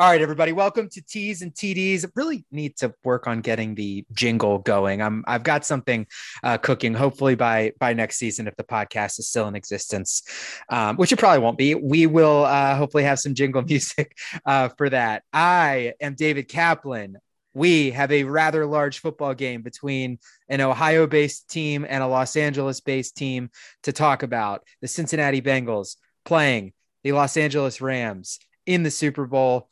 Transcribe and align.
All 0.00 0.08
right, 0.08 0.22
everybody, 0.22 0.52
welcome 0.52 0.88
to 0.92 1.02
T's 1.02 1.42
and 1.42 1.52
TDs. 1.52 2.10
Really 2.14 2.42
need 2.50 2.74
to 2.78 2.94
work 3.04 3.26
on 3.26 3.42
getting 3.42 3.74
the 3.74 4.06
jingle 4.12 4.56
going. 4.56 5.02
I'm 5.02 5.22
I've 5.28 5.42
got 5.42 5.66
something 5.66 6.06
uh, 6.42 6.56
cooking. 6.56 6.94
Hopefully 6.94 7.34
by 7.34 7.72
by 7.78 7.92
next 7.92 8.16
season, 8.16 8.48
if 8.48 8.56
the 8.56 8.64
podcast 8.64 9.18
is 9.18 9.28
still 9.28 9.46
in 9.46 9.54
existence, 9.54 10.22
um, 10.70 10.96
which 10.96 11.12
it 11.12 11.18
probably 11.18 11.40
won't 11.40 11.58
be, 11.58 11.74
we 11.74 12.06
will 12.06 12.46
uh, 12.46 12.76
hopefully 12.76 13.02
have 13.04 13.18
some 13.18 13.34
jingle 13.34 13.60
music 13.68 14.16
uh, 14.46 14.70
for 14.70 14.88
that. 14.88 15.22
I 15.34 15.92
am 16.00 16.14
David 16.14 16.48
Kaplan. 16.48 17.18
We 17.52 17.90
have 17.90 18.10
a 18.10 18.24
rather 18.24 18.64
large 18.64 19.00
football 19.00 19.34
game 19.34 19.60
between 19.60 20.18
an 20.48 20.62
Ohio-based 20.62 21.50
team 21.50 21.84
and 21.86 22.02
a 22.02 22.06
Los 22.06 22.36
Angeles-based 22.36 23.18
team 23.18 23.50
to 23.82 23.92
talk 23.92 24.22
about. 24.22 24.64
The 24.80 24.88
Cincinnati 24.88 25.42
Bengals 25.42 25.96
playing 26.24 26.72
the 27.04 27.12
Los 27.12 27.36
Angeles 27.36 27.82
Rams 27.82 28.38
in 28.64 28.82
the 28.82 28.90
Super 28.90 29.26
Bowl 29.26 29.68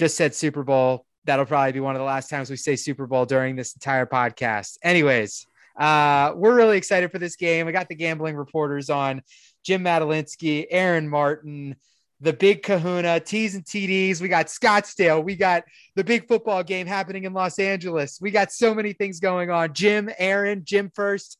just 0.00 0.16
said 0.16 0.34
Super 0.34 0.64
Bowl. 0.64 1.04
That'll 1.26 1.44
probably 1.44 1.72
be 1.72 1.80
one 1.80 1.94
of 1.94 1.98
the 1.98 2.06
last 2.06 2.30
times 2.30 2.48
we 2.48 2.56
say 2.56 2.74
Super 2.74 3.06
Bowl 3.06 3.26
during 3.26 3.54
this 3.54 3.74
entire 3.74 4.06
podcast. 4.06 4.78
Anyways, 4.82 5.46
uh, 5.78 6.32
we're 6.34 6.54
really 6.54 6.78
excited 6.78 7.12
for 7.12 7.18
this 7.18 7.36
game. 7.36 7.66
We 7.66 7.72
got 7.72 7.90
the 7.90 7.94
gambling 7.94 8.34
reporters 8.34 8.88
on 8.88 9.20
Jim 9.62 9.84
Madalinsky, 9.84 10.66
Aaron 10.70 11.06
Martin, 11.06 11.76
the 12.18 12.32
big 12.32 12.62
kahuna, 12.62 13.20
T's 13.20 13.54
and 13.54 13.62
TDs. 13.62 14.22
We 14.22 14.28
got 14.28 14.46
Scottsdale. 14.46 15.22
We 15.22 15.36
got 15.36 15.64
the 15.96 16.04
big 16.04 16.26
football 16.26 16.62
game 16.62 16.86
happening 16.86 17.24
in 17.24 17.34
Los 17.34 17.58
Angeles. 17.58 18.18
We 18.22 18.30
got 18.30 18.52
so 18.52 18.74
many 18.74 18.94
things 18.94 19.20
going 19.20 19.50
on. 19.50 19.74
Jim, 19.74 20.08
Aaron, 20.18 20.62
Jim 20.64 20.90
first. 20.94 21.36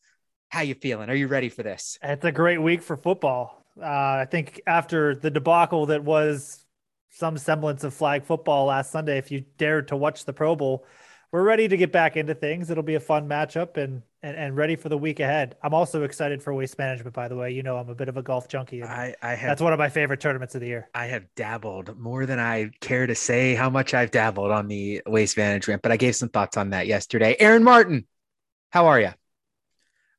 How 0.50 0.60
you 0.60 0.74
feeling? 0.74 1.08
Are 1.08 1.14
you 1.14 1.28
ready 1.28 1.48
for 1.48 1.62
this? 1.62 1.98
It's 2.02 2.26
a 2.26 2.32
great 2.32 2.60
week 2.60 2.82
for 2.82 2.98
football. 2.98 3.64
Uh, 3.80 3.86
I 3.86 4.26
think 4.30 4.60
after 4.66 5.14
the 5.14 5.30
debacle 5.30 5.86
that 5.86 6.04
was 6.04 6.62
some 7.10 7.36
semblance 7.38 7.84
of 7.84 7.92
flag 7.92 8.24
football 8.24 8.66
last 8.66 8.90
Sunday. 8.90 9.18
If 9.18 9.30
you 9.30 9.44
dared 9.58 9.88
to 9.88 9.96
watch 9.96 10.24
the 10.24 10.32
Pro 10.32 10.56
Bowl, 10.56 10.86
we're 11.32 11.42
ready 11.42 11.68
to 11.68 11.76
get 11.76 11.92
back 11.92 12.16
into 12.16 12.34
things. 12.34 12.70
It'll 12.70 12.82
be 12.82 12.94
a 12.94 13.00
fun 13.00 13.28
matchup 13.28 13.76
and 13.76 14.02
and, 14.22 14.36
and 14.36 14.56
ready 14.56 14.76
for 14.76 14.88
the 14.88 14.98
week 14.98 15.20
ahead. 15.20 15.56
I'm 15.62 15.72
also 15.72 16.02
excited 16.02 16.42
for 16.42 16.52
waste 16.52 16.78
management. 16.78 17.14
By 17.14 17.28
the 17.28 17.36
way, 17.36 17.52
you 17.52 17.62
know 17.62 17.78
I'm 17.78 17.88
a 17.88 17.94
bit 17.94 18.08
of 18.08 18.16
a 18.16 18.22
golf 18.22 18.48
junkie. 18.48 18.84
I, 18.84 19.14
I 19.22 19.34
have, 19.34 19.48
that's 19.48 19.62
one 19.62 19.72
of 19.72 19.78
my 19.78 19.88
favorite 19.88 20.20
tournaments 20.20 20.54
of 20.54 20.60
the 20.60 20.66
year. 20.66 20.88
I 20.94 21.06
have 21.06 21.24
dabbled 21.36 21.98
more 21.98 22.26
than 22.26 22.38
I 22.38 22.70
care 22.80 23.06
to 23.06 23.14
say 23.14 23.54
how 23.54 23.70
much 23.70 23.94
I've 23.94 24.10
dabbled 24.10 24.50
on 24.50 24.68
the 24.68 25.00
waste 25.06 25.38
management, 25.38 25.80
but 25.82 25.90
I 25.90 25.96
gave 25.96 26.16
some 26.16 26.28
thoughts 26.28 26.56
on 26.56 26.70
that 26.70 26.86
yesterday. 26.86 27.34
Aaron 27.38 27.64
Martin, 27.64 28.06
how 28.70 28.86
are 28.86 29.00
you? 29.00 29.12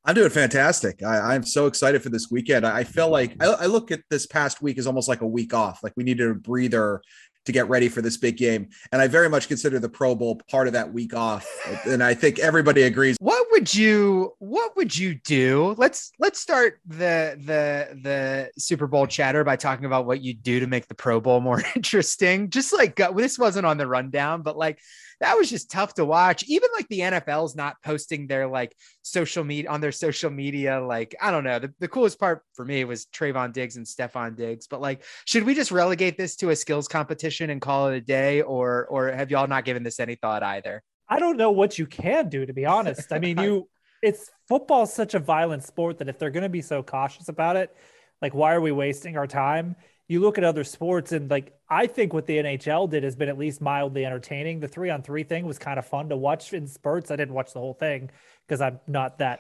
I'm 0.04 0.16
doing 0.16 0.30
fantastic. 0.30 1.04
I, 1.04 1.36
am 1.36 1.44
so 1.44 1.68
excited 1.68 2.02
for 2.02 2.10
this 2.10 2.32
weekend. 2.32 2.66
I, 2.66 2.80
I 2.80 2.84
feel 2.84 3.10
like 3.10 3.36
I, 3.40 3.46
I, 3.46 3.66
look 3.68 3.92
at 3.92 4.02
this 4.10 4.26
past 4.26 4.62
week 4.62 4.80
as 4.80 4.88
almost 4.88 5.08
like 5.08 5.22
a 5.22 5.28
week 5.28 5.54
off. 5.54 5.84
Like 5.84 5.94
we 5.96 6.04
needed 6.04 6.28
a 6.28 6.34
breather 6.34 7.02
to 7.46 7.52
get 7.52 7.68
ready 7.70 7.90
for 7.90 8.02
this 8.02 8.18
big 8.18 8.38
game. 8.38 8.70
And 8.92 9.02
I 9.02 9.08
very 9.08 9.30
much 9.30 9.48
consider 9.48 9.80
the 9.80 9.90
Pro 9.90 10.16
Bowl 10.16 10.42
part 10.50 10.68
of 10.68 10.74
that 10.74 10.92
week 10.92 11.14
off. 11.14 11.48
and 11.86 12.04
I 12.04 12.14
think 12.14 12.40
everybody 12.40 12.84
agrees. 12.84 13.18
What 13.20 13.48
would 13.52 13.74
you 13.74 14.34
what 14.40 14.76
would 14.76 14.96
you 14.96 15.16
do? 15.16 15.76
Let's 15.78 16.12
let's 16.20 16.40
start 16.40 16.80
the 16.86 17.38
the 17.44 18.00
the 18.02 18.52
Super 18.58 18.88
Bowl 18.88 19.08
chatter 19.08 19.44
by 19.44 19.56
talking 19.56 19.86
about 19.86 20.06
what 20.06 20.22
you 20.22 20.34
do 20.34 20.60
to 20.60 20.68
make 20.68 20.88
the 20.88 20.96
Pro 20.96 21.20
Bowl 21.20 21.42
more 21.42 21.62
interesting. 21.76 22.50
Just 22.50 22.74
like 22.74 22.96
this 23.16 23.40
wasn't 23.40 23.66
on 23.66 23.78
the 23.78 23.88
rundown, 23.88 24.42
but 24.42 24.58
like 24.58 24.80
that 25.22 25.38
was 25.38 25.50
just 25.52 25.70
tough 25.70 25.94
to 25.94 26.04
watch. 26.04 26.44
Even 26.48 26.70
like 26.76 26.88
the 26.88 27.00
NFL's 27.00 27.56
not 27.56 27.82
posting 27.84 28.26
their 28.26 28.48
like 28.48 28.76
social 29.04 29.44
media 29.44 29.70
on 29.70 29.80
their 29.80 29.92
social 29.92 30.32
media. 30.32 30.82
Like, 30.82 31.16
I 31.22 31.30
don't 31.30 31.44
know. 31.44 31.60
The, 31.60 31.72
the 31.80 31.88
coolest 31.88 32.20
part 32.20 32.44
for 32.54 32.66
me 32.66 32.84
was 32.86 33.06
Trevon 33.06 33.54
Diggs 33.54 33.78
and 33.78 33.86
Stefon 33.86 34.36
Diggs. 34.36 34.66
But 34.68 34.82
like, 34.82 35.04
should 35.26 35.44
we 35.44 35.54
just 35.54 35.72
relegate 35.72 36.18
this 36.18 36.36
to 36.38 36.50
a 36.50 36.56
skills 36.56 36.88
competition 36.88 37.52
and 37.52 37.62
call 37.62 37.88
it 37.90 37.98
a 37.98 38.02
day? 38.02 38.42
Or 38.42 38.88
or 38.88 39.12
have 39.12 39.30
y'all 39.30 39.48
not 39.48 39.64
given 39.64 39.84
this 39.84 40.00
any 40.00 40.16
thought 40.16 40.42
either? 40.42 40.84
I 41.08 41.20
don't 41.20 41.38
know 41.38 41.52
what 41.52 41.78
you 41.78 41.86
can 41.86 42.30
do, 42.30 42.46
to 42.46 42.54
be 42.54 42.66
honest. 42.66 43.14
I 43.14 43.20
mean, 43.20 43.38
you 43.42 43.70
it's 44.02 44.32
football 44.48 44.88
such 44.88 45.14
a 45.14 45.20
violent 45.20 45.64
sport 45.64 46.00
that 46.00 46.10
if 46.10 46.18
they're 46.18 46.32
gonna 46.32 46.50
be 46.50 46.64
so 46.64 46.82
cautious 46.82 47.30
about 47.30 47.58
it, 47.58 47.76
like 48.24 48.34
why 48.34 48.54
are 48.56 48.62
we 48.62 48.72
wasting 48.72 49.18
our 49.18 49.28
time? 49.28 49.76
You 50.12 50.20
look 50.20 50.38
at 50.38 50.44
other 50.44 50.66
sports 50.66 51.14
and 51.14 51.32
like 51.32 51.58
I 51.70 51.88
think 51.88 52.12
what 52.12 52.26
the 52.26 52.38
NHL 52.38 52.90
did 52.90 53.04
has 53.04 53.16
been 53.16 53.30
at 53.30 53.38
least 53.38 53.62
mildly 53.62 54.06
entertaining. 54.06 54.60
The 54.60 54.68
three 54.68 54.90
on 54.90 55.04
three 55.04 55.24
thing 55.24 55.46
was 55.46 55.58
kind 55.58 55.80
of 55.80 55.86
fun 55.88 56.10
to 56.10 56.18
watch 56.18 56.52
in 56.52 56.68
spurts. 56.68 57.12
I 57.12 57.16
didn't 57.16 57.34
watch 57.34 57.54
the 57.54 57.60
whole 57.60 57.74
thing 57.74 58.10
because 58.46 58.60
I'm 58.60 58.82
not 58.88 59.20
that, 59.20 59.40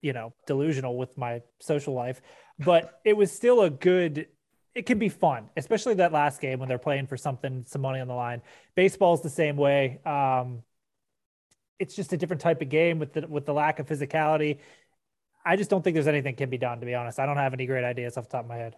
you 0.00 0.14
know, 0.14 0.32
delusional 0.46 0.96
with 0.96 1.18
my 1.18 1.42
social 1.60 1.92
life, 1.92 2.22
but 2.58 2.98
it 3.04 3.14
was 3.14 3.30
still 3.30 3.60
a 3.60 3.68
good. 3.68 4.26
It 4.74 4.86
can 4.86 4.98
be 4.98 5.10
fun, 5.10 5.50
especially 5.54 5.94
that 5.96 6.12
last 6.12 6.40
game 6.40 6.60
when 6.60 6.68
they're 6.70 6.78
playing 6.78 7.06
for 7.06 7.18
something, 7.18 7.64
some 7.68 7.82
money 7.82 8.00
on 8.00 8.08
the 8.08 8.14
line. 8.14 8.40
Baseball's 8.76 9.20
the 9.20 9.28
same 9.28 9.58
way. 9.58 10.00
Um, 10.06 10.62
it's 11.78 11.94
just 11.94 12.14
a 12.14 12.16
different 12.16 12.40
type 12.40 12.62
of 12.62 12.70
game 12.70 12.98
with 12.98 13.12
the 13.12 13.26
with 13.28 13.44
the 13.44 13.52
lack 13.52 13.80
of 13.80 13.86
physicality. 13.86 14.60
I 15.44 15.56
just 15.56 15.70
don't 15.70 15.82
think 15.82 15.94
there's 15.94 16.06
anything 16.06 16.36
can 16.36 16.48
be 16.48 16.58
done. 16.58 16.80
To 16.80 16.86
be 16.86 16.94
honest, 16.94 17.18
I 17.18 17.26
don't 17.26 17.36
have 17.36 17.52
any 17.52 17.66
great 17.66 17.84
ideas 17.84 18.16
off 18.16 18.24
the 18.24 18.30
top 18.30 18.44
of 18.44 18.48
my 18.48 18.56
head. 18.56 18.76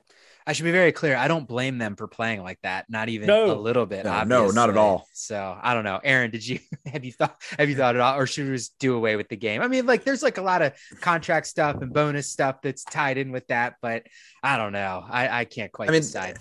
I 0.49 0.53
should 0.53 0.65
be 0.65 0.73
very 0.73 0.93
clear. 0.93 1.17
I 1.17 1.27
don't 1.27 1.47
blame 1.47 1.79
them 1.79 1.97
for 1.97 2.07
playing 2.07 2.43
like 2.43 2.61
that. 2.63 2.89
Not 2.89 3.09
even 3.09 3.27
no. 3.27 3.51
a 3.51 3.59
little 3.59 3.85
bit. 3.85 4.05
No, 4.05 4.23
no, 4.25 4.51
not 4.51 4.71
at 4.71 4.77
all. 4.77 5.09
So 5.13 5.59
I 5.61 5.75
don't 5.75 5.83
know. 5.85 6.01
Aaron, 6.03 6.31
did 6.31 6.47
you 6.47 6.61
have 6.87 7.05
you 7.05 7.13
thought 7.13 7.41
have 7.59 7.69
you 7.69 7.77
thought 7.77 7.97
at 7.97 8.01
all, 8.01 8.19
or 8.19 8.27
should 8.27 8.47
we 8.47 8.53
just 8.57 8.79
do 8.79 8.95
away 8.95 9.17
with 9.17 9.29
the 9.29 9.37
game? 9.37 9.61
I 9.61 9.69
mean, 9.69 9.87
like 9.87 10.05
there's 10.05 10.23
like 10.23 10.39
a 10.39 10.43
lot 10.43 10.63
of 10.63 10.73
contract 11.01 11.47
stuff 11.47 11.83
and 11.83 11.93
bonus 11.93 12.31
stuff 12.31 12.63
that's 12.63 12.85
tied 12.85 13.19
in 13.19 13.33
with 13.33 13.47
that, 13.49 13.77
but 13.83 14.05
I 14.43 14.57
don't 14.57 14.73
know. 14.73 15.05
I, 15.09 15.41
I 15.41 15.45
can't 15.45 15.73
quite 15.73 15.89
I 15.89 15.93
mean, 15.93 16.03
decide. 16.03 16.39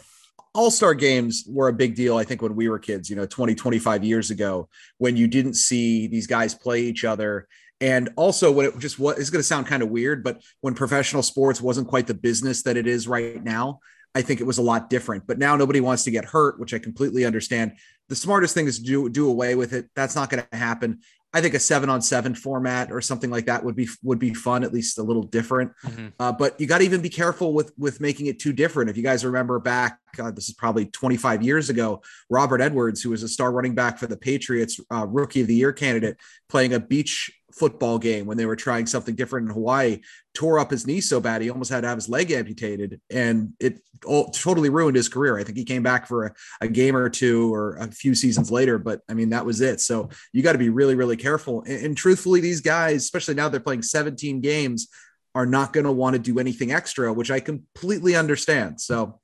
All-star 0.53 0.93
games 0.93 1.43
were 1.49 1.67
a 1.67 1.73
big 1.73 1.95
deal, 1.95 2.15
I 2.15 2.23
think, 2.23 2.41
when 2.41 2.55
we 2.55 2.69
were 2.69 2.79
kids, 2.79 3.09
you 3.09 3.17
know, 3.17 3.25
20, 3.25 3.55
25 3.55 4.05
years 4.05 4.31
ago, 4.31 4.69
when 4.99 5.17
you 5.17 5.27
didn't 5.27 5.55
see 5.55 6.07
these 6.07 6.27
guys 6.27 6.55
play 6.55 6.79
each 6.83 7.03
other 7.03 7.49
and 7.81 8.09
also, 8.15 8.51
what 8.51 8.65
it 8.65 8.79
just 8.79 8.99
what 8.99 9.17
is 9.17 9.29
going 9.29 9.39
to 9.39 9.43
sound 9.43 9.67
kind 9.67 9.83
of 9.83 9.89
weird, 9.89 10.23
but 10.23 10.41
when 10.61 10.73
professional 10.73 11.21
sports 11.21 11.61
wasn't 11.61 11.87
quite 11.87 12.07
the 12.07 12.13
business 12.13 12.63
that 12.63 12.77
it 12.77 12.87
is 12.87 13.07
right 13.07 13.43
now, 13.43 13.79
I 14.15 14.21
think 14.21 14.39
it 14.39 14.45
was 14.45 14.57
a 14.57 14.63
lot 14.63 14.89
different. 14.89 15.27
But 15.27 15.39
now 15.39 15.57
nobody 15.57 15.81
wants 15.81 16.05
to 16.05 16.11
get 16.11 16.25
hurt, 16.25 16.59
which 16.59 16.73
I 16.73 16.79
completely 16.79 17.25
understand. 17.25 17.73
The 18.07 18.15
smartest 18.15 18.53
thing 18.53 18.67
is 18.67 18.79
to 18.79 18.85
do, 18.85 19.09
do 19.09 19.29
away 19.29 19.55
with 19.55 19.73
it. 19.73 19.89
That's 19.95 20.15
not 20.15 20.29
going 20.29 20.43
to 20.49 20.57
happen. 20.57 21.01
I 21.33 21.41
think 21.41 21.53
a 21.53 21.59
seven 21.59 21.89
on 21.89 22.01
seven 22.01 22.33
format 22.33 22.93
or 22.93 23.01
something 23.01 23.29
like 23.29 23.47
that 23.47 23.61
would 23.65 23.75
be 23.75 23.89
would 24.03 24.19
be 24.19 24.33
fun, 24.33 24.63
at 24.63 24.73
least 24.73 24.97
a 24.97 25.03
little 25.03 25.23
different. 25.23 25.73
Mm-hmm. 25.83 26.07
Uh, 26.17 26.31
but 26.31 26.57
you 26.61 26.65
got 26.65 26.77
to 26.77 26.85
even 26.85 27.01
be 27.01 27.09
careful 27.09 27.53
with 27.53 27.73
with 27.77 27.99
making 27.99 28.27
it 28.27 28.39
too 28.39 28.53
different. 28.53 28.89
If 28.89 28.95
you 28.95 29.03
guys 29.03 29.25
remember 29.25 29.59
back, 29.59 29.99
uh, 30.17 30.31
this 30.31 30.47
is 30.47 30.55
probably 30.55 30.85
25 30.85 31.43
years 31.43 31.69
ago, 31.69 32.01
Robert 32.29 32.61
Edwards, 32.61 33.01
who 33.01 33.09
was 33.09 33.21
a 33.21 33.27
star 33.27 33.51
running 33.51 33.75
back 33.75 33.97
for 33.97 34.07
the 34.07 34.15
Patriots, 34.15 34.79
uh, 34.89 35.05
rookie 35.05 35.41
of 35.41 35.47
the 35.47 35.55
year 35.55 35.73
candidate, 35.73 36.15
playing 36.47 36.73
a 36.73 36.79
beach 36.79 37.29
football 37.55 37.97
game 37.97 38.25
when 38.25 38.37
they 38.37 38.45
were 38.45 38.55
trying 38.55 38.85
something 38.85 39.15
different 39.15 39.47
in 39.47 39.53
Hawaii, 39.53 40.01
tore 40.33 40.59
up 40.59 40.71
his 40.71 40.85
knee 40.85 41.01
so 41.01 41.19
bad 41.19 41.41
he 41.41 41.49
almost 41.49 41.71
had 41.71 41.81
to 41.81 41.87
have 41.87 41.97
his 41.97 42.09
leg 42.09 42.31
amputated, 42.31 42.99
and 43.09 43.53
it 43.59 43.79
all, 44.05 44.29
totally 44.29 44.69
ruined 44.69 44.97
his 44.97 45.09
career. 45.09 45.37
I 45.37 45.43
think 45.43 45.57
he 45.57 45.63
came 45.63 45.83
back 45.83 46.07
for 46.07 46.25
a, 46.25 46.33
a, 46.61 46.67
game 46.67 46.95
or 46.95 47.09
two 47.09 47.53
or 47.53 47.77
a 47.77 47.87
few 47.87 48.13
seasons 48.13 48.51
later, 48.51 48.77
but 48.77 49.01
I 49.09 49.13
mean 49.13 49.29
that 49.29 49.45
was 49.45 49.61
it. 49.61 49.79
So 49.79 50.09
you 50.33 50.43
got 50.43 50.53
to 50.53 50.57
be 50.57 50.69
really, 50.69 50.95
really 50.95 51.17
careful. 51.17 51.63
And, 51.63 51.85
and 51.85 51.97
truthfully, 51.97 52.41
these 52.41 52.61
guys, 52.61 53.03
especially 53.03 53.35
now 53.35 53.49
they're 53.49 53.59
playing 53.59 53.83
17 53.83 54.41
games, 54.41 54.89
are 55.33 55.45
not 55.45 55.73
going 55.73 55.85
to 55.85 55.91
want 55.91 56.15
to 56.15 56.19
do 56.19 56.39
anything 56.39 56.71
extra, 56.71 57.11
which 57.11 57.31
I 57.31 57.39
completely 57.39 58.15
understand. 58.15 58.79
So 58.79 59.19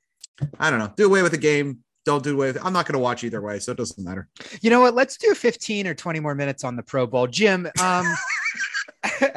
I 0.58 0.70
don't 0.70 0.78
know. 0.78 0.92
Do 0.96 1.06
away 1.06 1.22
with 1.22 1.32
the 1.32 1.38
game 1.38 1.80
don't 2.04 2.24
do 2.24 2.42
it. 2.42 2.56
I'm 2.62 2.72
not 2.72 2.86
going 2.86 2.94
to 2.94 2.98
watch 2.98 3.24
either 3.24 3.40
way, 3.40 3.58
so 3.58 3.72
it 3.72 3.78
doesn't 3.78 4.02
matter. 4.02 4.28
You 4.60 4.70
know 4.70 4.80
what? 4.80 4.94
Let's 4.94 5.16
do 5.16 5.34
15 5.34 5.86
or 5.86 5.94
20 5.94 6.20
more 6.20 6.34
minutes 6.34 6.64
on 6.64 6.76
the 6.76 6.82
Pro 6.82 7.06
Bowl. 7.06 7.26
Jim, 7.26 7.68
um, 7.80 8.06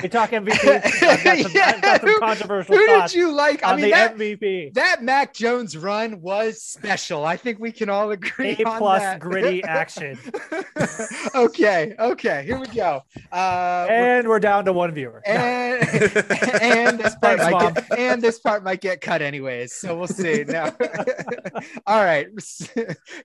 we 0.03 0.09
talk 0.09 0.29
MVP. 0.29 0.51
I've 1.01 1.23
got 1.23 1.37
some, 1.39 1.51
yeah. 1.53 1.73
I've 1.75 1.81
got 1.81 2.01
some 2.07 2.19
controversial 2.19 2.75
who, 2.75 2.85
who 2.85 3.01
did 3.01 3.13
you 3.13 3.31
like? 3.33 3.63
I 3.63 3.75
mean, 3.75 3.89
that, 3.89 4.15
MVP. 4.15 4.73
That 4.73 5.03
Mac 5.03 5.33
Jones 5.33 5.75
run 5.75 6.21
was 6.21 6.61
special. 6.61 7.25
I 7.25 7.35
think 7.35 7.59
we 7.59 7.71
can 7.71 7.89
all 7.89 8.11
agree. 8.11 8.51
A 8.51 8.55
plus 8.55 9.17
gritty 9.19 9.63
action. 9.67 10.19
okay, 11.33 11.95
okay, 11.99 12.43
here 12.45 12.59
we 12.59 12.67
go. 12.67 13.01
Uh, 13.31 13.87
and 13.89 14.27
we're, 14.27 14.35
we're 14.35 14.39
down 14.39 14.65
to 14.65 14.73
one 14.73 14.91
viewer. 14.91 15.21
And 15.25 15.81
and 16.61 16.99
this 16.99 17.15
part 17.15 17.39
Thanks, 17.39 17.51
might 17.51 17.73
get, 17.73 17.99
and 17.99 18.21
this 18.21 18.39
part 18.39 18.63
might 18.63 18.81
get 18.81 19.01
cut 19.01 19.21
anyways. 19.21 19.73
So 19.73 19.97
we'll 19.97 20.07
see. 20.07 20.43
Now, 20.47 20.75
all 21.87 22.03
right, 22.03 22.27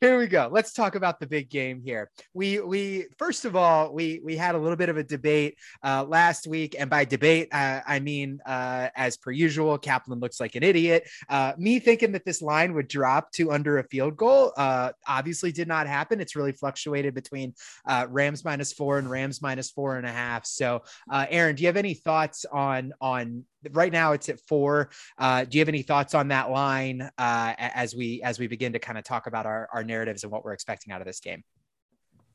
here 0.01 0.19
we 0.19 0.27
go. 0.27 0.49
Let's 0.51 0.73
talk 0.73 0.95
about 0.95 1.21
the 1.21 1.27
big 1.27 1.51
game 1.51 1.83
here. 1.85 2.11
We 2.33 2.61
we 2.61 3.07
first 3.19 3.45
of 3.45 3.57
all 3.57 3.93
we 3.93 4.21
we 4.25 4.37
had 4.37 4.55
a 4.55 4.59
little 4.59 4.77
bit 4.77 4.89
of 4.89 4.97
a 4.97 5.05
debate 5.05 5.59
uh, 5.85 6.05
last 6.05 6.30
week. 6.47 6.77
And 6.79 6.89
by 6.89 7.05
debate, 7.05 7.49
uh, 7.53 7.81
I 7.87 8.01
mean, 8.01 8.41
uh, 8.47 8.89
as 8.95 9.17
per 9.17 9.31
usual, 9.31 9.79
Kaplan 9.79 10.21
looks 10.21 10.41
like 10.41 10.55
an 10.55 10.63
idiot. 10.63 11.09
Uh, 11.29 11.53
me 11.59 11.79
thinking 11.79 12.13
that 12.13 12.25
this 12.25 12.43
line 12.43 12.75
would 12.75 12.89
drop 12.89 13.33
to 13.33 13.53
under 13.53 13.79
a 13.79 13.85
field 13.85 14.17
goal 14.17 14.53
uh, 14.57 14.93
obviously 15.07 15.53
did 15.53 15.69
not 15.69 15.87
happen. 15.87 16.21
It's 16.21 16.37
really 16.37 16.53
fluctuated 16.53 17.15
between 17.15 17.55
uh, 17.87 18.07
Rams 18.09 18.45
minus 18.45 18.73
four 18.73 18.99
and 18.99 19.11
Rams 19.11 19.43
minus 19.43 19.71
four 19.71 19.97
and 19.97 20.07
a 20.07 20.13
half. 20.13 20.47
So, 20.47 20.83
Aaron, 21.11 21.57
do 21.57 21.63
you 21.63 21.69
have 21.69 21.77
any 21.77 21.95
thoughts 21.95 22.45
on 22.51 22.93
on 23.01 23.45
right 23.73 23.93
now? 23.93 24.13
It's 24.13 24.29
at 24.29 24.41
four. 24.41 24.91
do 25.19 25.47
you 25.51 25.61
have 25.61 25.69
any 25.69 25.83
thoughts 25.83 26.15
on 26.15 26.29
that 26.29 26.51
line 26.51 27.11
as 27.19 27.95
we 27.95 28.23
as 28.23 28.39
we 28.39 28.47
begin 28.47 28.73
to 28.73 28.79
kind 28.79 28.99
of 28.99 29.05
talk 29.05 29.27
about 29.27 29.47
our, 29.47 29.69
our 29.73 29.85
narratives 29.85 30.23
and 30.23 30.33
what 30.33 30.45
we're 30.45 30.53
expecting 30.53 30.93
out 30.93 31.01
of 31.01 31.07
this 31.07 31.21
game? 31.21 31.43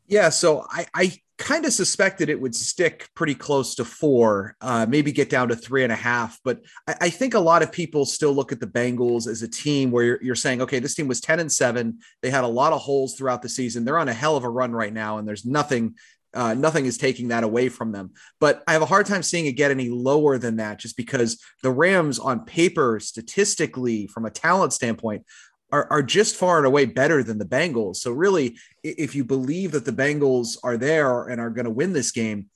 Yeah, 0.08 0.30
so 0.30 0.66
I, 0.70 0.86
I 0.94 1.18
kind 1.38 1.66
of 1.66 1.74
suspected 1.74 2.30
it 2.30 2.40
would 2.40 2.56
stick 2.56 3.10
pretty 3.14 3.36
close 3.36 3.76
to 3.76 3.84
four, 3.84 4.56
uh, 4.62 4.86
maybe 4.88 5.12
get 5.12 5.30
down 5.30 5.50
to 5.50 5.56
three 5.56 5.84
and 5.84 5.92
a 5.92 5.96
half. 5.96 6.40
But 6.44 6.62
I, 6.88 6.96
I, 7.02 7.10
think 7.10 7.34
a 7.34 7.40
lot 7.40 7.62
of 7.62 7.72
people 7.72 8.06
still 8.06 8.34
look 8.34 8.52
at 8.52 8.62
the 8.62 8.68
Bengals 8.68 9.28
as 9.28 9.42
a 9.42 9.48
team 9.48 9.92
where 9.92 10.04
you're, 10.04 10.24
you're, 10.24 10.36
saying, 10.36 10.62
okay, 10.62 10.80
this 10.80 10.96
team 10.96 11.08
was 11.08 11.20
10 11.20 11.42
and 11.42 11.52
seven. 11.52 12.00
They 12.22 12.30
had 12.30 12.46
a 12.46 12.48
lot 12.48 12.72
of 12.72 12.82
holes 12.82 13.16
throughout 13.16 13.42
the 13.42 13.50
season. 13.50 13.84
They're 13.84 13.98
on 13.98 14.08
a 14.08 14.14
hell 14.14 14.38
of 14.38 14.46
a 14.46 14.50
run 14.50 14.72
right 14.72 14.94
now, 14.94 15.18
and 15.18 15.28
there's 15.28 15.46
nothing. 15.46 15.96
Uh, 16.34 16.54
nothing 16.54 16.86
is 16.86 16.98
taking 16.98 17.30
that 17.30 17.46
away 17.46 17.70
from 17.70 17.94
them. 17.94 18.12
But 18.42 18.62
I 18.68 18.74
have 18.74 18.82
a 18.82 18.86
hard 18.86 19.06
time 19.06 19.24
seeing 19.24 19.46
it 19.46 19.54
get 19.54 19.72
any 19.72 19.88
lower 19.88 20.38
than 20.38 20.58
that 20.58 20.80
just 20.80 20.98
because 20.98 21.42
the 21.64 21.72
Rams, 21.72 22.20
on 22.20 22.44
paper, 22.44 23.00
statistically, 23.00 24.08
from 24.08 24.26
a 24.26 24.30
talent 24.30 24.74
standpoint, 24.74 25.24
are, 25.72 25.88
are 25.92 26.04
just 26.04 26.36
far 26.36 26.58
and 26.58 26.68
away 26.68 26.86
better 26.86 27.24
than 27.24 27.38
the 27.38 27.46
Bengals. 27.46 27.98
So 27.98 28.12
really, 28.12 28.58
if 28.84 29.16
you 29.16 29.24
believe 29.24 29.72
that 29.72 29.86
the 29.86 29.92
Bengals 29.92 30.58
are 30.64 30.78
there 30.78 31.28
and 31.28 31.42
are 31.42 31.50
going 31.50 31.66
to 31.66 31.72
win 31.72 31.94
this 31.94 32.12
game, 32.12 32.50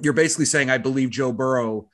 you're 0.00 0.12
basically 0.12 0.44
saying, 0.44 0.70
I 0.70 0.78
believe 0.78 1.10
Joe 1.10 1.32
Burrow 1.32 1.88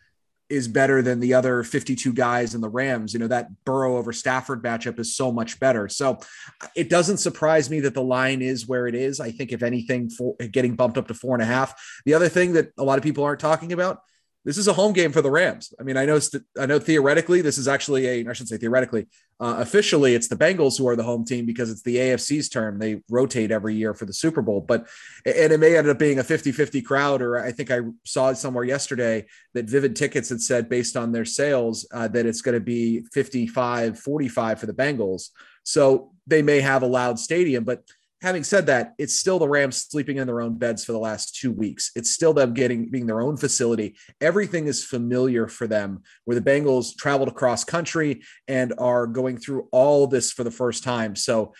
is 0.49 0.69
better 0.69 1.01
than 1.01 1.19
the 1.19 1.33
other 1.33 1.63
52 1.63 2.13
guys 2.13 2.55
in 2.55 2.61
the 2.61 2.69
Rams. 2.69 3.15
You 3.15 3.21
know, 3.21 3.29
that 3.29 3.65
Burrow 3.65 3.97
over 3.97 4.13
Stafford 4.13 4.63
matchup 4.63 4.99
is 4.99 5.17
so 5.17 5.33
much 5.33 5.59
better. 5.59 5.89
So 5.89 6.19
uh, 6.61 6.67
it 6.77 6.91
doesn't 6.91 7.19
surprise 7.19 7.71
me 7.71 7.81
that 7.81 7.95
the 7.95 8.03
line 8.03 8.43
is 8.43 8.69
where 8.69 8.87
it 8.87 8.95
is. 8.95 9.19
I 9.19 9.31
think, 9.31 9.53
if 9.53 9.63
anything, 9.63 10.11
for 10.11 10.37
getting 10.51 10.75
bumped 10.75 10.99
up 10.99 11.09
to 11.09 11.15
four 11.15 11.35
and 11.35 11.43
a 11.43 11.47
half. 11.47 11.75
The 12.05 12.13
other 12.15 12.29
thing 12.29 12.53
that 12.53 12.73
a 12.77 12.85
lot 12.85 12.99
of 12.99 13.05
people 13.05 13.25
aren't 13.25 13.41
talking 13.41 13.73
about 13.73 14.01
this 14.45 14.59
is 14.59 14.67
a 14.67 14.73
home 14.73 14.93
game 14.93 15.13
for 15.13 15.23
the 15.23 15.31
Rams. 15.31 15.73
I 15.79 15.85
mean, 15.85 15.97
I 15.97 16.05
know 16.05 16.19
I 16.59 16.67
know 16.67 16.79
theoretically 16.79 17.43
this 17.43 17.59
is 17.59 17.69
actually 17.69 18.07
a 18.07 18.29
I 18.29 18.33
shouldn't 18.33 18.49
say 18.49 18.57
theoretically, 18.57 19.07
uh, 19.41 19.57
officially 19.59 20.15
it's 20.15 20.29
the 20.29 20.37
Bengals 20.37 20.79
who 20.79 20.89
are 20.89 20.97
the 20.97 21.05
home 21.05 21.25
team 21.25 21.47
because 21.47 21.71
it's 21.71 21.83
the 21.83 21.97
AFC's 21.97 22.49
term. 22.49 22.79
They 22.79 23.03
rotate 23.09 23.51
every 23.51 23.75
year 23.75 23.95
for 23.95 24.05
the 24.05 24.13
Super 24.13 24.43
Bowl, 24.43 24.61
but 24.61 24.89
and 25.25 25.53
it 25.53 25.61
may 25.61 25.77
end 25.77 25.89
up 25.89 25.99
being 25.99 26.19
a 26.19 26.25
50-50 26.25 26.85
crowd 26.85 27.23
or 27.23 27.39
I 27.39 27.53
think 27.53 27.71
I 27.71 27.81
saw 28.05 28.33
somewhere 28.33 28.65
yesterday 28.65 29.27
that 29.55 29.67
Vivid 29.67 29.95
Tickets 29.95 30.29
had 30.29 30.41
said 30.41 30.69
based 30.69 30.97
on 30.97 31.13
their 31.13 31.25
sales 31.25 31.87
uh, 31.93 32.09
that 32.09 32.27
it's 32.27 32.43
going 32.43 32.55
to 32.55 32.61
be 32.61 33.05
55-45 33.15 34.59
for 34.59 34.67
the 34.67 34.73
Bengals. 34.73 35.29
So 35.65 36.13
they 36.27 36.43
may 36.43 36.61
have 36.61 36.83
a 36.83 36.87
loud 36.87 37.19
stadium, 37.19 37.65
but 37.65 37.85
having 38.23 38.45
said 38.45 38.67
that, 38.67 38.95
it's 38.99 39.17
still 39.17 39.39
the 39.39 39.49
Rams 39.49 39.77
sleeping 39.77 40.17
in 40.17 40.27
their 40.27 40.41
own 40.41 40.57
beds 40.57 40.85
for 40.85 40.93
the 40.93 40.99
last 40.99 41.35
two 41.35 41.51
weeks. 41.51 41.91
It's 41.97 42.11
still 42.11 42.33
them 42.33 42.55
getting 42.55 42.89
being 42.89 43.07
their 43.07 43.21
own 43.21 43.37
facility. 43.37 43.97
Everything 44.21 44.67
is 44.67 44.85
familiar 44.85 45.49
for 45.49 45.67
them. 45.67 46.03
Where 46.25 46.39
the 46.39 46.51
Bengals 46.51 46.97
traveled 46.97 47.29
across 47.29 47.65
country 47.65 48.23
and 48.47 48.73
are 48.79 49.07
going 49.07 49.39
through 49.39 49.69
all 49.73 50.07
this 50.07 50.33
for 50.33 50.45
the 50.45 50.51
first 50.51 50.85
time. 50.85 51.17
So 51.17 51.53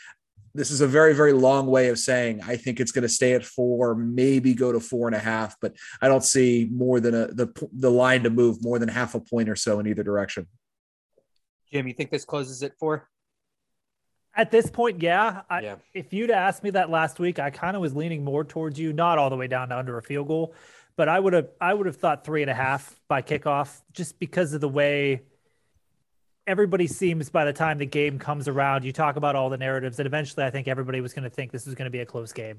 this 0.55 0.71
is 0.71 0.83
a 0.83 0.87
very 0.87 1.15
very 1.15 1.33
long 1.33 1.67
way 1.67 1.89
of 1.89 1.99
saying 1.99 2.41
I 2.47 2.57
think 2.57 2.79
it's 2.79 2.93
going 2.93 3.03
to 3.03 3.09
stay 3.09 3.35
at 3.35 3.45
four, 3.45 3.95
maybe 3.95 4.55
go 4.55 4.71
to 4.71 4.81
four 4.81 5.09
and 5.09 5.17
a 5.17 5.21
half, 5.21 5.57
but 5.61 5.75
I 6.01 6.09
don't 6.09 6.25
see 6.25 6.69
more 6.71 7.01
than 7.01 7.15
a 7.15 7.27
the 7.27 7.69
the 7.73 7.91
line 7.91 8.23
to 8.23 8.31
move 8.31 8.63
more 8.63 8.79
than 8.79 8.89
half 8.89 9.15
a 9.15 9.21
point 9.21 9.49
or 9.49 9.57
so 9.57 9.81
in 9.81 9.87
either 9.87 10.05
direction. 10.05 10.47
Jim, 11.73 11.89
you 11.89 11.95
think 11.95 12.11
this 12.11 12.25
closes 12.25 12.63
at 12.63 12.79
four? 12.79 13.09
At 14.35 14.51
this 14.51 14.71
point, 14.71 15.03
yeah. 15.03 15.43
I, 15.51 15.61
yeah. 15.61 15.77
If 15.93 16.13
you'd 16.13 16.31
asked 16.31 16.63
me 16.63 16.71
that 16.71 16.91
last 16.91 17.19
week, 17.19 17.39
I 17.39 17.51
kind 17.51 17.77
of 17.77 17.83
was 17.83 17.95
leaning 17.95 18.25
more 18.25 18.45
towards 18.45 18.79
you, 18.79 18.93
not 18.93 19.19
all 19.19 19.29
the 19.29 19.37
way 19.37 19.47
down 19.47 19.69
to 19.69 19.79
under 19.79 19.99
a 19.99 20.03
field 20.03 20.29
goal, 20.29 20.55
but 20.97 21.09
I 21.09 21.21
would 21.21 21.33
have 21.33 21.49
I 21.61 21.75
would 21.75 21.87
have 21.87 21.97
thought 21.97 22.25
three 22.25 22.43
and 22.43 22.51
a 22.51 22.55
half 22.55 22.99
by 23.09 23.23
kickoff, 23.23 23.83
just 23.93 24.19
because 24.19 24.55
of 24.55 24.61
the 24.61 24.69
way 24.69 25.23
everybody 26.47 26.87
seems 26.87 27.31
by 27.31 27.45
the 27.45 27.53
time 27.53 27.79
the 27.79 27.87
game 27.87 28.19
comes 28.19 28.49
around. 28.49 28.85
You 28.85 28.93
talk 28.93 29.17
about 29.17 29.37
all 29.37 29.51
the 29.51 29.59
narratives, 29.59 29.99
and 29.99 30.07
eventually, 30.07 30.45
I 30.45 30.51
think 30.51 30.67
everybody 30.67 31.01
was 31.01 31.13
going 31.13 31.25
to 31.25 31.31
think 31.31 31.53
this 31.53 31.67
was 31.67 31.75
going 31.75 31.87
to 31.87 31.91
be 31.91 32.01
a 32.01 32.07
close 32.07 32.33
game. 32.33 32.59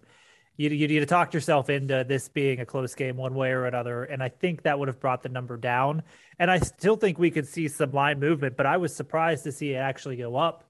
You, 0.55 0.69
you 0.69 0.87
need 0.87 0.99
to 0.99 1.07
talk 1.07 1.33
yourself 1.33 1.71
into 1.71 2.05
this 2.07 2.29
being 2.29 2.59
a 2.59 2.65
close 2.65 2.93
game 2.93 3.17
one 3.17 3.33
way 3.33 3.49
or 3.51 3.65
another. 3.65 4.03
And 4.03 4.21
I 4.21 4.29
think 4.29 4.61
that 4.61 4.77
would 4.77 4.87
have 4.87 4.99
brought 4.99 5.23
the 5.23 5.29
number 5.29 5.57
down. 5.57 6.03
And 6.37 6.51
I 6.51 6.59
still 6.59 6.95
think 6.95 7.17
we 7.17 7.31
could 7.31 7.47
see 7.47 7.67
some 7.67 7.91
line 7.91 8.19
movement, 8.19 8.55
but 8.55 8.67
I 8.67 8.77
was 8.77 8.95
surprised 8.95 9.45
to 9.45 9.51
see 9.51 9.71
it 9.71 9.77
actually 9.77 10.17
go 10.17 10.35
up 10.35 10.69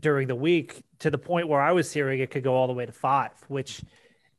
during 0.00 0.28
the 0.28 0.34
week 0.34 0.82
to 1.00 1.10
the 1.10 1.18
point 1.18 1.48
where 1.48 1.60
I 1.60 1.72
was 1.72 1.92
hearing 1.92 2.20
it 2.20 2.30
could 2.30 2.44
go 2.44 2.54
all 2.54 2.66
the 2.66 2.72
way 2.72 2.86
to 2.86 2.92
five, 2.92 3.32
which 3.48 3.82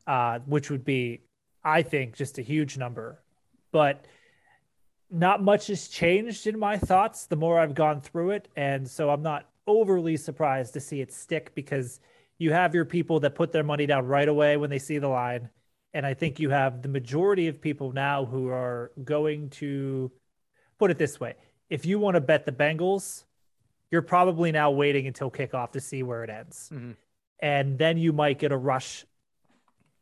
uh, 0.07 0.39
which 0.45 0.69
would 0.69 0.83
be, 0.83 1.21
I 1.63 1.81
think, 1.81 2.15
just 2.15 2.37
a 2.37 2.41
huge 2.41 2.77
number. 2.77 3.21
But 3.71 4.05
not 5.09 5.41
much 5.43 5.67
has 5.67 5.87
changed 5.87 6.47
in 6.47 6.57
my 6.57 6.77
thoughts 6.77 7.25
the 7.25 7.35
more 7.35 7.59
I've 7.59 7.75
gone 7.75 8.01
through 8.01 8.31
it, 8.31 8.47
and 8.55 8.87
so 8.87 9.09
I'm 9.09 9.21
not 9.21 9.47
overly 9.67 10.17
surprised 10.17 10.73
to 10.73 10.79
see 10.79 11.01
it 11.01 11.11
stick 11.11 11.53
because 11.55 11.99
you 12.37 12.51
have 12.51 12.75
your 12.75 12.85
people 12.85 13.19
that 13.21 13.35
put 13.35 13.51
their 13.51 13.63
money 13.63 13.85
down 13.85 14.05
right 14.05 14.27
away 14.27 14.57
when 14.57 14.69
they 14.69 14.79
see 14.79 14.97
the 14.97 15.07
line, 15.07 15.49
and 15.93 16.05
I 16.05 16.13
think 16.13 16.39
you 16.39 16.49
have 16.49 16.81
the 16.81 16.89
majority 16.89 17.47
of 17.47 17.61
people 17.61 17.91
now 17.91 18.25
who 18.25 18.49
are 18.49 18.91
going 19.03 19.49
to 19.51 20.11
put 20.79 20.91
it 20.91 20.97
this 20.97 21.19
way: 21.19 21.35
if 21.69 21.85
you 21.85 21.99
want 21.99 22.15
to 22.15 22.21
bet 22.21 22.45
the 22.45 22.51
Bengals 22.51 23.23
you're 23.93 24.01
probably 24.01 24.51
now 24.51 24.71
waiting 24.71 25.05
until 25.05 25.29
kickoff 25.29 25.71
to 25.73 25.79
see 25.79 26.01
where 26.01 26.23
it 26.23 26.29
ends. 26.31 26.71
Mm-hmm. 26.73 26.93
And 27.43 27.77
then 27.77 27.95
you 27.99 28.11
might 28.11 28.39
get 28.39 28.51
a 28.51 28.57
rush 28.57 29.05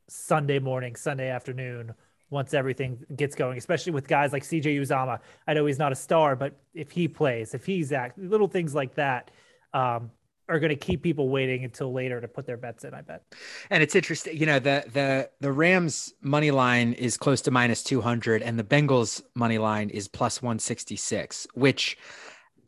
Sunday 0.08 0.60
morning, 0.60 0.96
Sunday 0.96 1.30
afternoon 1.30 1.94
once 2.30 2.54
everything 2.54 3.06
gets 3.18 3.36
going, 3.36 3.58
especially 3.58 3.92
with 3.92 4.08
guys 4.08 4.32
like 4.32 4.44
CJ 4.44 4.80
Uzomah. 4.80 5.20
I 5.46 5.54
know 5.54 5.66
he's 5.66 5.78
not 5.78 5.92
a 5.92 5.96
star, 5.96 6.38
but 6.38 6.58
if 6.74 6.90
he 6.90 7.10
plays, 7.10 7.54
if 7.54 7.66
he's 7.66 7.92
act, 7.92 8.18
little 8.18 8.48
things 8.48 8.74
like 8.74 8.96
that 8.96 9.30
um, 9.74 10.10
are 10.48 10.60
going 10.60 10.70
to 10.70 10.78
keep 10.78 11.02
people 11.02 11.28
waiting 11.28 11.66
until 11.66 11.92
later 11.92 12.22
to 12.22 12.30
put 12.30 12.46
their 12.46 12.56
bets 12.56 12.86
in. 12.86 12.94
I 12.94 13.02
bet. 13.02 13.24
And 13.70 13.84
it's 13.84 13.94
interesting, 13.94 14.38
you 14.38 14.46
know, 14.46 14.60
the 14.60 14.86
the 14.94 15.30
the 15.42 15.52
Rams 15.52 16.14
money 16.22 16.52
line 16.52 16.94
is 16.94 17.18
close 17.18 17.42
to 17.42 17.52
minus 17.52 17.84
two 17.84 18.00
hundred, 18.00 18.42
and 18.42 18.58
the 18.58 18.64
Bengals 18.64 19.22
money 19.36 19.58
line 19.58 19.90
is 19.90 20.08
plus 20.08 20.42
one 20.42 20.60
sixty 20.60 20.96
six, 20.96 21.46
which 21.56 21.98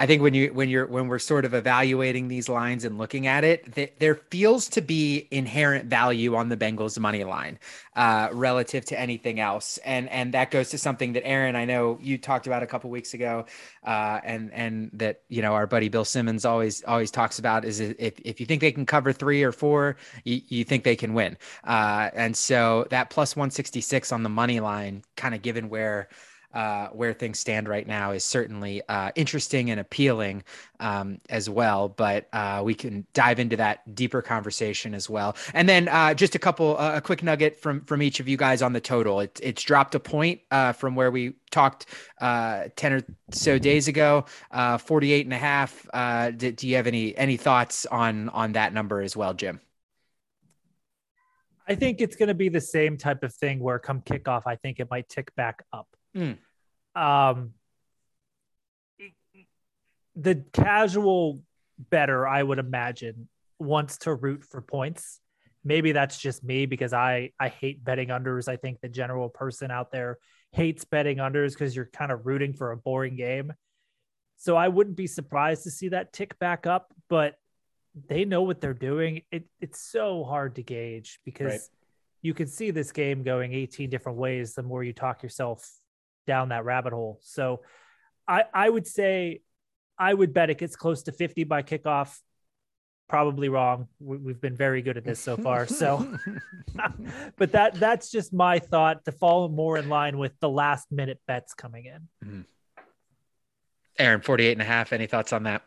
I 0.04 0.06
think 0.06 0.22
when 0.22 0.34
you 0.34 0.54
when 0.54 0.68
you're 0.68 0.86
when 0.86 1.08
we're 1.08 1.18
sort 1.18 1.46
of 1.46 1.54
evaluating 1.54 2.28
these 2.28 2.50
lines 2.50 2.84
and 2.84 2.98
looking 2.98 3.26
at 3.26 3.46
it, 3.46 3.74
th- 3.74 3.94
there 4.00 4.16
feels 4.16 4.68
to 4.72 4.82
be 4.82 5.30
inherent 5.32 5.86
value 5.86 6.36
on 6.36 6.50
the 6.50 6.58
Bengals 6.58 7.00
money 7.00 7.24
line 7.24 7.58
uh, 7.96 8.28
relative 8.34 8.84
to 8.88 9.00
anything 9.00 9.40
else, 9.40 9.78
and 9.86 10.10
and 10.10 10.34
that 10.34 10.52
goes 10.52 10.72
to 10.72 10.78
something 10.78 11.14
that 11.14 11.26
Aaron, 11.26 11.56
I 11.56 11.64
know 11.64 12.00
you 12.02 12.18
talked 12.18 12.48
about 12.48 12.64
a 12.64 12.68
couple 12.68 12.90
weeks 12.90 13.14
ago, 13.14 13.46
uh, 13.86 14.20
and 14.26 14.52
and 14.52 14.90
that 14.92 15.22
you 15.30 15.42
know 15.42 15.54
our 15.54 15.68
buddy 15.68 15.88
Bill 15.88 16.04
Simmons 16.04 16.44
always 16.44 16.84
always 16.84 17.10
talks 17.10 17.40
about 17.40 17.64
is 17.64 17.80
if 17.80 18.20
if 18.26 18.42
you 18.42 18.46
think 18.46 18.60
they 18.60 18.74
can 18.74 18.86
cover 18.86 19.14
three 19.14 19.42
or 19.42 19.54
four, 19.54 19.96
you, 20.26 20.42
you 20.50 20.66
think 20.66 20.84
they 20.84 20.98
can 20.98 21.14
win, 21.14 21.38
uh, 21.64 22.10
and 22.14 22.36
so 22.36 22.86
that 22.90 23.10
plus 23.10 23.38
one 23.38 23.52
sixty 23.52 23.80
six 23.80 24.12
on 24.12 24.24
the 24.24 24.30
money 24.30 24.60
line, 24.60 25.02
kind 25.16 25.34
of 25.34 25.42
given 25.42 25.70
where 25.70 26.10
uh, 26.54 26.88
where 26.90 27.14
things 27.14 27.40
stand 27.40 27.68
right 27.68 27.88
now 27.88 28.12
is 28.12 28.24
certainly 28.24 28.82
uh, 28.90 29.12
interesting 29.16 29.70
and 29.70 29.80
appealing 29.80 30.44
um, 30.80 31.20
as 31.30 31.50
well. 31.50 31.90
But 31.90 32.28
uh, 32.34 32.62
we 32.64 32.76
can 32.76 33.06
dive 33.14 33.40
into 33.40 33.56
that 33.58 33.96
deeper 33.96 34.22
conversation 34.22 34.94
as 34.94 35.10
well. 35.10 35.36
And 35.54 35.68
then 35.68 35.88
uh, 35.88 36.14
just 36.14 36.36
a 36.36 36.40
couple, 36.40 36.78
uh, 36.78 36.96
a 36.96 37.02
quick 37.02 37.24
nugget 37.24 37.60
from 37.60 37.82
from 37.86 38.02
each 38.02 38.20
of 38.20 38.28
you 38.28 38.38
guys 38.38 38.62
on 38.62 38.74
the 38.74 38.82
total. 38.82 39.20
It, 39.20 39.40
it's 39.42 39.64
dropped 39.64 39.96
a 39.96 40.00
point 40.00 40.42
uh, 40.52 40.74
from 40.74 40.96
where 40.96 41.12
we 41.12 41.36
talked 41.52 41.86
10 42.20 42.72
or 42.94 43.02
so 43.32 43.60
days 43.60 43.88
ago, 43.88 44.26
48 44.52 45.26
and 45.26 45.34
a 45.34 45.38
half. 45.38 45.88
Do 46.38 46.68
you 46.68 46.76
have 46.76 46.88
any 46.88 47.18
any 47.18 47.38
thoughts 47.38 47.86
on 47.86 48.30
on 48.30 48.54
that 48.54 48.74
number 48.74 49.02
as 49.02 49.16
well, 49.16 49.34
Jim? 49.34 49.60
I 51.68 51.76
think 51.76 52.02
it's 52.02 52.16
going 52.16 52.28
to 52.28 52.34
be 52.34 52.50
the 52.50 52.62
same 52.62 52.98
type 52.98 53.24
of 53.24 53.34
thing 53.34 53.60
where 53.60 53.80
come 53.80 54.02
kickoff, 54.02 54.44
I 54.46 54.56
think 54.58 54.80
it 54.80 54.90
might 54.92 55.08
tick 55.08 55.34
back 55.36 55.64
up. 55.72 55.88
Mm. 56.16 56.38
Um, 56.96 57.54
the 60.16 60.44
casual 60.54 61.42
bettor, 61.78 62.28
I 62.28 62.44
would 62.44 62.60
imagine, 62.60 63.28
wants 63.60 63.98
to 64.00 64.14
root 64.14 64.44
for 64.44 64.62
points. 64.62 65.20
Maybe 65.64 65.94
that's 65.94 66.18
just 66.18 66.44
me 66.44 66.66
because 66.66 66.94
I 66.94 67.32
I 67.40 67.48
hate 67.48 67.84
betting 67.84 68.10
unders. 68.10 68.48
I 68.48 68.58
think 68.58 68.82
the 68.82 68.90
general 68.90 69.30
person 69.30 69.72
out 69.72 69.92
there 69.92 70.18
hates 70.52 70.86
betting 70.86 71.18
unders 71.18 71.52
because 71.52 71.76
you're 71.76 71.86
kind 71.86 72.12
of 72.12 72.26
rooting 72.26 72.54
for 72.54 72.72
a 72.72 72.78
boring 72.78 73.16
game. 73.16 73.54
So 74.38 74.58
I 74.58 74.68
wouldn't 74.68 74.98
be 74.98 75.08
surprised 75.08 75.64
to 75.64 75.72
see 75.72 75.90
that 75.90 76.12
tick 76.12 76.38
back 76.38 76.68
up, 76.68 76.94
but 77.10 77.36
they 78.08 78.26
know 78.26 78.42
what 78.42 78.60
they're 78.60 78.74
doing. 78.74 79.22
It, 79.32 79.46
it's 79.62 79.80
so 79.80 80.24
hard 80.24 80.56
to 80.56 80.64
gauge 80.64 81.20
because 81.24 81.52
right. 81.52 81.60
you 82.22 82.34
can 82.34 82.48
see 82.48 82.72
this 82.72 82.92
game 82.92 83.24
going 83.24 83.54
18 83.54 83.90
different 83.90 84.18
ways 84.18 84.54
the 84.54 84.64
more 84.64 84.84
you 84.84 84.92
talk 84.92 85.24
yourself 85.24 85.70
down 86.26 86.50
that 86.50 86.66
rabbit 86.66 86.94
hole. 86.94 87.20
So 87.22 87.62
I 88.28 88.46
I 88.54 88.70
would 88.70 88.88
say 88.88 89.42
I 89.98 90.14
would 90.14 90.34
bet 90.34 90.50
it 90.50 90.58
gets 90.58 90.76
close 90.76 91.04
to 91.04 91.12
50 91.12 91.44
by 91.44 91.64
kickoff. 91.64 92.18
Probably 93.10 93.50
wrong. 93.50 93.88
We've 94.00 94.40
been 94.40 94.56
very 94.56 94.82
good 94.82 94.98
at 94.98 95.04
this 95.04 95.20
so 95.20 95.38
far. 95.38 95.68
So, 95.68 96.18
but 97.38 97.52
that 97.52 97.76
that's 97.76 98.10
just 98.10 98.34
my 98.34 98.60
thought 98.60 99.06
to 99.06 99.12
fall 99.12 99.50
more 99.50 99.78
in 99.78 99.90
line 99.90 100.18
with 100.18 100.32
the 100.40 100.50
last 100.50 100.92
minute 100.92 101.20
bets 101.28 101.54
coming 101.54 101.86
in. 101.86 102.08
Mm-hmm. 102.28 102.42
Aaron, 104.00 104.22
48 104.22 104.54
and 104.54 104.62
a 104.62 104.66
half. 104.66 104.94
Any 104.94 105.06
thoughts 105.06 105.34
on 105.34 105.44
that? 105.44 105.62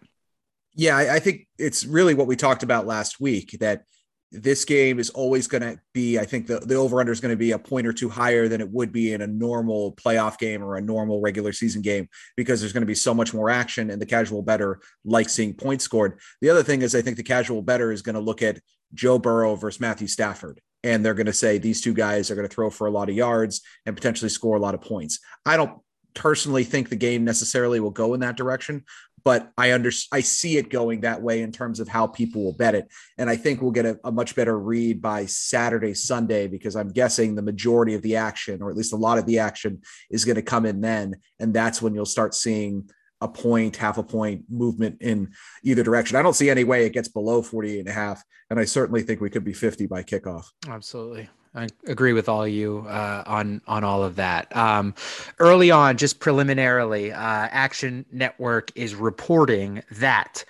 Yeah, 0.75 0.97
I, 0.97 1.17
I 1.17 1.19
think 1.21 1.47
it's 1.59 1.85
really 1.85 2.15
what 2.15 2.27
we 2.27 2.37
talked 2.37 2.63
about 2.63 2.87
last 2.87 3.21
week 3.21 3.57
that 3.61 3.85
this 4.33 4.65
game 4.65 4.99
is 4.99 5.11
always 5.11 5.47
going 5.47 5.63
to 5.63 5.79
be, 5.95 6.19
I 6.19 6.25
think 6.25 6.47
the, 6.47 6.59
the 6.59 6.75
over 6.75 7.01
under 7.01 7.13
is 7.13 7.21
going 7.21 7.33
to 7.33 7.37
be 7.37 7.53
a 7.53 7.59
point 7.59 7.87
or 7.87 7.93
two 7.93 8.09
higher 8.09 8.49
than 8.49 8.61
it 8.61 8.71
would 8.71 8.93
be 8.93 9.13
in 9.13 9.21
a 9.21 9.27
normal 9.27 9.93
playoff 9.93 10.39
game 10.39 10.63
or 10.63 10.77
a 10.77 10.81
normal 10.81 11.21
regular 11.21 11.53
season 11.53 11.81
game 11.81 12.09
because 12.37 12.61
there's 12.61 12.73
going 12.73 12.83
to 12.83 12.87
be 12.87 12.95
so 12.95 13.15
much 13.15 13.33
more 13.33 13.51
action 13.51 13.91
and 13.91 14.03
the 14.03 14.07
casual 14.07 14.43
bettor 14.43 14.81
like 15.05 15.29
seeing 15.29 15.55
points 15.55 15.85
scored. 15.85 16.19
The 16.41 16.51
other 16.51 16.63
thing 16.63 16.83
is, 16.83 16.95
I 16.95 17.03
think 17.03 17.17
the 17.17 17.23
casual 17.23 17.63
bettor 17.63 17.93
is 17.93 18.03
going 18.03 18.17
to 18.17 18.21
look 18.21 18.43
at 18.43 18.61
Joe 18.95 19.19
Burrow 19.19 19.55
versus 19.55 19.81
Matthew 19.81 20.09
Stafford. 20.09 20.61
And 20.83 21.05
they're 21.05 21.15
going 21.15 21.27
to 21.27 21.33
say 21.33 21.59
these 21.59 21.81
two 21.81 21.95
guys 21.95 22.31
are 22.31 22.35
going 22.35 22.49
to 22.49 22.55
throw 22.55 22.71
for 22.71 22.87
a 22.87 22.93
lot 22.93 23.09
of 23.09 23.17
yards 23.17 23.63
and 23.87 23.97
potentially 23.97 24.29
score 24.29 24.57
a 24.57 24.61
lot 24.61 24.75
of 24.75 24.81
points. 24.81 25.19
I 25.45 25.57
don't 25.57 25.81
personally 26.15 26.65
think 26.65 26.89
the 26.89 26.97
game 26.97 27.25
necessarily 27.25 27.79
will 27.79 27.91
go 27.91 28.15
in 28.15 28.21
that 28.21 28.37
direction, 28.37 28.85
but 29.27 29.51
I 29.59 29.73
under 29.73 29.91
I 30.13 30.21
see 30.21 30.57
it 30.57 30.71
going 30.71 31.01
that 31.01 31.21
way 31.21 31.43
in 31.43 31.51
terms 31.51 31.81
of 31.81 31.89
how 31.89 32.07
people 32.07 32.45
will 32.45 32.53
bet 32.53 32.77
it, 32.77 32.87
and 33.19 33.29
I 33.29 33.35
think 33.35 33.61
we'll 33.61 33.73
get 33.73 33.85
a, 33.85 33.99
a, 34.05 34.13
much 34.13 34.37
better 34.37 34.57
read 34.57 35.03
by 35.03 35.27
Saturday, 35.27 35.95
Sunday, 35.95 36.47
because 36.47 36.77
I'm 36.77 36.91
guessing 36.91 37.35
the 37.35 37.43
majority 37.43 37.97
of 37.97 38.03
the 38.03 38.15
action, 38.15 38.63
or 38.63 38.71
at 38.71 38.77
least 38.77 38.93
a 38.93 38.97
lot 38.97 39.19
of 39.19 39.27
the 39.27 39.41
action, 39.41 39.83
is 40.13 40.25
going 40.25 40.37
to 40.37 40.43
come 40.43 40.65
in 40.65 40.81
then, 40.81 41.17
and 41.41 41.53
that's 41.53 41.83
when 41.83 41.93
you'll 41.93 42.07
start 42.07 42.37
seeing 42.37 42.89
a 43.21 43.27
point, 43.27 43.75
half 43.75 43.99
a 43.99 44.05
point 44.05 44.45
movement 44.49 44.99
in 45.01 45.33
either 45.65 45.83
direction. 45.83 46.17
I 46.17 46.23
don't 46.23 46.37
see 46.37 46.49
any 46.49 46.63
way 46.63 46.87
it 46.87 46.93
gets 46.93 47.09
below 47.09 47.43
48 47.43 47.81
and 47.81 47.89
a 47.89 47.93
half, 47.93 48.23
and 48.49 48.61
I 48.61 48.65
certainly 48.65 49.03
think 49.03 49.21
we 49.21 49.31
could 49.31 49.43
be 49.43 49.53
50 49.53 49.89
by 49.89 50.05
kickoff. 50.05 50.45
Absolutely. 50.69 51.29
I 51.57 51.69
agree 51.87 52.13
with 52.13 52.29
all 52.29 52.47
you 52.47 52.85
uh, 52.87 53.25
on 53.27 53.63
on 53.67 53.83
all 53.83 54.05
of 54.05 54.17
that. 54.17 54.55
Um, 54.55 54.95
early 55.39 55.71
on, 55.71 55.97
just 55.97 56.21
preliminarily, 56.21 57.13
uh, 57.13 57.19
Action 57.19 58.05
Network 58.13 58.71
is 58.75 58.95
reporting 58.95 59.83
that 59.91 60.45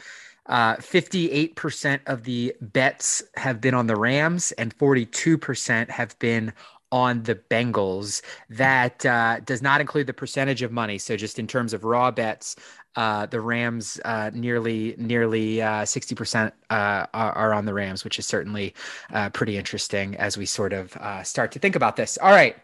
uh, 0.47 0.77
58% 0.77 2.01
of 2.07 2.25
the 2.25 2.55
bets 2.61 3.23
have 3.37 3.61
been 3.61 3.75
on 3.75 3.87
the 3.87 3.97
Rams 3.97 4.53
and 4.53 4.77
42% 4.77 5.91
have 5.91 6.19
been 6.19 6.53
on 6.93 7.23
the 7.25 7.35
Bengals. 7.35 8.23
That 8.49 9.05
uh, 9.05 9.41
does 9.41 9.63
not 9.63 9.81
include 9.81 10.07
the 10.07 10.13
percentage 10.13 10.63
of 10.63 10.71
money. 10.71 10.99
So 10.99 11.17
just 11.17 11.39
in 11.39 11.47
terms 11.47 11.73
of 11.73 11.85
raw 11.85 12.11
bets, 12.11 12.57
uh, 12.97 13.27
the 13.27 13.41
Rams 13.41 14.01
uh, 14.05 14.31
nearly 14.33 14.95
nearly 14.99 15.61
uh, 15.61 15.85
sixty 15.85 16.15
percent 16.15 16.55
uh, 16.71 17.07
are, 17.13 17.33
are, 17.33 17.53
on 17.53 17.67
the 17.67 17.75
Rams, 17.75 18.05
which 18.05 18.19
is 18.19 18.27
certainly 18.27 18.75
uh, 19.13 19.29
pretty 19.31 19.57
interesting 19.59 20.17
as 20.17 20.39
we 20.39 20.47
sort 20.47 20.73
of 20.73 20.97
start 21.27 21.53
to 21.53 21.59
think 21.59 21.77
about 21.77 21.97
this. 21.97 22.19
All 22.19 22.31
right. 22.31 22.57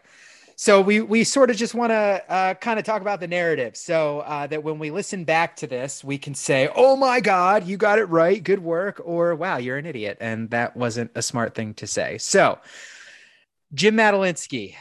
So 0.55 0.81
we 0.81 1.01
we 1.01 1.23
sort 1.23 1.49
of 1.49 1.55
just 1.55 1.73
want 1.73 1.91
to 1.91 2.57
kind 2.61 2.79
of 2.79 2.85
talk 2.85 3.01
about 3.01 3.19
the 3.19 3.27
narrative, 3.27 3.75
so 3.75 4.23
that 4.27 4.63
when 4.63 4.79
we 4.79 4.91
listen 4.91 5.23
back 5.23 5.55
to 5.57 5.67
this, 5.67 6.03
we 6.03 6.17
can 6.17 6.35
say, 6.35 6.69
"Oh 6.75 6.95
my 6.95 7.19
God, 7.19 7.65
you 7.65 7.77
got 7.77 7.99
it 7.99 8.05
right, 8.05 8.43
good 8.43 8.59
work," 8.59 9.01
or 9.03 9.35
"Wow, 9.35 9.57
you're 9.57 9.77
an 9.77 9.85
idiot," 9.85 10.17
and 10.21 10.49
that 10.51 10.77
wasn't 10.77 11.11
a 11.15 11.21
smart 11.23 11.55
thing 11.55 11.73
to 11.75 11.87
say. 11.87 12.19
So, 12.19 12.59
Jim 13.73 13.95
Madolinsky, 13.95 14.75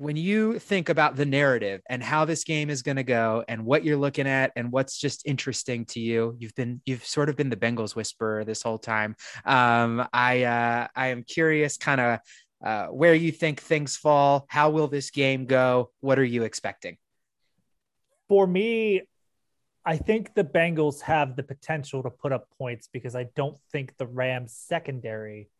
when 0.00 0.16
you 0.16 0.58
think 0.58 0.88
about 0.88 1.14
the 1.14 1.26
narrative 1.26 1.82
and 1.90 2.02
how 2.02 2.24
this 2.24 2.42
game 2.42 2.70
is 2.70 2.80
going 2.80 2.96
to 2.96 3.02
go 3.02 3.44
and 3.48 3.62
what 3.66 3.84
you're 3.84 3.98
looking 3.98 4.26
at 4.26 4.50
and 4.56 4.72
what's 4.72 4.96
just 4.96 5.26
interesting 5.26 5.84
to 5.84 6.00
you 6.00 6.34
you've 6.38 6.54
been 6.54 6.80
you've 6.86 7.04
sort 7.04 7.28
of 7.28 7.36
been 7.36 7.50
the 7.50 7.56
bengals 7.56 7.94
whisperer 7.94 8.42
this 8.42 8.62
whole 8.62 8.78
time. 8.78 9.14
Um, 9.44 10.08
i 10.10 10.44
uh, 10.44 10.86
i 10.96 11.08
am 11.08 11.22
curious 11.22 11.76
kind 11.76 12.00
of 12.00 12.18
uh, 12.64 12.86
where 12.86 13.14
you 13.14 13.30
think 13.30 13.60
things 13.60 13.94
fall. 13.94 14.46
How 14.48 14.70
will 14.70 14.88
this 14.88 15.10
game 15.10 15.44
go? 15.44 15.90
What 16.00 16.18
are 16.18 16.24
you 16.24 16.44
expecting? 16.44 16.96
For 18.30 18.46
me 18.46 19.02
i 19.84 19.98
think 19.98 20.34
the 20.34 20.44
bengals 20.44 21.02
have 21.02 21.36
the 21.36 21.42
potential 21.42 22.02
to 22.02 22.10
put 22.10 22.32
up 22.32 22.48
points 22.58 22.88
because 22.92 23.14
i 23.14 23.24
don't 23.34 23.58
think 23.72 23.96
the 23.98 24.06
rams 24.06 24.54
secondary 24.54 25.50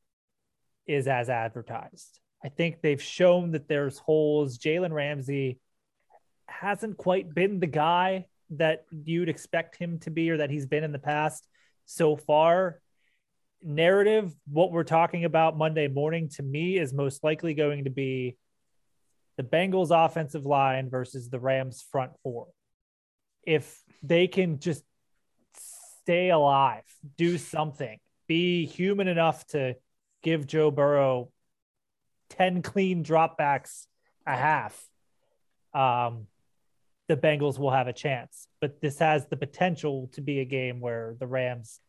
is 0.87 1.09
as 1.09 1.29
advertised 1.29 2.21
I 2.43 2.49
think 2.49 2.81
they've 2.81 3.03
shown 3.03 3.53
that 3.53 3.69
there's 3.69 3.99
holes. 3.99 4.59
Jalen 4.59 4.93
Ramsey 4.93 5.59
hasn't 6.47 6.97
quite 6.97 7.35
been 7.35 7.61
the 7.61 7.67
guy 7.67 8.27
that 8.51 8.85
you'd 8.91 9.29
expect 9.29 9.77
him 9.77 9.99
to 10.01 10.11
be 10.11 10.31
or 10.31 10.39
that 10.39 10.51
he's 10.51 10.67
been 10.67 10.85
in 10.85 10.93
the 10.93 10.99
past 10.99 11.47
so 11.87 12.17
far. 12.17 12.81
Narrative, 13.63 14.35
what 14.51 14.73
we're 14.73 14.85
talking 14.85 15.25
about 15.25 15.59
Monday 15.59 15.87
morning 15.87 16.29
to 16.31 16.43
me 16.43 16.79
is 16.79 16.93
most 16.93 17.23
likely 17.23 17.55
going 17.55 17.85
to 17.85 17.91
be 17.91 18.37
the 19.37 19.43
Bengals 19.43 19.91
offensive 19.93 20.47
line 20.47 20.91
versus 20.91 21.29
the 21.29 21.39
Rams 21.39 21.85
front 21.93 22.13
four. 22.23 22.49
If 23.45 23.81
they 24.03 24.27
can 24.27 24.59
just 24.59 24.83
stay 26.03 26.31
alive, 26.31 26.85
do 27.17 27.39
something, 27.39 27.99
be 28.27 28.67
human 28.67 29.09
enough 29.09 29.47
to 29.49 29.77
give 30.23 30.47
Joe 30.47 30.71
Burrow 30.71 31.31
10 32.31 32.63
clean 32.63 33.05
dropbacks 33.05 33.87
a 34.27 34.37
half, 34.37 34.81
um, 35.75 36.27
the 37.09 37.17
Bengals 37.17 37.59
will 37.59 37.71
have 37.71 37.89
a 37.89 37.93
chance. 37.93 38.47
But 38.61 38.81
this 38.81 38.99
has 38.99 39.27
the 39.27 39.37
potential 39.37 40.09
to 40.13 40.21
be 40.21 40.41
a 40.41 40.45
game 40.45 40.81
where 40.81 41.17
the 41.19 41.27
Rams 41.27 41.81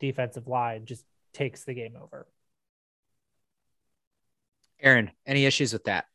defensive 0.00 0.46
line 0.46 0.86
just 0.86 1.04
takes 1.32 1.64
the 1.64 1.74
game 1.74 1.94
over. 2.00 2.26
Aaron, 4.80 5.10
any 5.26 5.46
issues 5.46 5.72
with 5.72 5.84
that? 5.84 6.06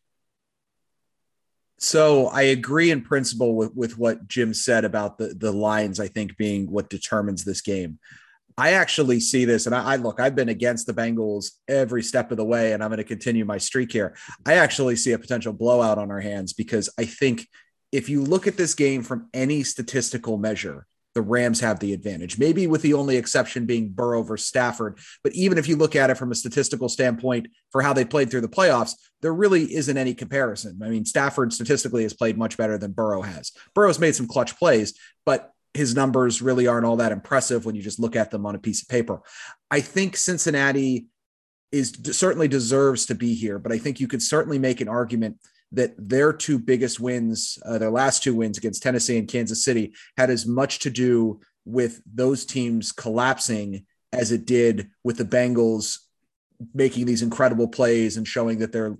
So 1.79 2.27
I 2.27 2.43
agree 2.43 2.91
in 2.91 3.01
principle 3.01 3.55
with, 3.55 3.75
with 3.75 3.97
what 3.97 4.27
Jim 4.27 4.53
said 4.53 4.83
about 4.83 5.17
the, 5.17 5.27
the 5.27 5.51
lines, 5.51 5.99
I 5.99 6.07
think 6.07 6.35
being 6.35 6.69
what 6.69 6.89
determines 6.89 7.45
this 7.45 7.61
game. 7.61 7.99
I 8.57 8.73
actually 8.73 9.19
see 9.19 9.45
this, 9.45 9.67
and 9.67 9.75
I, 9.75 9.93
I, 9.93 9.95
look, 9.97 10.19
I've 10.19 10.35
been 10.35 10.49
against 10.49 10.87
the 10.87 10.93
Bengals 10.93 11.51
every 11.67 12.01
step 12.01 12.31
of 12.31 12.37
the 12.37 12.45
way, 12.45 12.73
and 12.73 12.83
I'm 12.83 12.89
going 12.89 12.97
to 12.97 13.03
continue 13.03 13.45
my 13.45 13.59
streak 13.59 13.91
here. 13.91 14.15
I 14.45 14.55
actually 14.55 14.95
see 14.95 15.11
a 15.11 15.19
potential 15.19 15.53
blowout 15.53 15.99
on 15.99 16.09
our 16.09 16.21
hands 16.21 16.53
because 16.53 16.89
I 16.97 17.05
think 17.05 17.47
if 17.91 18.09
you 18.09 18.23
look 18.23 18.47
at 18.47 18.57
this 18.57 18.73
game 18.73 19.03
from 19.03 19.29
any 19.33 19.63
statistical 19.63 20.37
measure, 20.37 20.87
the 21.13 21.21
Rams 21.21 21.59
have 21.61 21.79
the 21.79 21.93
advantage, 21.93 22.37
maybe 22.37 22.67
with 22.67 22.83
the 22.83 22.93
only 22.93 23.17
exception 23.17 23.65
being 23.65 23.89
Burrow 23.89 24.21
versus 24.21 24.47
Stafford. 24.47 24.99
But 25.23 25.33
even 25.33 25.57
if 25.57 25.67
you 25.67 25.75
look 25.75 25.95
at 25.95 26.11
it 26.11 26.15
from 26.15 26.31
a 26.31 26.35
statistical 26.35 26.89
standpoint 26.89 27.47
for 27.71 27.81
how 27.81 27.93
they 27.93 28.05
played 28.05 28.29
through 28.29 28.41
the 28.41 28.47
playoffs, 28.47 28.91
there 29.21 29.33
really 29.33 29.73
isn't 29.73 29.97
any 29.97 30.13
comparison. 30.13 30.79
I 30.83 30.89
mean, 30.89 31.05
Stafford 31.05 31.53
statistically 31.53 32.03
has 32.03 32.13
played 32.13 32.37
much 32.37 32.55
better 32.55 32.77
than 32.77 32.91
Burrow 32.91 33.23
has. 33.23 33.51
Burrow's 33.73 33.97
made 33.99 34.15
some 34.15 34.27
clutch 34.27 34.57
plays, 34.59 34.93
but 35.25 35.53
his 35.73 35.95
numbers 35.95 36.41
really 36.41 36.67
aren't 36.67 36.85
all 36.85 36.97
that 36.97 37.11
impressive 37.11 37.65
when 37.65 37.75
you 37.75 37.81
just 37.81 37.99
look 37.99 38.15
at 38.15 38.31
them 38.31 38.45
on 38.45 38.55
a 38.55 38.59
piece 38.59 38.81
of 38.81 38.87
paper. 38.87 39.21
I 39.69 39.79
think 39.81 40.17
Cincinnati 40.17 41.07
is 41.71 41.93
certainly 42.11 42.47
deserves 42.47 43.05
to 43.07 43.15
be 43.15 43.33
here, 43.33 43.59
but 43.59 43.71
I 43.71 43.77
think 43.77 43.99
you 43.99 44.07
could 44.07 44.21
certainly 44.21 44.59
make 44.59 44.81
an 44.81 44.87
argument 44.87 45.37
that 45.73 45.93
their 45.97 46.31
two 46.31 46.57
biggest 46.57 46.99
wins, 46.99 47.59
uh, 47.65 47.77
their 47.77 47.91
last 47.91 48.23
two 48.23 48.33
wins 48.33 48.57
against 48.57 48.81
Tennessee 48.81 49.17
and 49.17 49.27
Kansas 49.27 49.63
City, 49.63 49.93
had 50.17 50.29
as 50.29 50.45
much 50.45 50.79
to 50.79 50.89
do 50.89 51.41
with 51.65 52.01
those 52.05 52.45
teams 52.45 52.93
collapsing 52.93 53.85
as 54.13 54.31
it 54.31 54.45
did 54.45 54.89
with 55.03 55.17
the 55.17 55.25
Bengals 55.25 55.99
making 56.73 57.05
these 57.05 57.21
incredible 57.21 57.67
plays 57.67 58.17
and 58.17 58.27
showing 58.27 58.59
that 58.59 58.71
they're 58.71 58.97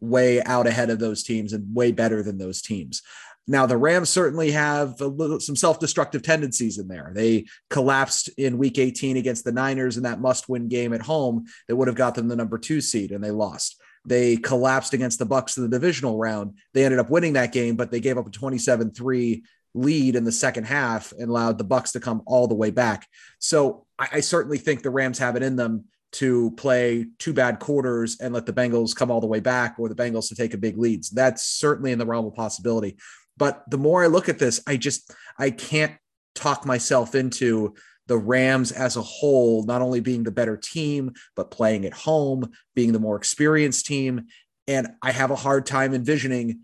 way 0.00 0.42
out 0.42 0.66
ahead 0.66 0.90
of 0.90 0.98
those 0.98 1.22
teams 1.22 1.52
and 1.52 1.74
way 1.74 1.90
better 1.90 2.22
than 2.22 2.38
those 2.38 2.60
teams. 2.60 3.02
Now, 3.46 3.66
the 3.66 3.76
Rams 3.76 4.08
certainly 4.08 4.52
have 4.52 5.00
little, 5.00 5.38
some 5.38 5.56
self 5.56 5.78
destructive 5.78 6.22
tendencies 6.22 6.78
in 6.78 6.88
there. 6.88 7.12
They 7.14 7.46
collapsed 7.68 8.30
in 8.38 8.58
week 8.58 8.78
18 8.78 9.16
against 9.16 9.44
the 9.44 9.52
Niners 9.52 9.96
in 9.96 10.04
that 10.04 10.20
must 10.20 10.48
win 10.48 10.68
game 10.68 10.92
at 10.94 11.02
home 11.02 11.44
that 11.68 11.76
would 11.76 11.88
have 11.88 11.96
got 11.96 12.14
them 12.14 12.28
the 12.28 12.36
number 12.36 12.58
two 12.58 12.80
seed, 12.80 13.12
and 13.12 13.22
they 13.22 13.30
lost. 13.30 13.80
They 14.06 14.36
collapsed 14.36 14.94
against 14.94 15.18
the 15.18 15.26
Bucks 15.26 15.56
in 15.56 15.62
the 15.62 15.68
divisional 15.68 16.18
round. 16.18 16.58
They 16.72 16.84
ended 16.84 17.00
up 17.00 17.10
winning 17.10 17.34
that 17.34 17.52
game, 17.52 17.76
but 17.76 17.90
they 17.90 18.00
gave 18.00 18.18
up 18.18 18.26
a 18.26 18.30
27 18.30 18.92
3 18.92 19.44
lead 19.74 20.14
in 20.14 20.24
the 20.24 20.32
second 20.32 20.64
half 20.64 21.12
and 21.12 21.28
allowed 21.28 21.58
the 21.58 21.64
Bucks 21.64 21.92
to 21.92 22.00
come 22.00 22.22
all 22.26 22.46
the 22.46 22.54
way 22.54 22.70
back. 22.70 23.06
So 23.38 23.86
I, 23.98 24.08
I 24.12 24.20
certainly 24.20 24.58
think 24.58 24.82
the 24.82 24.90
Rams 24.90 25.18
have 25.18 25.36
it 25.36 25.42
in 25.42 25.56
them 25.56 25.84
to 26.12 26.52
play 26.52 27.06
two 27.18 27.32
bad 27.32 27.58
quarters 27.58 28.20
and 28.20 28.32
let 28.32 28.46
the 28.46 28.52
Bengals 28.52 28.94
come 28.94 29.10
all 29.10 29.20
the 29.20 29.26
way 29.26 29.40
back 29.40 29.74
or 29.78 29.88
the 29.88 29.96
Bengals 29.96 30.28
to 30.28 30.36
take 30.36 30.54
a 30.54 30.58
big 30.58 30.78
lead. 30.78 31.04
So 31.04 31.14
that's 31.16 31.42
certainly 31.42 31.90
in 31.90 31.98
the 31.98 32.06
realm 32.06 32.24
of 32.24 32.34
possibility. 32.34 32.96
But 33.36 33.64
the 33.68 33.78
more 33.78 34.04
I 34.04 34.08
look 34.08 34.28
at 34.28 34.38
this, 34.38 34.62
I 34.66 34.76
just 34.76 35.12
I 35.38 35.50
can't 35.50 35.94
talk 36.34 36.64
myself 36.66 37.14
into 37.14 37.74
the 38.06 38.18
Rams 38.18 38.70
as 38.70 38.96
a 38.96 39.02
whole, 39.02 39.64
not 39.64 39.82
only 39.82 40.00
being 40.00 40.24
the 40.24 40.30
better 40.30 40.56
team, 40.56 41.12
but 41.34 41.50
playing 41.50 41.86
at 41.86 41.94
home, 41.94 42.52
being 42.74 42.92
the 42.92 42.98
more 42.98 43.16
experienced 43.16 43.86
team. 43.86 44.26
And 44.68 44.88
I 45.02 45.10
have 45.10 45.30
a 45.30 45.36
hard 45.36 45.64
time 45.66 45.94
envisioning 45.94 46.60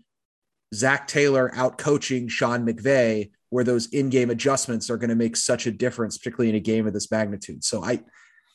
Zac 0.73 1.07
Taylor 1.07 1.51
out 1.55 1.77
coaching 1.77 2.27
Sean 2.27 2.65
McVay, 2.65 3.31
where 3.49 3.63
those 3.63 3.87
in-game 3.87 4.29
adjustments 4.29 4.89
are 4.89 4.97
going 4.97 5.09
to 5.09 5.15
make 5.15 5.35
such 5.35 5.65
a 5.65 5.71
difference, 5.71 6.17
particularly 6.17 6.49
in 6.49 6.55
a 6.55 6.59
game 6.59 6.87
of 6.87 6.93
this 6.93 7.11
magnitude. 7.11 7.63
So 7.63 7.83
I, 7.83 8.01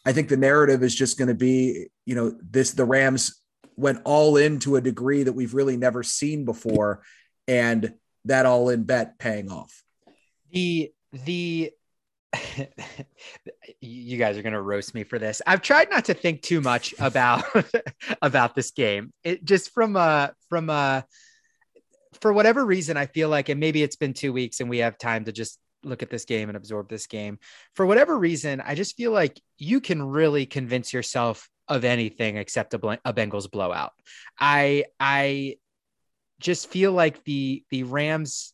I 0.06 0.12
think 0.12 0.28
the 0.28 0.37
narrative 0.37 0.82
is 0.82 0.94
just 0.94 1.18
going 1.18 1.28
to 1.28 1.35
be, 1.35 1.88
you 2.06 2.14
know, 2.14 2.35
this 2.40 2.70
the 2.70 2.85
Rams 2.85 3.42
went 3.76 4.00
all 4.04 4.37
in 4.37 4.58
to 4.61 4.76
a 4.76 4.80
degree 4.80 5.25
that 5.25 5.35
we've 5.35 5.54
really 5.54 5.76
never 5.76 6.02
seen 6.02 6.44
before, 6.44 7.02
and 7.49 7.94
that 8.26 8.47
all 8.47 8.68
in 8.68 8.85
bet 8.85 9.18
paying 9.18 9.50
off. 9.50 9.83
The 10.52 10.92
the 11.12 11.73
you 13.80 14.18
guys 14.18 14.37
are 14.37 14.42
going 14.42 14.52
to 14.52 14.61
roast 14.61 14.95
me 14.95 15.04
for 15.04 15.18
this. 15.18 15.40
I've 15.47 15.62
tried 15.62 15.90
not 15.90 16.06
to 16.06 16.14
think 16.14 16.42
too 16.42 16.61
much 16.61 16.95
about 16.99 17.45
about 18.23 18.54
this 18.54 18.71
game. 18.71 19.12
It 19.25 19.45
just 19.45 19.73
from 19.73 19.97
a 19.97 20.33
from 20.49 20.71
a 20.71 21.04
for 22.21 22.33
whatever 22.33 22.64
reason 22.64 22.97
I 22.97 23.06
feel 23.06 23.28
like 23.28 23.49
and 23.49 23.61
maybe 23.61 23.83
it's 23.83 23.97
been 23.97 24.14
2 24.14 24.33
weeks 24.33 24.61
and 24.61 24.71
we 24.71 24.78
have 24.78 24.97
time 24.97 25.25
to 25.25 25.33
just 25.33 25.59
look 25.83 26.02
at 26.02 26.11
this 26.11 26.25
game 26.25 26.49
and 26.49 26.56
absorb 26.56 26.88
this 26.88 27.06
game. 27.06 27.38
For 27.75 27.87
whatever 27.87 28.18
reason, 28.18 28.61
I 28.61 28.75
just 28.75 28.97
feel 28.97 29.12
like 29.12 29.40
you 29.59 29.80
can 29.80 30.02
really 30.02 30.47
convince 30.47 30.92
yourself 30.92 31.49
of 31.68 31.85
anything 31.85 32.37
except 32.37 32.75
a, 32.75 32.99
a 33.04 33.12
Bengals 33.12 33.50
blowout. 33.50 33.92
I 34.38 34.87
I 35.00 35.56
just 36.40 36.69
feel 36.69 36.93
like 36.93 37.25
the 37.25 37.64
the 37.71 37.85
Rams 37.85 38.52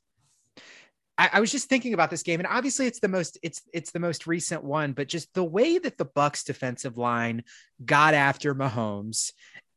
I, 1.19 1.31
I, 1.35 1.41
was 1.41 1.53
just 1.53 1.69
thinking 1.69 1.95
about 1.95 2.11
this 2.11 2.23
game, 2.23 2.41
and 2.41 2.47
obviously 2.47 2.87
it's 2.87 3.01
the 3.01 3.09
most 3.09 3.39
it's 3.43 3.63
it's 3.73 3.91
the 3.91 4.01
most 4.01 4.27
recent 4.27 4.65
one, 4.65 4.93
but 4.93 5.09
just 5.09 5.33
the 5.35 5.45
way 5.45 5.79
that 5.79 5.99
the 5.99 6.05
Bucks 6.05 6.43
defensive 6.43 6.97
line 6.97 7.45
got 7.85 8.15
after 8.15 8.55
Mahomes 8.55 9.33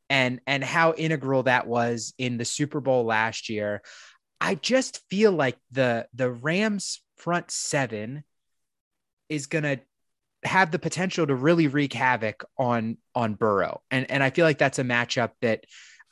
and 0.08 0.40
and 0.46 0.64
how 0.64 0.94
integral 0.94 1.44
that 1.44 1.66
was 1.66 2.14
in 2.18 2.38
the 2.38 2.44
Super 2.44 2.80
Bowl 2.80 3.04
last 3.04 3.48
year. 3.48 3.82
I 4.40 4.54
just 4.54 5.00
feel 5.08 5.32
like 5.32 5.56
the 5.70 6.08
the 6.14 6.30
Rams 6.30 7.00
front 7.16 7.50
seven 7.50 8.24
is 9.28 9.46
gonna 9.46 9.80
have 10.42 10.70
the 10.70 10.78
potential 10.78 11.26
to 11.26 11.34
really 11.34 11.68
wreak 11.68 11.92
havoc 11.92 12.44
on 12.58 12.96
on 13.14 13.34
Burrow. 13.34 13.82
And 13.90 14.10
and 14.10 14.22
I 14.22 14.30
feel 14.30 14.46
like 14.46 14.58
that's 14.58 14.78
a 14.78 14.84
matchup 14.84 15.32
that 15.42 15.64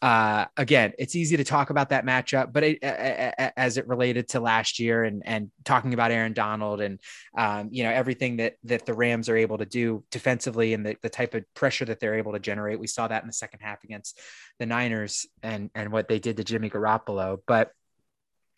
uh, 0.05 0.45
again, 0.59 0.93
it's 0.99 1.17
easy 1.17 1.39
to 1.39 1.45
talk 1.45 1.71
about 1.71 1.89
that 1.89 2.05
matchup, 2.05 2.53
but 2.53 2.63
it, 2.63 2.79
as 2.83 3.79
it 3.79 3.89
related 3.89 4.29
to 4.29 4.39
last 4.39 4.79
year 4.79 5.03
and 5.03 5.23
and 5.25 5.51
talking 5.65 5.95
about 5.95 6.11
Aaron 6.11 6.35
Donald 6.35 6.83
and 6.83 7.01
um, 7.39 7.71
you 7.73 7.85
know 7.85 7.91
everything 7.91 8.37
that 8.37 8.57
that 8.65 8.85
the 8.85 8.93
Rams 8.93 9.31
are 9.31 9.37
able 9.39 9.57
to 9.57 9.65
do 9.65 10.05
defensively 10.11 10.75
and 10.75 10.85
the, 10.85 10.99
the 11.01 11.09
type 11.09 11.33
of 11.33 11.43
pressure 11.55 11.87
that 11.87 12.01
they're 12.01 12.19
able 12.19 12.33
to 12.33 12.39
generate, 12.39 12.79
we 12.79 12.87
saw 12.87 13.09
that 13.09 13.23
in 13.23 13.27
the 13.27 13.33
second 13.33 13.61
half 13.61 13.83
against 13.83 14.21
the 14.59 14.67
Niners 14.67 15.27
and 15.43 15.71
and 15.75 15.91
what 15.91 16.07
they 16.07 16.19
did 16.19 16.37
to 16.37 16.45
Jimmy 16.45 16.69
Garoppolo. 16.69 17.39
But 17.47 17.71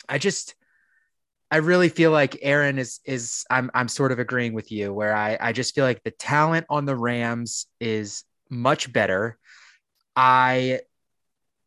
I 0.09 0.19
just 0.19 0.57
I 1.49 1.59
really 1.59 1.91
feel 1.91 2.11
like 2.11 2.41
Aaron 2.43 2.77
is 2.77 2.99
is 3.05 3.45
I'm 3.49 3.71
I'm 3.73 3.87
sort 3.87 4.11
of 4.11 4.19
agreeing 4.19 4.53
with 4.53 4.73
you 4.73 4.93
where 4.93 5.15
I 5.15 5.39
I 5.41 5.53
just 5.53 5.77
feel 5.77 5.85
like 5.85 6.03
the 6.03 6.11
talent 6.11 6.67
on 6.69 6.87
the 6.87 6.97
Rams 6.97 7.67
is 7.79 8.25
much 8.51 8.93
better. 8.93 9.39
I 10.17 10.81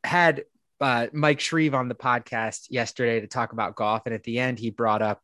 had 0.04 0.44
uh, 0.82 1.08
Mike 1.14 1.40
Shreve 1.40 1.74
on 1.74 1.90
the 1.90 1.96
podcast 1.96 2.68
yesterday 2.70 3.20
to 3.20 3.28
talk 3.28 3.54
about 3.54 3.76
golf, 3.76 4.04
and 4.06 4.16
at 4.16 4.24
the 4.24 4.40
end 4.40 4.60
he 4.60 4.70
brought 4.70 5.02
up 5.02 5.22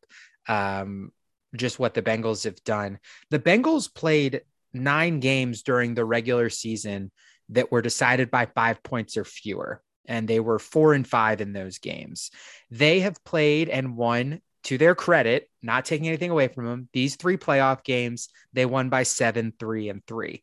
um, 0.47 1.11
just 1.55 1.79
what 1.79 1.93
the 1.93 2.01
Bengals 2.01 2.43
have 2.43 2.63
done. 2.63 2.99
The 3.29 3.39
Bengals 3.39 3.93
played 3.93 4.41
nine 4.73 5.19
games 5.19 5.63
during 5.63 5.93
the 5.93 6.05
regular 6.05 6.49
season 6.49 7.11
that 7.49 7.71
were 7.71 7.81
decided 7.81 8.29
by 8.31 8.47
five 8.47 8.83
points 8.83 9.17
or 9.17 9.23
fewer, 9.23 9.81
and 10.07 10.27
they 10.27 10.39
were 10.39 10.59
four 10.59 10.93
and 10.93 11.07
five 11.07 11.41
in 11.41 11.53
those 11.53 11.77
games. 11.77 12.31
They 12.71 12.99
have 13.01 13.23
played 13.23 13.69
and 13.69 13.95
won. 13.95 14.41
To 14.63 14.79
their 14.79 14.95
credit, 14.95 15.47
not 15.61 15.85
taking 15.85 16.07
anything 16.07 16.31
away 16.31 16.47
from 16.47 16.65
them, 16.65 16.89
these 16.91 17.17
three 17.17 17.37
playoff 17.37 17.83
games, 17.83 18.29
they 18.51 18.65
won 18.65 18.89
by 18.89 19.03
seven, 19.03 19.53
three, 19.59 19.89
and 19.89 20.03
three. 20.07 20.41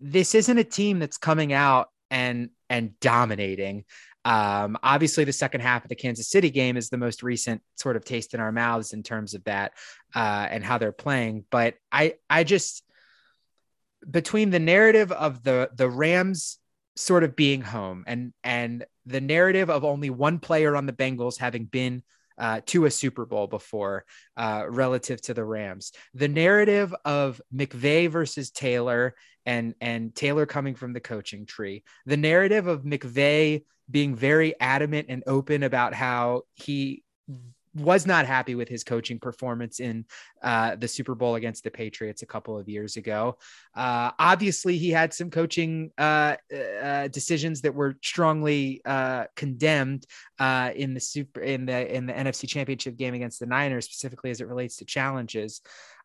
This 0.00 0.34
isn't 0.34 0.56
a 0.56 0.64
team 0.64 0.98
that's 0.98 1.18
coming 1.18 1.52
out 1.52 1.90
and 2.10 2.48
and 2.70 2.98
dominating. 3.00 3.84
Um, 4.24 4.78
obviously, 4.82 5.24
the 5.24 5.32
second 5.32 5.60
half 5.60 5.84
of 5.84 5.88
the 5.88 5.94
Kansas 5.96 6.30
City 6.30 6.50
game 6.50 6.76
is 6.76 6.88
the 6.88 6.96
most 6.96 7.22
recent 7.22 7.62
sort 7.76 7.96
of 7.96 8.04
taste 8.04 8.32
in 8.32 8.40
our 8.40 8.52
mouths 8.52 8.92
in 8.92 9.02
terms 9.02 9.34
of 9.34 9.44
that 9.44 9.72
uh, 10.14 10.46
and 10.50 10.64
how 10.64 10.78
they're 10.78 10.92
playing. 10.92 11.44
But 11.50 11.74
I, 11.90 12.14
I 12.28 12.44
just 12.44 12.84
between 14.08 14.50
the 14.50 14.58
narrative 14.58 15.12
of 15.12 15.42
the 15.42 15.70
the 15.74 15.88
Rams 15.88 16.58
sort 16.96 17.24
of 17.24 17.36
being 17.36 17.62
home 17.62 18.04
and 18.06 18.32
and 18.44 18.84
the 19.06 19.20
narrative 19.20 19.70
of 19.70 19.84
only 19.84 20.10
one 20.10 20.38
player 20.38 20.76
on 20.76 20.86
the 20.86 20.92
Bengals 20.92 21.38
having 21.38 21.64
been 21.64 22.02
uh, 22.40 22.62
to 22.66 22.86
a 22.86 22.90
Super 22.90 23.26
Bowl 23.26 23.46
before 23.46 24.04
uh, 24.36 24.64
relative 24.68 25.20
to 25.22 25.34
the 25.34 25.44
Rams. 25.44 25.92
The 26.14 26.28
narrative 26.28 26.94
of 27.04 27.40
McVay 27.54 28.08
versus 28.10 28.50
Taylor 28.50 29.14
and 29.46 29.74
and 29.80 30.14
Taylor 30.14 30.46
coming 30.46 30.74
from 30.74 30.92
the 30.92 31.00
coaching 31.00 31.46
tree. 31.46 31.84
The 32.06 32.16
narrative 32.16 32.66
of 32.66 32.82
McVay 32.82 33.64
being 33.90 34.14
very 34.14 34.58
adamant 34.58 35.06
and 35.08 35.22
open 35.26 35.62
about 35.62 35.94
how 35.94 36.42
he 36.54 37.04
was 37.74 38.06
not 38.06 38.26
happy 38.26 38.54
with 38.54 38.68
his 38.68 38.82
coaching 38.82 39.18
performance 39.18 39.80
in 39.80 40.04
uh, 40.42 40.76
the 40.76 40.88
Super 40.88 41.14
Bowl 41.14 41.36
against 41.36 41.62
the 41.62 41.70
Patriots 41.70 42.22
a 42.22 42.26
couple 42.26 42.58
of 42.58 42.68
years 42.68 42.96
ago. 42.96 43.38
Uh, 43.74 44.10
obviously, 44.18 44.76
he 44.76 44.90
had 44.90 45.14
some 45.14 45.30
coaching 45.30 45.90
uh, 45.98 46.36
uh 46.52 47.08
decisions 47.08 47.60
that 47.62 47.74
were 47.74 47.96
strongly 48.02 48.80
uh, 48.84 49.24
condemned 49.36 50.06
uh, 50.38 50.70
in 50.74 50.94
the 50.94 51.00
super 51.00 51.40
in 51.40 51.66
the 51.66 51.94
in 51.94 52.06
the 52.06 52.12
NFC 52.12 52.48
Championship 52.48 52.96
game 52.96 53.14
against 53.14 53.38
the 53.38 53.46
Niners, 53.46 53.84
specifically 53.84 54.30
as 54.30 54.40
it 54.40 54.48
relates 54.48 54.76
to 54.76 54.84
challenges. 54.84 55.60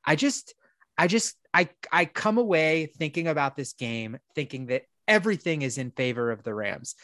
I 0.05 0.15
just, 0.15 0.53
I 0.97 1.07
just, 1.07 1.35
I 1.53 1.69
I 1.91 2.05
come 2.05 2.37
away 2.37 2.87
thinking 2.97 3.27
about 3.27 3.55
this 3.55 3.73
game, 3.73 4.17
thinking 4.35 4.67
that 4.67 4.83
everything 5.07 5.61
is 5.61 5.77
in 5.77 5.91
favor 5.91 6.31
of 6.31 6.43
the 6.43 6.53
Rams 6.53 6.95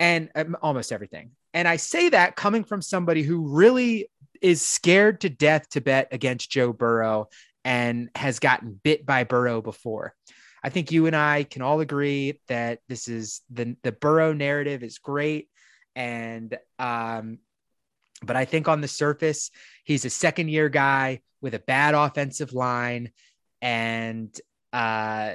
and 0.00 0.30
um, 0.34 0.56
almost 0.62 0.92
everything. 0.92 1.30
And 1.54 1.66
I 1.66 1.76
say 1.76 2.10
that 2.10 2.36
coming 2.36 2.64
from 2.64 2.82
somebody 2.82 3.22
who 3.22 3.48
really 3.48 4.08
is 4.40 4.62
scared 4.62 5.20
to 5.22 5.28
death 5.28 5.68
to 5.70 5.80
bet 5.80 6.08
against 6.12 6.50
Joe 6.50 6.72
Burrow 6.72 7.28
and 7.64 8.10
has 8.14 8.38
gotten 8.38 8.80
bit 8.82 9.04
by 9.04 9.24
Burrow 9.24 9.60
before. 9.60 10.14
I 10.62 10.70
think 10.70 10.90
you 10.90 11.06
and 11.06 11.16
I 11.16 11.44
can 11.44 11.62
all 11.62 11.80
agree 11.80 12.40
that 12.48 12.80
this 12.88 13.08
is 13.08 13.42
the 13.50 13.76
the 13.82 13.92
Burrow 13.92 14.32
narrative 14.32 14.82
is 14.82 14.98
great 14.98 15.48
and 15.94 16.56
um 16.78 17.38
but 18.22 18.36
I 18.36 18.44
think 18.44 18.66
on 18.66 18.80
the 18.80 18.88
surface 18.88 19.50
he's 19.84 20.04
a 20.04 20.10
second 20.10 20.48
year 20.48 20.68
guy 20.68 21.20
with 21.40 21.54
a 21.54 21.60
bad 21.60 21.94
offensive 21.94 22.52
line 22.52 23.12
and 23.62 24.38
uh 24.72 25.34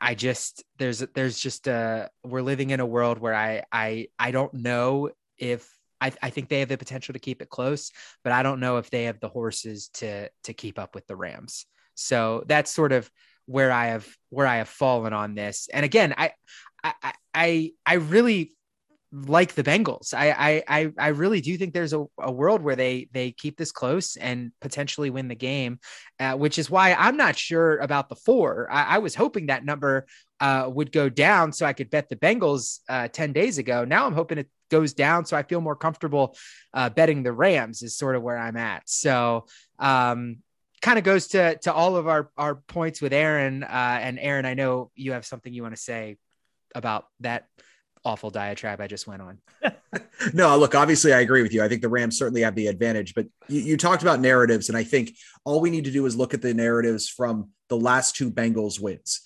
I 0.00 0.14
just 0.14 0.64
there's 0.78 1.00
there's 1.14 1.38
just 1.38 1.66
a 1.66 2.10
we're 2.22 2.42
living 2.42 2.70
in 2.70 2.80
a 2.80 2.86
world 2.86 3.18
where 3.18 3.34
I 3.34 3.64
I 3.70 4.08
I 4.18 4.30
don't 4.30 4.54
know 4.54 5.10
if 5.44 5.68
I, 6.00 6.12
I 6.22 6.30
think 6.30 6.48
they 6.48 6.60
have 6.60 6.68
the 6.68 6.78
potential 6.78 7.12
to 7.12 7.18
keep 7.18 7.40
it 7.40 7.48
close, 7.48 7.90
but 8.22 8.32
I 8.32 8.42
don't 8.42 8.60
know 8.60 8.78
if 8.78 8.90
they 8.90 9.04
have 9.04 9.20
the 9.20 9.28
horses 9.28 9.88
to 9.94 10.28
to 10.44 10.52
keep 10.52 10.78
up 10.78 10.94
with 10.94 11.06
the 11.06 11.16
Rams. 11.16 11.66
So 11.94 12.44
that's 12.46 12.70
sort 12.70 12.92
of 12.92 13.10
where 13.46 13.70
I 13.70 13.86
have 13.86 14.08
where 14.30 14.46
I 14.46 14.56
have 14.56 14.68
fallen 14.68 15.12
on 15.12 15.34
this. 15.34 15.68
And 15.72 15.84
again, 15.84 16.14
I 16.16 16.32
I 16.82 17.14
I 17.34 17.72
I 17.86 17.94
really 17.94 18.52
like 19.14 19.54
the 19.54 19.62
Bengals. 19.62 20.12
I 20.12 20.64
I 20.66 20.92
I 20.98 21.08
really 21.08 21.40
do 21.40 21.56
think 21.56 21.72
there's 21.72 21.92
a, 21.92 22.04
a 22.18 22.32
world 22.32 22.62
where 22.62 22.74
they 22.74 23.08
they 23.12 23.30
keep 23.30 23.56
this 23.56 23.70
close 23.70 24.16
and 24.16 24.50
potentially 24.60 25.08
win 25.08 25.28
the 25.28 25.36
game, 25.36 25.78
uh, 26.18 26.32
which 26.34 26.58
is 26.58 26.68
why 26.68 26.94
I'm 26.94 27.16
not 27.16 27.36
sure 27.36 27.78
about 27.78 28.08
the 28.08 28.16
four. 28.16 28.68
I, 28.70 28.96
I 28.96 28.98
was 28.98 29.14
hoping 29.14 29.46
that 29.46 29.64
number 29.64 30.06
uh, 30.40 30.68
would 30.68 30.90
go 30.90 31.08
down 31.08 31.52
so 31.52 31.64
I 31.64 31.74
could 31.74 31.90
bet 31.90 32.08
the 32.08 32.16
Bengals 32.16 32.80
uh, 32.88 33.06
ten 33.08 33.32
days 33.32 33.58
ago. 33.58 33.84
Now 33.84 34.06
I'm 34.06 34.14
hoping 34.14 34.38
it 34.38 34.48
goes 34.68 34.94
down 34.94 35.24
so 35.26 35.36
I 35.36 35.44
feel 35.44 35.60
more 35.60 35.76
comfortable 35.76 36.36
uh, 36.72 36.90
betting 36.90 37.22
the 37.22 37.32
Rams. 37.32 37.82
Is 37.82 37.96
sort 37.96 38.16
of 38.16 38.22
where 38.22 38.38
I'm 38.38 38.56
at. 38.56 38.88
So. 38.88 39.46
Um, 39.78 40.38
kind 40.82 40.98
of 40.98 41.04
goes 41.04 41.28
to 41.28 41.56
to 41.56 41.72
all 41.72 41.96
of 41.96 42.06
our 42.06 42.30
our 42.36 42.56
points 42.56 43.00
with 43.00 43.14
Aaron 43.14 43.62
uh, 43.62 43.98
and 44.02 44.18
Aaron 44.18 44.44
I 44.44 44.52
know 44.52 44.90
you 44.94 45.12
have 45.12 45.24
something 45.24 45.50
you 45.50 45.62
want 45.62 45.74
to 45.74 45.80
say 45.80 46.18
about 46.74 47.06
that 47.20 47.46
awful 48.04 48.30
diatribe 48.30 48.80
I 48.80 48.86
just 48.86 49.06
went 49.06 49.22
on. 49.22 49.38
no, 50.34 50.56
look, 50.58 50.74
obviously 50.74 51.12
I 51.12 51.20
agree 51.20 51.42
with 51.42 51.52
you. 51.52 51.62
I 51.62 51.68
think 51.68 51.82
the 51.82 51.88
Rams 51.88 52.18
certainly 52.18 52.42
have 52.42 52.54
the 52.54 52.66
advantage, 52.66 53.14
but 53.14 53.26
you, 53.48 53.60
you, 53.60 53.76
talked 53.76 54.02
about 54.02 54.20
narratives, 54.20 54.68
and 54.68 54.76
I 54.76 54.84
think 54.84 55.16
all 55.44 55.60
we 55.60 55.70
need 55.70 55.84
to 55.84 55.90
do 55.90 56.04
is 56.06 56.16
look 56.16 56.34
at 56.34 56.42
the 56.42 56.54
narratives 56.54 57.08
from 57.08 57.50
the 57.68 57.76
last 57.76 58.16
two 58.16 58.30
Bengals 58.30 58.80
wins. 58.80 59.22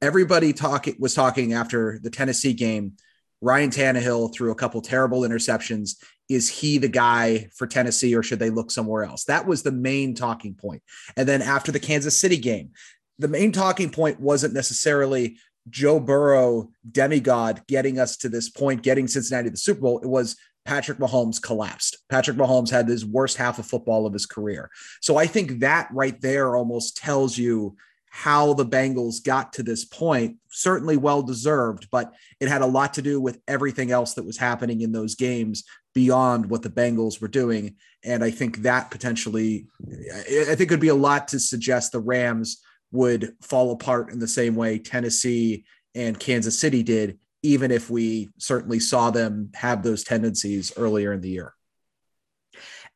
Everybody 0.00 0.52
talking 0.52 0.96
was 0.98 1.14
talking 1.14 1.52
after 1.52 1.98
the 2.02 2.10
Tennessee 2.10 2.54
game. 2.54 2.94
Ryan 3.42 3.70
Tannehill 3.70 4.34
threw 4.34 4.50
a 4.50 4.56
couple 4.56 4.80
terrible 4.80 5.20
interceptions. 5.20 5.96
Is 6.28 6.48
he 6.48 6.78
the 6.78 6.88
guy 6.88 7.48
for 7.54 7.66
Tennessee, 7.66 8.16
or 8.16 8.22
should 8.22 8.38
they 8.38 8.50
look 8.50 8.70
somewhere 8.70 9.04
else? 9.04 9.24
That 9.24 9.46
was 9.46 9.62
the 9.62 9.72
main 9.72 10.14
talking 10.14 10.54
point. 10.54 10.82
And 11.16 11.28
then 11.28 11.42
after 11.42 11.70
the 11.70 11.78
Kansas 11.78 12.16
City 12.16 12.38
game, 12.38 12.70
the 13.18 13.28
main 13.28 13.52
talking 13.52 13.90
point 13.90 14.20
wasn't 14.20 14.54
necessarily 14.54 15.38
Joe 15.68 16.00
Burrow 16.00 16.70
demigod 16.90 17.62
getting 17.66 17.98
us 17.98 18.16
to 18.18 18.28
this 18.28 18.48
point, 18.48 18.82
getting 18.82 19.08
Cincinnati 19.08 19.48
to 19.48 19.50
the 19.52 19.56
Super 19.56 19.80
Bowl. 19.80 19.98
It 20.00 20.08
was 20.08 20.36
Patrick 20.64 20.98
Mahomes 20.98 21.40
collapsed. 21.40 21.98
Patrick 22.08 22.36
Mahomes 22.36 22.70
had 22.70 22.88
his 22.88 23.04
worst 23.04 23.36
half 23.36 23.58
of 23.58 23.66
football 23.66 24.06
of 24.06 24.12
his 24.12 24.26
career. 24.26 24.70
So 25.00 25.16
I 25.16 25.26
think 25.26 25.60
that 25.60 25.88
right 25.92 26.20
there 26.20 26.56
almost 26.56 26.96
tells 26.96 27.38
you 27.38 27.76
how 28.10 28.54
the 28.54 28.64
Bengals 28.64 29.22
got 29.22 29.52
to 29.52 29.62
this 29.62 29.84
point. 29.84 30.38
Certainly 30.50 30.96
well 30.96 31.22
deserved, 31.22 31.88
but 31.92 32.14
it 32.40 32.48
had 32.48 32.62
a 32.62 32.66
lot 32.66 32.94
to 32.94 33.02
do 33.02 33.20
with 33.20 33.38
everything 33.46 33.90
else 33.90 34.14
that 34.14 34.24
was 34.24 34.38
happening 34.38 34.80
in 34.80 34.92
those 34.92 35.14
games 35.14 35.64
beyond 35.94 36.46
what 36.46 36.62
the 36.62 36.70
Bengals 36.70 37.20
were 37.20 37.28
doing. 37.28 37.76
And 38.02 38.24
I 38.24 38.30
think 38.30 38.58
that 38.58 38.90
potentially, 38.90 39.66
I 39.86 40.54
think 40.54 40.62
it'd 40.62 40.80
be 40.80 40.88
a 40.88 40.94
lot 40.94 41.28
to 41.28 41.38
suggest 41.38 41.92
the 41.92 42.00
Rams 42.00 42.62
would 42.92 43.34
fall 43.42 43.72
apart 43.72 44.12
in 44.12 44.18
the 44.18 44.28
same 44.28 44.54
way 44.54 44.78
Tennessee 44.78 45.64
and 45.94 46.18
Kansas 46.18 46.58
City 46.58 46.82
did, 46.82 47.18
even 47.42 47.70
if 47.70 47.90
we 47.90 48.28
certainly 48.38 48.80
saw 48.80 49.10
them 49.10 49.50
have 49.54 49.82
those 49.82 50.04
tendencies 50.04 50.72
earlier 50.76 51.12
in 51.12 51.20
the 51.20 51.30
year. 51.30 51.54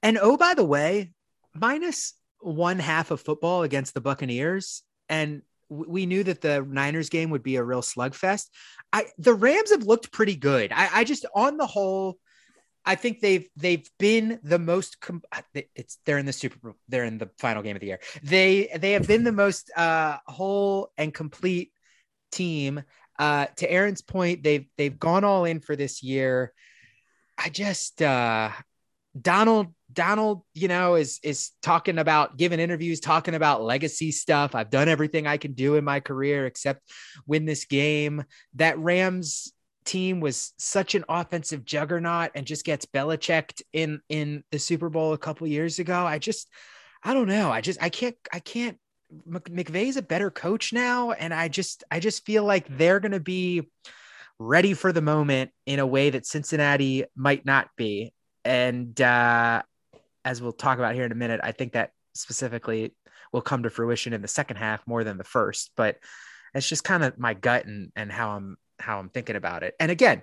And 0.03 0.19
oh, 0.21 0.37
by 0.37 0.55
the 0.55 0.65
way, 0.65 1.13
minus 1.55 2.15
one 2.41 2.79
half 2.79 3.11
of 3.11 3.21
football 3.21 3.63
against 3.63 3.95
the 3.95 4.01
Buccaneers, 4.01 4.83
and 5.09 5.43
we 5.69 6.07
knew 6.07 6.25
that 6.25 6.41
the 6.41 6.63
Niners 6.63 7.11
game 7.11 7.31
would 7.31 7.43
be 7.43 7.57
a 7.57 7.63
real 7.63 7.83
slugfest. 7.83 8.47
I 8.93 9.07
the 9.19 9.35
Rams 9.35 9.71
have 9.71 9.85
looked 9.85 10.11
pretty 10.11 10.37
good. 10.37 10.73
I, 10.73 10.89
I 10.93 11.05
just 11.05 11.27
on 11.35 11.57
the 11.57 11.67
whole, 11.67 12.19
I 12.85 12.95
think 12.95 13.21
they've 13.21 13.47
they've 13.57 13.89
been 13.99 14.41
the 14.43 14.59
most. 14.59 15.01
Com- 15.01 15.23
it's 15.75 15.99
they're 16.05 16.19
in 16.19 16.27
the 16.27 16.33
Super 16.33 16.59
Bowl. 16.59 16.75
They're 16.89 17.05
in 17.05 17.19
the 17.19 17.31
final 17.39 17.63
game 17.63 17.77
of 17.77 17.81
the 17.81 17.89
year. 17.89 18.01
They 18.23 18.71
they 18.77 18.93
have 18.93 19.07
been 19.07 19.25
the 19.25 19.33
most 19.33 19.71
uh, 19.77 20.19
whole 20.27 20.91
and 20.97 21.13
complete 21.13 21.73
team. 22.33 22.83
Uh, 23.19 23.47
to 23.57 23.71
Aaron's 23.71 24.03
point, 24.03 24.43
they've 24.43 24.67
they've 24.79 24.99
gone 24.99 25.25
all 25.25 25.45
in 25.45 25.61
for 25.61 25.77
this 25.77 26.03
year. 26.03 26.53
I 27.37 27.51
just 27.51 28.01
uh, 28.01 28.51
Donald 29.21 29.69
Donald, 29.93 30.43
you 30.55 30.69
know, 30.69 30.95
is 30.95 31.21
is 31.23 31.51
talking 31.63 31.99
about 31.99 32.37
giving 32.37 32.61
interviews, 32.61 33.01
talking 33.01 33.35
about 33.35 33.63
legacy 33.63 34.13
stuff. 34.13 34.55
I've 34.55 34.71
done 34.71 34.89
everything 34.89 35.27
I 35.27 35.37
can 35.37 35.53
do 35.53 35.75
in 35.75 35.85
my 35.85 36.01
career 36.01 36.47
except 36.47 36.89
win 37.27 37.45
this 37.45 37.65
game. 37.65 38.25
That 38.55 38.79
Rams 38.79 39.53
team 39.85 40.21
was 40.21 40.53
such 40.59 40.95
an 40.95 41.05
offensive 41.09 41.65
juggernaut 41.65 42.31
and 42.35 42.47
just 42.47 42.65
gets 42.65 42.87
Belichicked 42.87 43.63
in 43.73 44.01
in 44.09 44.45
the 44.51 44.59
Super 44.59 44.89
Bowl 44.89 45.13
a 45.13 45.19
couple 45.19 45.47
years 45.47 45.79
ago. 45.79 46.07
I 46.07 46.19
just 46.19 46.49
I 47.03 47.15
don't 47.15 47.29
know. 47.29 47.51
I 47.51 47.61
just 47.61 47.83
I 47.83 47.89
can't 47.89 48.17
I 48.33 48.41
can't 48.41 48.79
McVay's 49.29 49.97
a 49.97 50.03
better 50.03 50.31
coach 50.31 50.73
now 50.73 51.11
and 51.13 51.35
I 51.35 51.49
just 51.49 51.83
I 51.91 51.99
just 51.99 52.25
feel 52.25 52.45
like 52.45 52.67
they're 52.79 53.01
going 53.01 53.13
to 53.13 53.21
be 53.21 53.69
ready 54.39 54.75
for 54.75 54.93
the 54.93 55.03
moment 55.03 55.51
in 55.67 55.81
a 55.81 55.87
way 55.87 56.11
that 56.11 56.27
Cincinnati 56.27 57.05
might 57.17 57.45
not 57.45 57.69
be. 57.77 58.13
And 58.45 58.99
uh 59.01 59.63
as 60.25 60.43
we'll 60.43 60.53
talk 60.53 60.79
about 60.79 60.95
here 60.95 61.05
in 61.05 61.13
a 61.13 61.17
minute, 61.17 61.41
I 61.43 61.53
think 61.53 61.73
that 61.73 61.93
specifically 62.15 62.95
will 63.33 63.41
come 63.41 63.63
to 63.63 63.71
fruition 63.71 64.13
in 64.13 64.23
the 64.23 64.29
second 64.29 64.57
half 64.57 64.87
more 64.87 65.03
than 65.05 65.17
the 65.17 65.25
first, 65.25 65.71
but 65.77 65.97
it's 66.55 66.69
just 66.69 66.85
kind 66.85 67.05
of 67.05 67.19
my 67.19 67.35
gut 67.35 67.65
and 67.67 67.93
and 67.97 68.11
how 68.11 68.31
I'm 68.31 68.57
how 68.81 68.99
I'm 68.99 69.09
thinking 69.09 69.37
about 69.37 69.63
it. 69.63 69.75
And 69.79 69.91
again, 69.91 70.23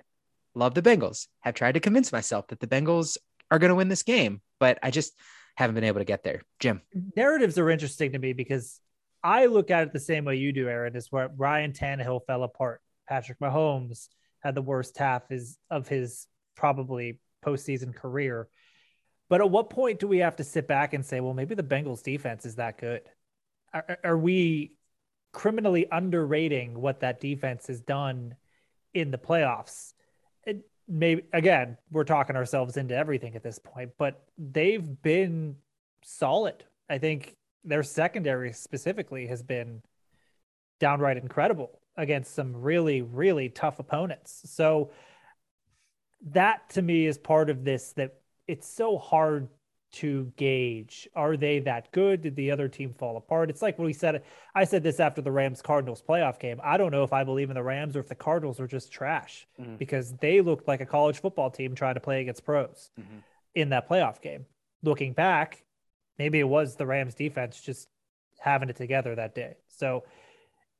love 0.54 0.74
the 0.74 0.82
Bengals. 0.82 1.28
Have 1.40 1.54
tried 1.54 1.72
to 1.72 1.80
convince 1.80 2.12
myself 2.12 2.48
that 2.48 2.60
the 2.60 2.66
Bengals 2.66 3.16
are 3.50 3.58
going 3.58 3.70
to 3.70 3.74
win 3.74 3.88
this 3.88 4.02
game, 4.02 4.40
but 4.58 4.78
I 4.82 4.90
just 4.90 5.14
haven't 5.56 5.74
been 5.74 5.84
able 5.84 6.00
to 6.00 6.04
get 6.04 6.22
there. 6.22 6.42
Jim. 6.60 6.82
Narratives 7.16 7.58
are 7.58 7.70
interesting 7.70 8.12
to 8.12 8.18
me 8.18 8.32
because 8.32 8.80
I 9.22 9.46
look 9.46 9.70
at 9.70 9.84
it 9.84 9.92
the 9.92 10.00
same 10.00 10.24
way 10.24 10.36
you 10.36 10.52
do, 10.52 10.68
Aaron, 10.68 10.94
is 10.94 11.10
where 11.10 11.30
Ryan 11.36 11.72
Tannehill 11.72 12.26
fell 12.26 12.44
apart. 12.44 12.80
Patrick 13.08 13.38
Mahomes 13.40 14.08
had 14.40 14.54
the 14.54 14.62
worst 14.62 14.96
half 14.98 15.30
is 15.30 15.58
of 15.70 15.88
his 15.88 16.26
probably 16.54 17.18
postseason 17.44 17.94
career. 17.94 18.48
But 19.28 19.40
at 19.40 19.50
what 19.50 19.70
point 19.70 20.00
do 20.00 20.08
we 20.08 20.18
have 20.18 20.36
to 20.36 20.44
sit 20.44 20.68
back 20.68 20.94
and 20.94 21.04
say, 21.04 21.20
well, 21.20 21.34
maybe 21.34 21.54
the 21.54 21.62
Bengals 21.62 22.02
defense 22.02 22.46
is 22.46 22.56
that 22.56 22.78
good? 22.78 23.02
Are, 23.72 23.98
are 24.04 24.18
we 24.18 24.72
criminally 25.32 25.86
underrating 25.90 26.80
what 26.80 27.00
that 27.00 27.20
defense 27.20 27.66
has 27.66 27.80
done 27.80 28.34
in 28.94 29.10
the 29.10 29.18
playoffs. 29.18 29.92
It 30.44 30.64
maybe 30.86 31.22
again, 31.32 31.76
we're 31.90 32.04
talking 32.04 32.36
ourselves 32.36 32.76
into 32.76 32.96
everything 32.96 33.36
at 33.36 33.42
this 33.42 33.58
point, 33.58 33.90
but 33.98 34.22
they've 34.36 35.02
been 35.02 35.56
solid. 36.02 36.64
I 36.88 36.98
think 36.98 37.36
their 37.64 37.82
secondary 37.82 38.52
specifically 38.52 39.26
has 39.26 39.42
been 39.42 39.82
downright 40.80 41.16
incredible 41.16 41.80
against 41.96 42.34
some 42.34 42.56
really, 42.56 43.02
really 43.02 43.48
tough 43.48 43.78
opponents. 43.78 44.42
So 44.46 44.90
that 46.30 46.70
to 46.70 46.82
me 46.82 47.06
is 47.06 47.18
part 47.18 47.50
of 47.50 47.64
this 47.64 47.92
that 47.92 48.14
it's 48.46 48.66
so 48.66 48.98
hard 48.98 49.48
to 49.90 50.32
gauge 50.36 51.08
are 51.14 51.36
they 51.36 51.60
that 51.60 51.90
good? 51.92 52.22
Did 52.22 52.36
the 52.36 52.50
other 52.50 52.68
team 52.68 52.92
fall 52.92 53.16
apart? 53.16 53.50
It's 53.50 53.62
like 53.62 53.78
what 53.78 53.86
we 53.86 53.92
said 53.92 54.22
i 54.54 54.64
said 54.64 54.82
this 54.82 55.00
after 55.00 55.22
the 55.22 55.32
rams 55.32 55.62
cardinals 55.62 56.02
playoff 56.06 56.38
game. 56.38 56.60
I 56.62 56.76
don't 56.76 56.90
know 56.90 57.04
if 57.04 57.12
i 57.12 57.24
believe 57.24 57.50
in 57.50 57.54
the 57.54 57.62
rams 57.62 57.96
or 57.96 58.00
if 58.00 58.08
the 58.08 58.14
cardinals 58.14 58.60
are 58.60 58.66
just 58.66 58.92
trash 58.92 59.46
mm-hmm. 59.60 59.76
because 59.76 60.14
they 60.20 60.40
looked 60.40 60.68
like 60.68 60.80
a 60.80 60.86
college 60.86 61.20
football 61.20 61.50
team 61.50 61.74
trying 61.74 61.94
to 61.94 62.00
play 62.00 62.20
against 62.20 62.44
pros 62.44 62.90
mm-hmm. 63.00 63.18
in 63.54 63.70
that 63.70 63.88
playoff 63.88 64.20
game. 64.20 64.46
Looking 64.82 65.12
back 65.12 65.64
maybe 66.18 66.40
it 66.40 66.48
was 66.48 66.76
the 66.76 66.86
rams 66.86 67.14
defense 67.14 67.60
just 67.60 67.88
having 68.40 68.68
it 68.68 68.76
together 68.76 69.14
that 69.14 69.34
day. 69.34 69.54
So 69.68 70.04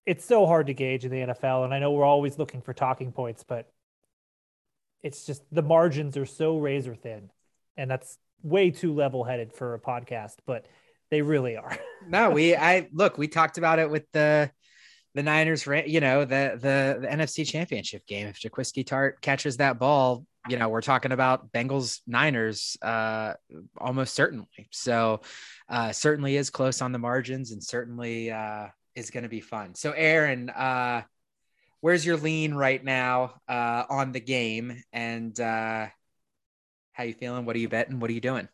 it's 0.08 0.24
so 0.24 0.46
hard 0.46 0.66
to 0.68 0.74
gauge 0.74 1.04
in 1.04 1.10
the 1.10 1.34
nfl 1.34 1.64
and 1.64 1.74
i 1.74 1.78
know 1.78 1.92
we're 1.92 2.02
always 2.02 2.38
looking 2.38 2.62
for 2.62 2.72
talking 2.72 3.12
points 3.12 3.44
but 3.46 3.70
it's 5.02 5.26
just 5.26 5.42
the 5.52 5.62
margins 5.62 6.16
are 6.16 6.24
so 6.24 6.58
razor 6.58 6.94
thin 6.94 7.30
and 7.76 7.90
that's 7.90 8.18
way 8.42 8.70
too 8.70 8.94
level 8.94 9.24
headed 9.24 9.52
for 9.52 9.74
a 9.74 9.80
podcast, 9.80 10.36
but 10.46 10.66
they 11.10 11.22
really 11.22 11.56
are. 11.56 11.76
no, 12.08 12.30
we 12.30 12.54
I 12.56 12.88
look, 12.92 13.18
we 13.18 13.28
talked 13.28 13.58
about 13.58 13.78
it 13.78 13.90
with 13.90 14.04
the 14.12 14.50
the 15.14 15.22
Niners, 15.22 15.66
you 15.66 16.00
know, 16.00 16.24
the 16.24 16.52
the 16.54 16.98
the 17.00 17.08
NFC 17.08 17.46
Championship 17.46 18.06
game. 18.06 18.26
If 18.28 18.40
Jaquiski 18.40 18.84
Tartt 18.84 19.20
catches 19.20 19.56
that 19.56 19.78
ball, 19.78 20.24
you 20.48 20.58
know, 20.58 20.68
we're 20.68 20.82
talking 20.82 21.12
about 21.12 21.50
Bengals 21.52 22.00
Niners 22.06 22.76
uh 22.82 23.34
almost 23.78 24.14
certainly. 24.14 24.68
So 24.70 25.22
uh 25.68 25.92
certainly 25.92 26.36
is 26.36 26.50
close 26.50 26.82
on 26.82 26.92
the 26.92 26.98
margins 26.98 27.52
and 27.52 27.62
certainly 27.62 28.30
uh 28.30 28.68
is 28.94 29.10
going 29.10 29.24
to 29.24 29.28
be 29.28 29.40
fun. 29.40 29.74
So 29.74 29.92
Aaron, 29.92 30.50
uh 30.50 31.02
where's 31.80 32.04
your 32.04 32.16
lean 32.16 32.54
right 32.54 32.82
now 32.82 33.34
uh 33.48 33.84
on 33.88 34.12
the 34.12 34.20
game 34.20 34.82
and 34.92 35.38
uh 35.40 35.88
how 36.98 37.04
you 37.04 37.14
feeling? 37.14 37.44
What 37.46 37.56
are 37.56 37.60
you 37.60 37.68
betting? 37.68 38.00
What 38.00 38.10
are 38.10 38.14
you 38.14 38.20
doing? 38.20 38.48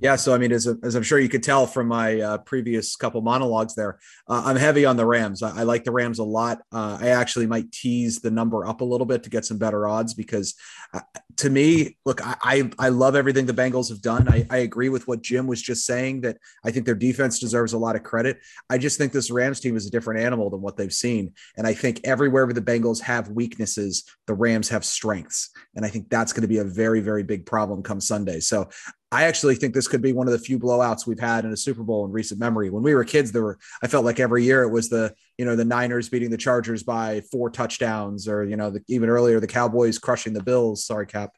Yeah, 0.00 0.16
so 0.16 0.34
I 0.34 0.38
mean, 0.38 0.50
as, 0.50 0.66
as 0.82 0.94
I'm 0.94 1.02
sure 1.02 1.18
you 1.18 1.28
could 1.28 1.42
tell 1.42 1.66
from 1.66 1.86
my 1.86 2.20
uh, 2.20 2.38
previous 2.38 2.96
couple 2.96 3.20
monologues 3.20 3.74
there, 3.74 3.98
uh, 4.28 4.42
I'm 4.46 4.56
heavy 4.56 4.86
on 4.86 4.96
the 4.96 5.04
Rams. 5.04 5.42
I, 5.42 5.60
I 5.60 5.62
like 5.64 5.84
the 5.84 5.92
Rams 5.92 6.18
a 6.18 6.24
lot. 6.24 6.62
Uh, 6.72 6.96
I 7.00 7.08
actually 7.08 7.46
might 7.46 7.70
tease 7.70 8.20
the 8.20 8.30
number 8.30 8.66
up 8.66 8.80
a 8.80 8.84
little 8.84 9.06
bit 9.06 9.22
to 9.24 9.30
get 9.30 9.44
some 9.44 9.58
better 9.58 9.86
odds 9.86 10.14
because, 10.14 10.54
uh, 10.94 11.00
to 11.36 11.50
me, 11.50 11.98
look, 12.06 12.26
I, 12.26 12.36
I, 12.42 12.70
I 12.78 12.88
love 12.88 13.14
everything 13.14 13.44
the 13.46 13.52
Bengals 13.52 13.90
have 13.90 14.00
done. 14.00 14.26
I, 14.28 14.46
I 14.50 14.58
agree 14.58 14.88
with 14.88 15.06
what 15.06 15.22
Jim 15.22 15.46
was 15.46 15.60
just 15.60 15.84
saying 15.84 16.22
that 16.22 16.38
I 16.64 16.70
think 16.70 16.86
their 16.86 16.94
defense 16.94 17.38
deserves 17.38 17.74
a 17.74 17.78
lot 17.78 17.96
of 17.96 18.02
credit. 18.02 18.40
I 18.70 18.78
just 18.78 18.96
think 18.96 19.12
this 19.12 19.30
Rams 19.30 19.60
team 19.60 19.76
is 19.76 19.86
a 19.86 19.90
different 19.90 20.20
animal 20.20 20.48
than 20.48 20.62
what 20.62 20.76
they've 20.76 20.92
seen, 20.92 21.34
and 21.56 21.66
I 21.66 21.74
think 21.74 22.00
everywhere 22.04 22.46
where 22.46 22.54
the 22.54 22.60
Bengals 22.62 23.00
have 23.02 23.28
weaknesses, 23.28 24.04
the 24.26 24.34
Rams 24.34 24.68
have 24.70 24.84
strengths, 24.84 25.50
and 25.74 25.84
I 25.84 25.88
think 25.88 26.08
that's 26.08 26.32
going 26.32 26.42
to 26.42 26.48
be 26.48 26.58
a 26.58 26.64
very 26.64 27.00
very 27.00 27.22
big 27.22 27.46
problem 27.46 27.82
come 27.82 28.00
Sunday. 28.00 28.40
So 28.40 28.68
I 29.12 29.24
actually 29.24 29.56
think 29.56 29.74
this 29.74 29.88
could 29.88 30.02
be 30.02 30.12
one 30.12 30.28
of 30.28 30.32
the 30.32 30.38
few 30.38 30.58
blowouts 30.58 31.06
we've 31.06 31.18
had 31.18 31.44
in 31.44 31.52
a 31.52 31.56
Super 31.56 31.82
Bowl 31.82 32.04
in 32.04 32.12
recent 32.12 32.38
memory. 32.38 32.70
When 32.70 32.82
we 32.82 32.94
were 32.94 33.04
kids, 33.04 33.32
there 33.32 33.42
were 33.42 33.58
I 33.82 33.88
felt 33.88 34.04
like 34.04 34.20
every 34.20 34.44
year 34.44 34.62
it 34.62 34.70
was 34.70 34.88
the 34.88 35.14
you 35.36 35.44
know 35.44 35.56
the 35.56 35.64
Niners 35.64 36.08
beating 36.08 36.30
the 36.30 36.36
Chargers 36.36 36.82
by 36.82 37.22
four 37.32 37.50
touchdowns, 37.50 38.28
or 38.28 38.44
you 38.44 38.56
know 38.56 38.70
the, 38.70 38.82
even 38.88 39.08
earlier 39.08 39.40
the 39.40 39.46
Cowboys 39.46 39.98
crushing 39.98 40.32
the 40.32 40.42
Bills. 40.42 40.84
Sorry, 40.84 41.06
Cap. 41.06 41.30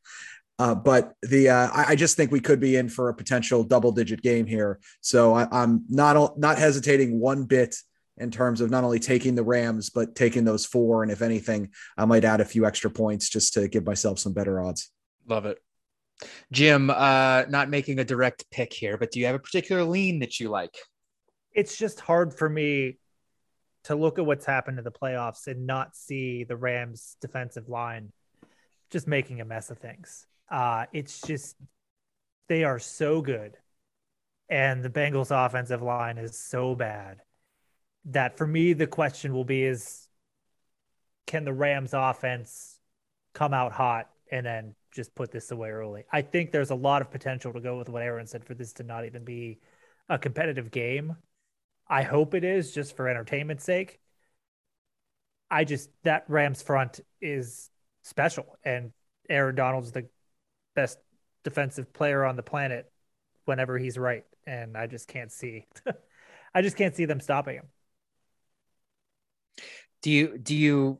Uh, 0.58 0.74
but 0.74 1.14
the 1.22 1.48
uh, 1.48 1.70
I, 1.72 1.84
I, 1.88 1.96
just 1.96 2.16
think 2.16 2.30
we 2.30 2.38
could 2.38 2.60
be 2.60 2.76
in 2.76 2.88
for 2.88 3.08
a 3.08 3.14
potential 3.14 3.64
double 3.64 3.90
digit 3.90 4.20
game 4.20 4.46
here. 4.46 4.78
So 5.00 5.34
I, 5.34 5.48
I'm 5.50 5.84
not 5.88 6.38
not 6.38 6.58
hesitating 6.58 7.18
one 7.18 7.44
bit 7.44 7.74
in 8.18 8.30
terms 8.30 8.60
of 8.60 8.70
not 8.70 8.84
only 8.84 9.00
taking 9.00 9.34
the 9.34 9.42
Rams 9.42 9.88
but 9.88 10.14
taking 10.14 10.44
those 10.44 10.66
four, 10.66 11.02
and 11.02 11.10
if 11.10 11.22
anything, 11.22 11.70
I 11.96 12.04
might 12.04 12.24
add 12.24 12.42
a 12.42 12.44
few 12.44 12.66
extra 12.66 12.90
points 12.90 13.30
just 13.30 13.54
to 13.54 13.66
give 13.66 13.86
myself 13.86 14.18
some 14.18 14.34
better 14.34 14.60
odds. 14.60 14.90
Love 15.26 15.46
it. 15.46 15.58
Jim, 16.50 16.90
uh, 16.90 17.44
not 17.48 17.70
making 17.70 17.98
a 17.98 18.04
direct 18.04 18.44
pick 18.50 18.72
here, 18.72 18.96
but 18.96 19.10
do 19.10 19.20
you 19.20 19.26
have 19.26 19.34
a 19.34 19.40
particular 19.40 19.84
lean 19.84 20.20
that 20.20 20.40
you 20.40 20.48
like? 20.48 20.76
It's 21.52 21.76
just 21.76 22.00
hard 22.00 22.34
for 22.34 22.48
me 22.48 22.98
to 23.84 23.94
look 23.94 24.18
at 24.18 24.26
what's 24.26 24.46
happened 24.46 24.76
to 24.78 24.82
the 24.82 24.92
playoffs 24.92 25.46
and 25.46 25.66
not 25.66 25.96
see 25.96 26.44
the 26.44 26.56
Rams 26.56 27.16
defensive 27.20 27.68
line 27.68 28.12
just 28.90 29.08
making 29.08 29.40
a 29.40 29.44
mess 29.44 29.70
of 29.70 29.78
things. 29.78 30.26
Uh, 30.50 30.86
it's 30.92 31.20
just 31.22 31.56
they 32.48 32.64
are 32.64 32.78
so 32.78 33.22
good, 33.22 33.56
and 34.48 34.82
the 34.82 34.90
Bengals 34.90 35.30
offensive 35.30 35.82
line 35.82 36.18
is 36.18 36.38
so 36.38 36.74
bad 36.74 37.22
that 38.06 38.36
for 38.36 38.46
me 38.46 38.72
the 38.72 38.86
question 38.86 39.32
will 39.32 39.44
be 39.44 39.62
is 39.62 40.08
can 41.26 41.44
the 41.44 41.52
Rams 41.52 41.94
offense 41.94 42.78
come 43.32 43.54
out 43.54 43.72
hot 43.72 44.10
and 44.30 44.44
then 44.44 44.74
just 44.92 45.14
put 45.14 45.30
this 45.30 45.50
away 45.50 45.70
early. 45.70 46.04
I 46.12 46.22
think 46.22 46.52
there's 46.52 46.70
a 46.70 46.74
lot 46.74 47.02
of 47.02 47.10
potential 47.10 47.52
to 47.52 47.60
go 47.60 47.78
with 47.78 47.88
what 47.88 48.02
Aaron 48.02 48.26
said 48.26 48.44
for 48.44 48.54
this 48.54 48.72
to 48.74 48.82
not 48.82 49.04
even 49.06 49.24
be 49.24 49.58
a 50.08 50.18
competitive 50.18 50.70
game. 50.70 51.16
I 51.88 52.02
hope 52.02 52.34
it 52.34 52.44
is 52.44 52.72
just 52.72 52.96
for 52.96 53.08
entertainment's 53.08 53.64
sake. 53.64 54.00
I 55.50 55.64
just 55.64 55.90
that 56.04 56.24
Rams 56.28 56.62
front 56.62 57.00
is 57.20 57.70
special, 58.02 58.46
and 58.64 58.92
Aaron 59.28 59.54
Donald's 59.54 59.92
the 59.92 60.08
best 60.74 60.98
defensive 61.44 61.92
player 61.92 62.24
on 62.24 62.36
the 62.36 62.42
planet 62.42 62.90
whenever 63.44 63.76
he's 63.78 63.98
right, 63.98 64.24
and 64.46 64.76
I 64.76 64.86
just 64.86 65.08
can't 65.08 65.30
see, 65.30 65.66
I 66.54 66.62
just 66.62 66.76
can't 66.76 66.94
see 66.94 67.04
them 67.04 67.20
stopping 67.20 67.56
him. 67.56 67.66
Do 70.02 70.10
you 70.10 70.38
do 70.38 70.54
you 70.54 70.98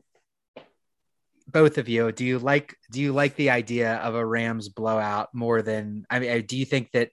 both 1.53 1.77
of 1.77 1.87
you 1.87 2.11
do 2.11 2.25
you 2.25 2.39
like 2.39 2.75
do 2.91 3.01
you 3.01 3.13
like 3.13 3.35
the 3.35 3.51
idea 3.51 3.95
of 3.95 4.15
a 4.15 4.25
Rams 4.25 4.69
blowout 4.69 5.29
more 5.33 5.61
than 5.61 6.05
I 6.09 6.19
mean 6.19 6.45
do 6.45 6.57
you 6.57 6.65
think 6.65 6.91
that 6.91 7.09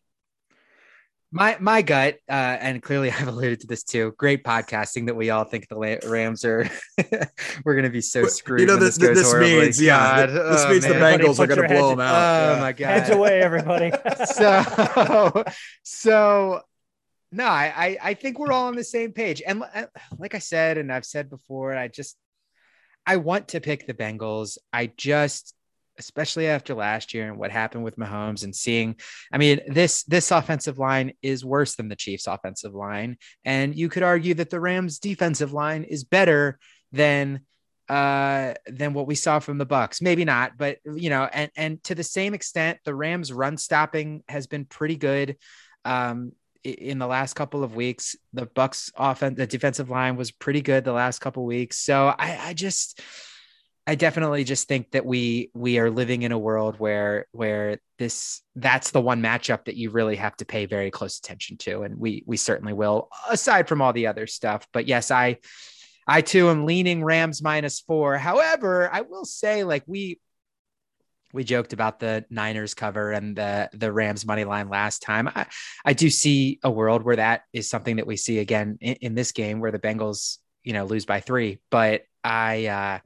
my 1.32 1.56
my 1.60 1.82
gut, 1.82 2.18
uh, 2.28 2.32
and 2.32 2.82
clearly 2.82 3.10
I've 3.18 3.28
alluded 3.28 3.60
to 3.60 3.66
this 3.66 3.84
too. 3.84 4.14
Great 4.16 4.44
podcasting 4.44 5.06
that 5.06 5.14
we 5.14 5.30
all 5.30 5.44
think 5.44 5.68
the 5.68 5.76
Rams 6.06 6.44
are. 6.44 6.68
we're 7.64 7.74
going 7.74 7.84
to 7.84 7.90
be 7.90 8.00
so 8.00 8.26
screwed. 8.26 8.60
You 8.60 8.66
know 8.66 8.76
this. 8.76 8.96
This, 8.96 9.18
this 9.18 9.34
means 9.34 9.80
yeah. 9.80 10.26
This 10.26 10.64
oh, 10.64 10.70
means 10.70 10.88
man. 10.88 10.98
the 10.98 11.24
Bengals 11.24 11.38
are 11.38 11.46
going 11.46 11.62
to 11.62 11.68
blow 11.68 11.90
them 11.90 12.00
out. 12.00 12.14
Oh 12.14 12.54
yeah. 12.54 12.60
my 12.60 12.72
god! 12.72 12.86
Hedge 12.86 13.10
away, 13.10 13.40
everybody. 13.40 13.92
so, 14.34 15.44
so 15.82 16.60
no, 17.32 17.46
I 17.46 17.96
I 18.02 18.14
think 18.14 18.38
we're 18.38 18.52
all 18.52 18.66
on 18.66 18.74
the 18.74 18.84
same 18.84 19.12
page. 19.12 19.42
And 19.46 19.62
uh, 19.62 19.86
like 20.18 20.34
I 20.34 20.40
said, 20.40 20.78
and 20.78 20.92
I've 20.92 21.06
said 21.06 21.30
before, 21.30 21.76
I 21.76 21.88
just 21.88 22.16
I 23.06 23.16
want 23.16 23.48
to 23.48 23.60
pick 23.60 23.86
the 23.86 23.94
Bengals. 23.94 24.58
I 24.72 24.92
just 24.96 25.54
especially 26.00 26.48
after 26.48 26.74
last 26.74 27.12
year 27.12 27.28
and 27.28 27.38
what 27.38 27.50
happened 27.50 27.84
with 27.84 27.96
Mahomes 27.96 28.42
and 28.42 28.56
seeing, 28.56 28.96
I 29.30 29.38
mean, 29.38 29.60
this 29.68 30.02
this 30.04 30.30
offensive 30.30 30.78
line 30.78 31.12
is 31.22 31.44
worse 31.44 31.76
than 31.76 31.88
the 31.88 31.96
Chiefs 31.96 32.26
offensive 32.26 32.74
line. 32.74 33.18
And 33.44 33.76
you 33.76 33.88
could 33.88 34.02
argue 34.02 34.34
that 34.34 34.50
the 34.50 34.60
Rams 34.60 34.98
defensive 34.98 35.52
line 35.52 35.84
is 35.84 36.02
better 36.02 36.58
than 36.90 37.40
uh 37.88 38.54
than 38.66 38.94
what 38.94 39.06
we 39.06 39.14
saw 39.14 39.38
from 39.38 39.58
the 39.58 39.66
Bucks. 39.66 40.00
Maybe 40.00 40.24
not, 40.24 40.56
but 40.56 40.78
you 40.84 41.10
know, 41.10 41.28
and 41.32 41.50
and 41.56 41.84
to 41.84 41.94
the 41.94 42.04
same 42.04 42.34
extent, 42.34 42.78
the 42.84 42.94
Rams 42.94 43.32
run 43.32 43.56
stopping 43.56 44.22
has 44.28 44.46
been 44.46 44.64
pretty 44.64 44.96
good. 44.96 45.36
Um 45.84 46.32
in 46.64 46.98
the 46.98 47.06
last 47.06 47.34
couple 47.34 47.64
of 47.64 47.74
weeks, 47.74 48.16
the 48.32 48.46
Bucks 48.46 48.90
offense, 48.96 49.36
the 49.36 49.46
defensive 49.46 49.90
line 49.90 50.16
was 50.16 50.30
pretty 50.30 50.60
good 50.60 50.84
the 50.84 50.92
last 50.92 51.20
couple 51.20 51.44
weeks. 51.44 51.78
So 51.78 52.14
I, 52.18 52.38
I 52.48 52.54
just 52.54 53.00
I 53.86 53.94
definitely 53.94 54.44
just 54.44 54.68
think 54.68 54.92
that 54.92 55.04
we 55.04 55.50
we 55.54 55.78
are 55.78 55.90
living 55.90 56.22
in 56.22 56.32
a 56.32 56.38
world 56.38 56.78
where 56.78 57.26
where 57.32 57.78
this 57.98 58.42
that's 58.54 58.90
the 58.90 59.00
one 59.00 59.22
matchup 59.22 59.64
that 59.64 59.76
you 59.76 59.90
really 59.90 60.16
have 60.16 60.36
to 60.36 60.44
pay 60.44 60.66
very 60.66 60.90
close 60.90 61.18
attention 61.18 61.56
to, 61.58 61.82
and 61.82 61.98
we 61.98 62.22
we 62.26 62.36
certainly 62.36 62.72
will. 62.72 63.08
Aside 63.28 63.68
from 63.68 63.82
all 63.82 63.92
the 63.92 64.06
other 64.06 64.26
stuff, 64.26 64.66
but 64.72 64.86
yes, 64.86 65.10
I 65.10 65.38
I 66.06 66.20
too 66.20 66.50
am 66.50 66.66
leaning 66.66 67.02
Rams 67.02 67.42
minus 67.42 67.80
four. 67.80 68.18
However, 68.18 68.88
I 68.92 69.00
will 69.00 69.24
say 69.24 69.64
like 69.64 69.84
we 69.86 70.20
we 71.32 71.44
joked 71.44 71.72
about 71.72 72.00
the 72.00 72.24
Niners 72.30 72.74
cover 72.74 73.12
and 73.12 73.36
the 73.36 73.70
the 73.72 73.92
Rams 73.92 74.26
money 74.26 74.44
line 74.44 74.68
last 74.68 75.02
time. 75.02 75.28
I, 75.28 75.46
I 75.84 75.92
do 75.92 76.10
see 76.10 76.58
a 76.62 76.70
world 76.70 77.02
where 77.02 77.16
that 77.16 77.42
is 77.52 77.68
something 77.68 77.96
that 77.96 78.06
we 78.06 78.16
see 78.16 78.38
again 78.38 78.78
in, 78.80 78.94
in 78.96 79.14
this 79.14 79.32
game 79.32 79.60
where 79.60 79.72
the 79.72 79.78
Bengals 79.78 80.38
you 80.62 80.72
know 80.72 80.84
lose 80.84 81.06
by 81.06 81.20
three, 81.20 81.60
but 81.70 82.02
I. 82.24 82.66
uh 82.66 82.98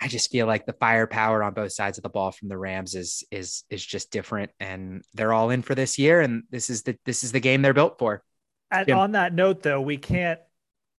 I 0.00 0.06
just 0.06 0.30
feel 0.30 0.46
like 0.46 0.64
the 0.64 0.74
firepower 0.74 1.42
on 1.42 1.54
both 1.54 1.72
sides 1.72 1.98
of 1.98 2.02
the 2.02 2.08
ball 2.08 2.30
from 2.30 2.48
the 2.48 2.56
Rams 2.56 2.94
is 2.94 3.24
is 3.32 3.64
is 3.68 3.84
just 3.84 4.12
different, 4.12 4.52
and 4.60 5.02
they're 5.14 5.32
all 5.32 5.50
in 5.50 5.62
for 5.62 5.74
this 5.74 5.98
year, 5.98 6.20
and 6.20 6.44
this 6.50 6.70
is 6.70 6.84
the 6.84 6.96
this 7.04 7.24
is 7.24 7.32
the 7.32 7.40
game 7.40 7.62
they're 7.62 7.74
built 7.74 7.98
for. 7.98 8.22
And 8.70 8.88
on 8.92 9.12
that 9.12 9.34
note, 9.34 9.64
though, 9.64 9.80
we 9.80 9.96
can't 9.96 10.38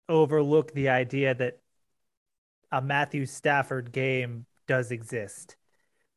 overlook 0.09 0.73
the 0.73 0.89
idea 0.89 1.33
that 1.33 1.61
a 2.73 2.83
Matthew 2.83 3.25
Stafford 3.27 3.93
game 3.93 4.47
does 4.67 4.91
exist, 4.91 5.55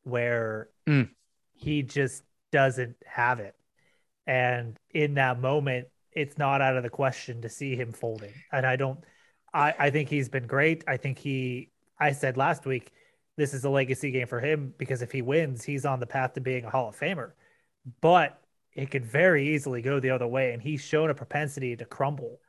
where 0.03 0.69
mm. 0.87 1.09
he 1.53 1.83
just 1.83 2.23
doesn't 2.51 2.95
have 3.05 3.39
it, 3.39 3.55
and 4.27 4.77
in 4.91 5.15
that 5.15 5.39
moment, 5.39 5.87
it's 6.11 6.37
not 6.37 6.61
out 6.61 6.77
of 6.77 6.83
the 6.83 6.89
question 6.89 7.41
to 7.41 7.49
see 7.49 7.75
him 7.75 7.91
folding. 7.91 8.33
And 8.51 8.65
I 8.65 8.75
don't, 8.75 8.99
I 9.53 9.73
I 9.77 9.89
think 9.89 10.09
he's 10.09 10.29
been 10.29 10.47
great. 10.47 10.83
I 10.87 10.97
think 10.97 11.17
he 11.17 11.69
I 11.99 12.11
said 12.11 12.37
last 12.37 12.65
week, 12.65 12.91
this 13.37 13.53
is 13.53 13.63
a 13.63 13.69
legacy 13.69 14.11
game 14.11 14.27
for 14.27 14.39
him 14.39 14.73
because 14.77 15.01
if 15.01 15.11
he 15.11 15.21
wins, 15.21 15.63
he's 15.63 15.85
on 15.85 15.99
the 15.99 16.07
path 16.07 16.33
to 16.33 16.41
being 16.41 16.65
a 16.65 16.69
Hall 16.69 16.89
of 16.89 16.99
Famer. 16.99 17.31
But 18.01 18.41
it 18.73 18.91
could 18.91 19.05
very 19.05 19.53
easily 19.53 19.81
go 19.81 19.99
the 19.99 20.11
other 20.11 20.27
way. 20.27 20.53
And 20.53 20.61
he's 20.61 20.81
shown 20.81 21.09
a 21.09 21.15
propensity 21.15 21.75
to 21.75 21.85
crumble 21.85 22.39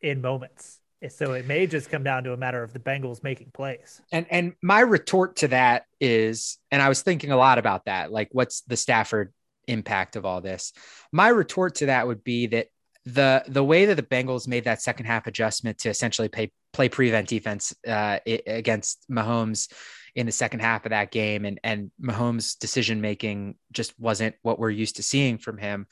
in 0.00 0.20
moments. 0.20 0.80
So 1.08 1.32
it 1.32 1.46
may 1.46 1.66
just 1.66 1.90
come 1.90 2.02
down 2.02 2.24
to 2.24 2.32
a 2.32 2.36
matter 2.36 2.62
of 2.62 2.72
the 2.72 2.78
Bengals 2.78 3.22
making 3.22 3.50
plays. 3.52 4.00
And 4.12 4.26
and 4.30 4.54
my 4.62 4.80
retort 4.80 5.36
to 5.36 5.48
that 5.48 5.86
is, 6.00 6.58
and 6.70 6.80
I 6.82 6.88
was 6.88 7.02
thinking 7.02 7.30
a 7.30 7.36
lot 7.36 7.58
about 7.58 7.86
that, 7.86 8.12
like 8.12 8.28
what's 8.32 8.62
the 8.62 8.76
Stafford 8.76 9.32
impact 9.66 10.16
of 10.16 10.24
all 10.24 10.40
this? 10.40 10.72
My 11.12 11.28
retort 11.28 11.76
to 11.76 11.86
that 11.86 12.06
would 12.06 12.24
be 12.24 12.46
that 12.48 12.68
the 13.04 13.44
the 13.46 13.64
way 13.64 13.86
that 13.86 13.96
the 13.96 14.02
Bengals 14.02 14.48
made 14.48 14.64
that 14.64 14.80
second 14.80 15.06
half 15.06 15.26
adjustment 15.26 15.78
to 15.78 15.90
essentially 15.90 16.28
play 16.28 16.52
play 16.72 16.88
prevent 16.88 17.28
defense 17.28 17.74
uh, 17.86 18.18
against 18.26 19.04
Mahomes 19.10 19.70
in 20.14 20.26
the 20.26 20.32
second 20.32 20.60
half 20.60 20.86
of 20.86 20.90
that 20.90 21.10
game, 21.10 21.44
and 21.44 21.60
and 21.62 21.90
Mahomes' 22.02 22.58
decision 22.58 23.00
making 23.00 23.56
just 23.72 23.98
wasn't 23.98 24.36
what 24.42 24.58
we're 24.58 24.70
used 24.70 24.96
to 24.96 25.02
seeing 25.02 25.38
from 25.38 25.58
him. 25.58 25.86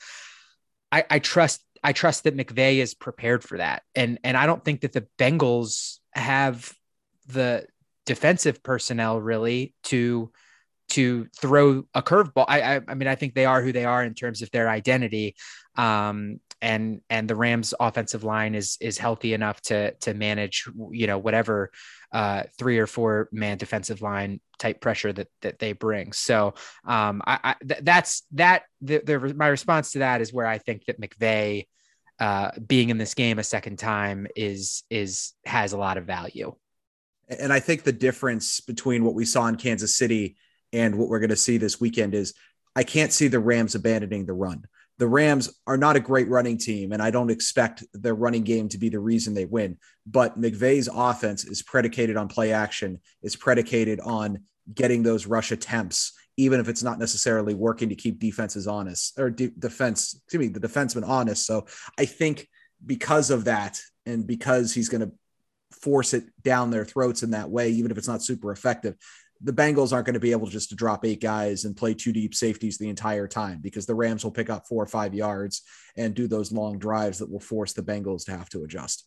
I, 0.91 1.05
I 1.09 1.19
trust 1.19 1.63
I 1.83 1.93
trust 1.93 2.23
that 2.23 2.37
McVay 2.37 2.77
is 2.77 2.93
prepared 2.93 3.43
for 3.43 3.57
that, 3.57 3.83
and 3.95 4.19
and 4.23 4.37
I 4.37 4.45
don't 4.45 4.63
think 4.63 4.81
that 4.81 4.93
the 4.93 5.07
Bengals 5.17 5.99
have 6.13 6.73
the 7.27 7.65
defensive 8.05 8.63
personnel 8.63 9.19
really 9.19 9.73
to 9.83 10.31
to 10.93 11.27
throw 11.39 11.85
a 11.93 12.01
curveball. 12.01 12.45
I, 12.47 12.75
I, 12.75 12.81
I 12.87 12.93
mean 12.95 13.07
I 13.07 13.15
think 13.15 13.33
they 13.33 13.45
are 13.45 13.61
who 13.61 13.71
they 13.71 13.85
are 13.85 14.03
in 14.03 14.13
terms 14.13 14.41
of 14.41 14.51
their 14.51 14.69
identity. 14.69 15.35
Um, 15.75 16.39
and 16.61 17.01
and 17.09 17.29
the 17.29 17.35
Rams 17.35 17.73
offensive 17.79 18.23
line 18.23 18.55
is 18.55 18.77
is 18.79 18.97
healthy 18.97 19.33
enough 19.33 19.59
to 19.63 19.91
to 19.95 20.13
manage 20.13 20.65
you 20.91 21.07
know 21.07 21.17
whatever 21.17 21.71
uh, 22.13 22.43
three 22.57 22.79
or 22.79 22.87
four 22.87 23.27
man 23.31 23.57
defensive 23.57 24.01
line 24.01 24.39
type 24.59 24.79
pressure 24.79 25.11
that 25.11 25.27
that 25.41 25.59
they 25.59 25.73
bring. 25.73 26.13
So 26.13 26.53
um, 26.85 27.21
I, 27.27 27.39
I 27.43 27.55
th- 27.67 27.81
that's 27.83 28.23
that 28.31 28.63
the, 28.81 29.01
the, 29.05 29.33
my 29.35 29.47
response 29.47 29.91
to 29.91 29.99
that 29.99 30.21
is 30.21 30.31
where 30.31 30.47
I 30.47 30.57
think 30.57 30.85
that 30.85 31.01
McVay 31.01 31.67
uh, 32.19 32.51
being 32.65 32.89
in 32.89 32.97
this 32.97 33.13
game 33.13 33.39
a 33.39 33.43
second 33.43 33.77
time 33.77 34.27
is 34.35 34.83
is 34.89 35.33
has 35.45 35.73
a 35.73 35.77
lot 35.77 35.97
of 35.97 36.05
value. 36.05 36.55
And 37.27 37.51
I 37.51 37.59
think 37.59 37.83
the 37.83 37.91
difference 37.91 38.61
between 38.61 39.03
what 39.03 39.15
we 39.15 39.25
saw 39.25 39.47
in 39.47 39.55
Kansas 39.57 39.97
City 39.97 40.37
and 40.73 40.97
what 40.97 41.07
we're 41.07 41.19
going 41.19 41.29
to 41.29 41.35
see 41.35 41.57
this 41.57 41.79
weekend 41.79 42.13
is 42.13 42.33
I 42.75 42.83
can't 42.83 43.13
see 43.13 43.27
the 43.29 43.39
Rams 43.39 43.75
abandoning 43.75 44.25
the 44.25 44.33
run 44.33 44.65
the 44.99 45.07
Rams 45.07 45.49
are 45.65 45.77
not 45.77 45.95
a 45.95 45.99
great 45.99 46.29
running 46.29 46.57
team, 46.57 46.91
and 46.91 47.01
I 47.01 47.09
don't 47.09 47.31
expect 47.31 47.83
their 47.93 48.13
running 48.13 48.43
game 48.43 48.69
to 48.69 48.77
be 48.77 48.89
the 48.89 48.99
reason 48.99 49.33
they 49.33 49.45
win. 49.45 49.77
But 50.05 50.39
McVay's 50.39 50.87
offense 50.93 51.45
is 51.45 51.63
predicated 51.63 52.15
on 52.15 52.27
play 52.27 52.53
action, 52.53 52.99
is 53.21 53.35
predicated 53.35 53.99
on 53.99 54.43
getting 54.73 55.03
those 55.03 55.25
rush 55.25 55.51
attempts, 55.51 56.13
even 56.37 56.59
if 56.59 56.69
it's 56.69 56.83
not 56.83 56.99
necessarily 56.99 57.53
working 57.53 57.89
to 57.89 57.95
keep 57.95 58.19
defenses 58.19 58.67
honest 58.67 59.19
or 59.19 59.29
de- 59.29 59.49
defense, 59.49 60.13
excuse 60.13 60.39
me, 60.39 60.47
the 60.47 60.65
defenseman 60.65 61.07
honest. 61.07 61.45
So 61.45 61.65
I 61.97 62.05
think 62.05 62.47
because 62.85 63.29
of 63.29 63.45
that, 63.45 63.81
and 64.05 64.27
because 64.27 64.73
he's 64.73 64.89
going 64.89 65.01
to 65.01 65.11
force 65.71 66.13
it 66.13 66.25
down 66.43 66.69
their 66.69 66.85
throats 66.85 67.23
in 67.23 67.31
that 67.31 67.49
way, 67.49 67.71
even 67.71 67.89
if 67.89 67.97
it's 67.97 68.07
not 68.07 68.21
super 68.21 68.51
effective, 68.51 68.95
the 69.43 69.53
Bengals 69.53 69.91
aren't 69.91 70.05
going 70.05 70.13
to 70.13 70.19
be 70.19 70.31
able 70.31 70.47
to 70.47 70.51
just 70.51 70.69
to 70.69 70.75
drop 70.75 71.05
eight 71.05 71.21
guys 71.21 71.65
and 71.65 71.75
play 71.75 71.93
two 71.93 72.13
deep 72.13 72.33
safeties 72.33 72.77
the 72.77 72.89
entire 72.89 73.27
time 73.27 73.59
because 73.61 73.85
the 73.85 73.95
Rams 73.95 74.23
will 74.23 74.31
pick 74.31 74.49
up 74.49 74.67
four 74.67 74.81
or 74.81 74.87
five 74.87 75.13
yards 75.13 75.63
and 75.97 76.15
do 76.15 76.27
those 76.27 76.51
long 76.51 76.79
drives 76.79 77.19
that 77.19 77.29
will 77.29 77.39
force 77.39 77.73
the 77.73 77.83
Bengals 77.83 78.25
to 78.25 78.31
have 78.31 78.49
to 78.49 78.63
adjust. 78.63 79.05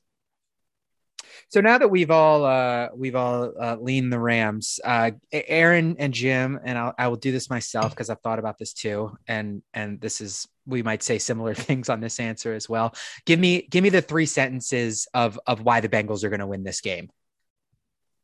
So 1.49 1.61
now 1.61 1.79
that 1.79 1.89
we've 1.89 2.11
all 2.11 2.45
uh, 2.45 2.89
we've 2.95 3.15
all 3.15 3.53
uh, 3.61 3.77
leaned 3.77 4.13
the 4.13 4.19
Rams, 4.19 4.81
uh, 4.85 5.13
Aaron 5.33 5.97
and 5.99 6.13
Jim, 6.13 6.59
and 6.65 6.77
I'll, 6.77 6.95
I 6.99 7.09
will 7.09 7.17
do 7.17 7.33
this 7.33 7.51
myself 7.51 7.91
because 7.91 8.11
I've 8.11 8.21
thought 8.21 8.39
about 8.39 8.59
this 8.59 8.73
too, 8.73 9.17
and 9.29 9.63
and 9.73 10.01
this 10.01 10.21
is 10.21 10.47
we 10.67 10.83
might 10.83 11.03
say 11.03 11.19
similar 11.19 11.55
things 11.55 11.89
on 11.89 12.01
this 12.01 12.21
answer 12.21 12.55
as 12.55 12.69
well. 12.69 12.95
Give 13.25 13.39
me 13.39 13.67
give 13.71 13.83
me 13.83 13.91
the 13.91 14.03
three 14.03 14.27
sentences 14.27 15.07
of 15.15 15.39
of 15.47 15.63
why 15.63 15.81
the 15.81 15.89
Bengals 15.89 16.25
are 16.25 16.31
going 16.31 16.41
to 16.41 16.47
win 16.47 16.65
this 16.65 16.81
game. 16.81 17.11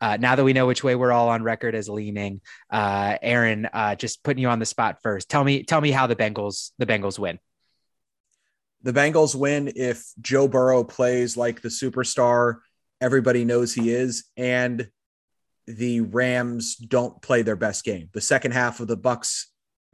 Uh, 0.03 0.17
now 0.19 0.35
that 0.35 0.43
we 0.45 0.53
know 0.53 0.67
which 0.67 0.83
way 0.83 0.97
we're 0.97 1.13
all 1.13 1.29
on 1.29 1.45
record 1.45 1.77
as 1.77 1.89
leaning, 1.89 2.41
uh, 2.71 3.17
Aaron, 3.23 3.69
uh, 3.73 3.95
just 3.95 4.25
putting 4.25 4.43
you 4.43 4.49
on 4.49 4.59
the 4.59 4.67
spot 4.67 4.99
first. 5.01 5.31
Tell 5.31 5.45
me, 5.45 5.63
tell 5.63 5.81
me 5.81 5.93
how 5.93 6.09
the 6.09 6.17
Bengals 6.17 6.73
the 6.79 6.87
Bengals 6.87 7.21
win. 7.21 7.39
The 8.83 8.93
Bengals 8.93 9.37
win 9.37 9.73
if 9.77 10.05
Joe 10.21 10.49
Burrow 10.49 10.83
plays 10.83 11.37
like 11.37 11.63
the 11.63 11.69
superstar 11.69 12.57
everybody 13.03 13.45
knows 13.45 13.75
he 13.75 13.91
is, 13.91 14.25
and 14.37 14.89
the 15.67 16.01
Rams 16.01 16.77
don't 16.77 17.21
play 17.21 17.43
their 17.43 17.57
best 17.57 17.85
game. 17.85 18.09
The 18.13 18.21
second 18.21 18.53
half 18.53 18.81
of 18.81 18.87
the 18.87 18.97
Bucks 18.97 19.51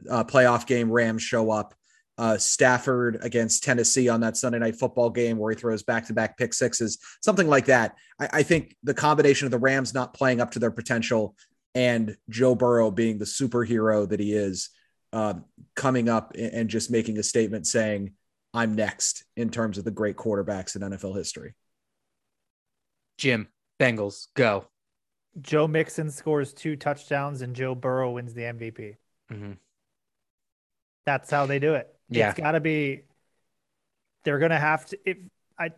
uh, 0.09 0.23
playoff 0.23 0.65
game, 0.65 0.91
Rams 0.91 1.23
show 1.23 1.51
up. 1.51 1.73
Uh, 2.19 2.37
Stafford 2.37 3.17
against 3.21 3.63
Tennessee 3.63 4.09
on 4.09 4.19
that 4.19 4.35
Sunday 4.35 4.59
night 4.59 4.75
football 4.75 5.09
game 5.09 5.37
where 5.37 5.53
he 5.53 5.57
throws 5.57 5.83
back 5.83 6.05
to 6.07 6.13
back 6.13 6.37
pick 6.37 6.53
sixes, 6.53 6.97
something 7.23 7.47
like 7.47 7.67
that. 7.67 7.95
I, 8.19 8.29
I, 8.33 8.43
think 8.43 8.75
the 8.83 8.93
combination 8.93 9.45
of 9.45 9.51
the 9.51 9.57
Rams 9.57 9.93
not 9.93 10.13
playing 10.13 10.41
up 10.41 10.51
to 10.51 10.59
their 10.59 10.69
potential 10.69 11.37
and 11.75 12.17
Joe 12.29 12.55
Burrow 12.55 12.91
being 12.91 13.19
the 13.19 13.25
superhero 13.25 14.09
that 14.09 14.19
he 14.19 14.33
is, 14.33 14.69
uh, 15.13 15.35
coming 15.75 16.09
up 16.09 16.33
and 16.37 16.69
just 16.69 16.91
making 16.91 17.17
a 17.19 17.23
statement 17.23 17.65
saying, 17.65 18.11
I'm 18.53 18.75
next 18.75 19.23
in 19.37 19.49
terms 19.49 19.77
of 19.77 19.85
the 19.85 19.91
great 19.91 20.17
quarterbacks 20.17 20.75
in 20.75 20.81
NFL 20.81 21.15
history. 21.15 21.55
Jim, 23.17 23.47
Bengals, 23.79 24.27
go. 24.35 24.65
Joe 25.41 25.67
Mixon 25.67 26.09
scores 26.09 26.53
two 26.53 26.75
touchdowns 26.75 27.41
and 27.41 27.55
Joe 27.55 27.75
Burrow 27.75 28.11
wins 28.11 28.33
the 28.33 28.41
MVP. 28.41 28.95
Mm-hmm. 29.31 29.53
That's 31.05 31.29
how 31.31 31.45
they 31.45 31.59
do 31.59 31.75
it. 31.75 31.93
Yeah. 32.09 32.29
It's 32.29 32.39
got 32.39 32.51
to 32.51 32.59
be, 32.59 33.03
they're 34.23 34.39
going 34.39 34.51
to 34.51 34.57
have 34.57 34.85
to, 34.87 34.99
if 35.05 35.17
I, 35.57 35.71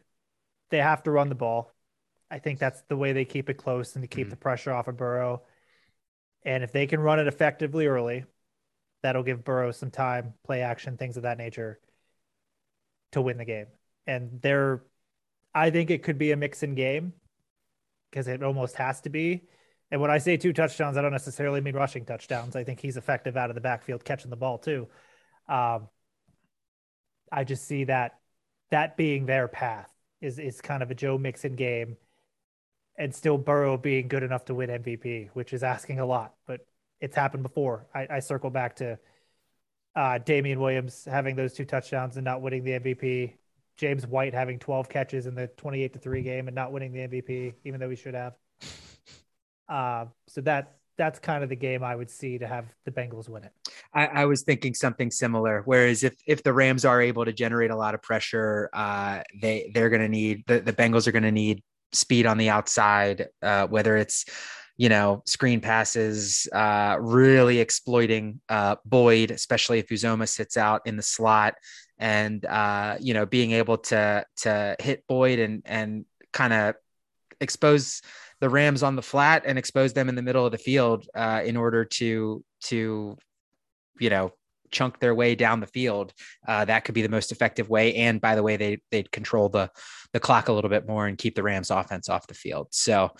they 0.69 0.77
have 0.77 1.03
to 1.03 1.11
run 1.11 1.29
the 1.29 1.35
ball. 1.35 1.73
I 2.29 2.39
think 2.39 2.59
that's 2.59 2.81
the 2.87 2.95
way 2.95 3.11
they 3.11 3.25
keep 3.25 3.49
it 3.49 3.55
close 3.55 3.95
and 3.95 4.03
to 4.03 4.07
keep 4.07 4.27
mm-hmm. 4.27 4.31
the 4.31 4.37
pressure 4.37 4.71
off 4.71 4.87
of 4.87 4.97
Burrow. 4.97 5.43
And 6.43 6.63
if 6.63 6.71
they 6.71 6.87
can 6.87 7.01
run 7.01 7.19
it 7.19 7.27
effectively 7.27 7.87
early, 7.87 8.23
that'll 9.03 9.23
give 9.23 9.43
Burrow 9.43 9.71
some 9.71 9.91
time, 9.91 10.33
play 10.45 10.61
action, 10.61 10.95
things 10.95 11.17
of 11.17 11.23
that 11.23 11.37
nature 11.37 11.79
to 13.11 13.21
win 13.21 13.37
the 13.37 13.45
game. 13.45 13.67
And 14.07 14.41
they're, 14.41 14.81
I 15.53 15.69
think 15.69 15.89
it 15.89 16.03
could 16.03 16.17
be 16.17 16.31
a 16.31 16.37
Mixon 16.37 16.73
game 16.75 17.13
because 18.09 18.27
it 18.27 18.41
almost 18.41 18.75
has 18.75 19.01
to 19.01 19.09
be. 19.09 19.43
And 19.91 19.99
when 19.99 20.09
I 20.09 20.19
say 20.19 20.37
two 20.37 20.53
touchdowns, 20.53 20.95
I 20.95 21.01
don't 21.01 21.11
necessarily 21.11 21.59
mean 21.59 21.75
rushing 21.75 22.05
touchdowns. 22.05 22.55
I 22.55 22.63
think 22.63 22.79
he's 22.79 22.95
effective 22.95 23.35
out 23.35 23.49
of 23.49 23.55
the 23.55 23.61
backfield 23.61 24.05
catching 24.05 24.29
the 24.29 24.37
ball 24.37 24.57
too. 24.57 24.87
Um, 25.49 25.89
I 27.31 27.43
just 27.43 27.65
see 27.65 27.85
that 27.85 28.19
that 28.71 28.97
being 28.97 29.25
their 29.25 29.47
path 29.47 29.89
is 30.21 30.39
is 30.39 30.61
kind 30.61 30.83
of 30.83 30.91
a 30.91 30.95
Joe 30.95 31.17
Mixon 31.17 31.55
game, 31.55 31.97
and 32.97 33.13
still 33.13 33.37
Burrow 33.37 33.77
being 33.77 34.07
good 34.07 34.23
enough 34.23 34.45
to 34.45 34.55
win 34.55 34.69
MVP, 34.69 35.29
which 35.33 35.53
is 35.53 35.63
asking 35.63 35.99
a 35.99 36.05
lot, 36.05 36.35
but 36.45 36.65
it's 36.99 37.15
happened 37.15 37.43
before. 37.43 37.87
I, 37.93 38.07
I 38.09 38.19
circle 38.19 38.49
back 38.49 38.75
to 38.77 38.99
uh, 39.95 40.19
Damien 40.19 40.59
Williams 40.59 41.05
having 41.05 41.35
those 41.35 41.53
two 41.53 41.65
touchdowns 41.65 42.17
and 42.17 42.25
not 42.25 42.41
winning 42.41 42.63
the 42.63 42.71
MVP. 42.71 43.33
James 43.77 44.05
White 44.05 44.33
having 44.33 44.59
12 44.59 44.89
catches 44.89 45.25
in 45.25 45.33
the 45.33 45.47
28 45.47 45.93
to 45.93 45.99
3 45.99 46.21
game 46.21 46.47
and 46.47 46.55
not 46.55 46.71
winning 46.71 46.93
the 46.93 46.99
MVP, 46.99 47.55
even 47.63 47.79
though 47.79 47.89
he 47.89 47.95
should 47.95 48.13
have. 48.15 48.35
Uh, 49.69 50.05
so 50.27 50.41
that 50.41 50.79
that's 50.97 51.17
kind 51.17 51.43
of 51.43 51.49
the 51.49 51.55
game 51.55 51.81
I 51.81 51.95
would 51.95 52.09
see 52.09 52.37
to 52.37 52.45
have 52.45 52.65
the 52.83 52.91
Bengals 52.91 53.29
win 53.29 53.45
it. 53.45 53.53
I, 53.93 54.05
I, 54.07 54.25
was 54.25 54.43
thinking 54.43 54.73
something 54.73 55.11
similar. 55.11 55.61
Whereas 55.65 56.03
if 56.03 56.15
if 56.25 56.43
the 56.43 56.53
Rams 56.53 56.85
are 56.85 57.01
able 57.01 57.25
to 57.25 57.33
generate 57.33 57.71
a 57.71 57.75
lot 57.75 57.93
of 57.93 58.01
pressure, 58.01 58.69
uh, 58.73 59.21
they 59.41 59.71
they're 59.73 59.89
going 59.89 60.01
to 60.01 60.09
need 60.09 60.43
the 60.47 60.59
the 60.59 60.73
Bengals 60.73 61.07
are 61.07 61.11
going 61.11 61.23
to 61.23 61.31
need 61.31 61.63
speed 61.93 62.25
on 62.25 62.37
the 62.37 62.49
outside, 62.49 63.27
uh, 63.41 63.67
whether 63.67 63.97
it's 63.97 64.25
you 64.77 64.89
know 64.89 65.21
screen 65.25 65.61
passes, 65.61 66.47
uh, 66.53 66.97
really 66.99 67.59
exploiting 67.59 68.41
uh, 68.49 68.75
Boyd, 68.85 69.31
especially 69.31 69.79
if 69.79 69.89
Uzomah 69.89 70.27
sits 70.27 70.57
out 70.57 70.81
in 70.85 70.95
the 70.95 71.03
slot, 71.03 71.55
and 71.99 72.45
uh, 72.45 72.97
you 72.99 73.13
know 73.13 73.25
being 73.25 73.51
able 73.51 73.77
to 73.77 74.25
to 74.37 74.75
hit 74.79 75.05
Boyd 75.07 75.39
and 75.39 75.61
and 75.65 76.05
kind 76.33 76.53
of 76.53 76.75
expose 77.39 78.01
the 78.39 78.49
Rams 78.49 78.83
on 78.83 78.95
the 78.95 79.01
flat 79.01 79.43
and 79.45 79.57
expose 79.57 79.93
them 79.93 80.09
in 80.09 80.15
the 80.15 80.21
middle 80.21 80.45
of 80.45 80.51
the 80.51 80.57
field 80.57 81.07
uh, 81.15 81.41
in 81.45 81.55
order 81.55 81.85
to 81.85 82.43
to 82.61 83.17
you 83.99 84.09
know 84.09 84.31
chunk 84.71 84.99
their 84.99 85.13
way 85.13 85.35
down 85.35 85.59
the 85.59 85.67
field. 85.67 86.13
Uh, 86.47 86.65
that 86.65 86.85
could 86.85 86.95
be 86.95 87.01
the 87.01 87.09
most 87.09 87.31
effective 87.31 87.69
way. 87.69 87.93
And 87.95 88.21
by 88.21 88.35
the 88.35 88.43
way, 88.43 88.57
they 88.57 88.81
they'd 88.91 89.11
control 89.11 89.49
the 89.49 89.69
the 90.13 90.19
clock 90.19 90.47
a 90.47 90.53
little 90.53 90.69
bit 90.69 90.87
more 90.87 91.07
and 91.07 91.17
keep 91.17 91.35
the 91.35 91.43
Rams 91.43 91.69
offense 91.69 92.09
off 92.09 92.27
the 92.27 92.33
field. 92.33 92.67
So. 92.71 93.11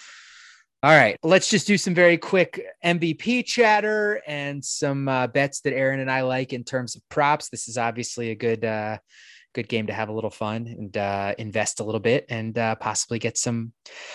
All 0.84 0.90
right, 0.90 1.16
let's 1.22 1.48
just 1.48 1.68
do 1.68 1.78
some 1.78 1.94
very 1.94 2.18
quick 2.18 2.60
MVP 2.84 3.46
chatter 3.46 4.20
and 4.26 4.66
some 4.66 5.08
uh, 5.08 5.28
bets 5.28 5.62
that 5.62 5.76
Aaron 5.76 6.00
and 6.00 6.10
I 6.10 6.22
like 6.22 6.54
in 6.54 6.64
terms 6.64 6.96
of 6.96 7.08
props. 7.08 7.50
This 7.50 7.68
is 7.68 7.78
obviously 7.78 8.32
a 8.32 8.36
good 8.36 8.66
uh, 8.66 8.98
good 9.54 9.68
game 9.68 9.88
to 9.88 9.94
have 9.94 10.10
a 10.10 10.14
little 10.14 10.30
fun 10.30 10.68
and 10.68 10.98
uh, 10.98 11.36
invest 11.38 11.80
a 11.80 11.84
little 11.84 12.00
bit 12.00 12.26
and 12.30 12.58
uh, 12.58 12.76
possibly 12.76 13.20
get 13.20 13.38
some 13.38 13.74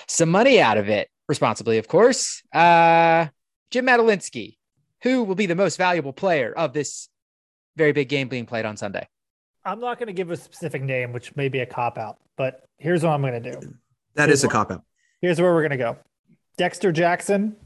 some 0.09 0.29
money 0.29 0.61
out 0.61 0.79
of 0.79 0.89
it 0.89 1.09
responsibly, 1.29 1.79
of 1.79 1.89
course. 1.89 2.43
Uh, 2.53 3.27
Jim 3.71 3.87
Madalinsky, 3.87 4.56
who 5.03 5.25
will 5.25 5.35
be 5.35 5.47
the 5.47 5.55
most 5.55 5.77
valuable 5.77 6.13
player 6.13 6.53
of 6.53 6.73
this 6.73 7.09
very 7.77 7.93
big 7.93 8.09
game 8.09 8.29
being 8.29 8.47
played 8.47 8.65
on 8.65 8.77
Sunday? 8.77 9.09
I'm 9.65 9.81
not 9.81 9.99
going 9.99 10.07
to 10.07 10.13
give 10.13 10.31
a 10.31 10.37
specific 10.37 10.83
name, 10.83 11.13
which 11.13 11.35
may 11.37 11.49
be 11.49 11.61
a 11.61 11.67
cop 11.67 11.99
out, 11.99 12.19
but 12.37 12.63
here's 12.79 13.03
what 13.03 13.11
I'm 13.11 13.21
going 13.21 13.43
to 13.43 13.53
do. 13.53 13.75
That 14.15 14.29
here's 14.29 14.41
is 14.41 14.45
a 14.45 14.49
cop 14.49 14.71
out. 14.71 14.85
Here's 15.21 15.41
where 15.41 15.53
we're 15.53 15.63
going 15.63 15.71
to 15.71 15.77
go 15.77 15.99
Dexter 16.57 16.93
Jackson, 16.93 17.57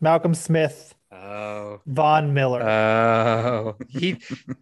Malcolm 0.00 0.34
Smith, 0.34 0.94
Oh, 1.10 1.80
Von 1.86 2.34
Miller. 2.34 2.62
Oh, 2.62 3.76
he, 3.88 4.18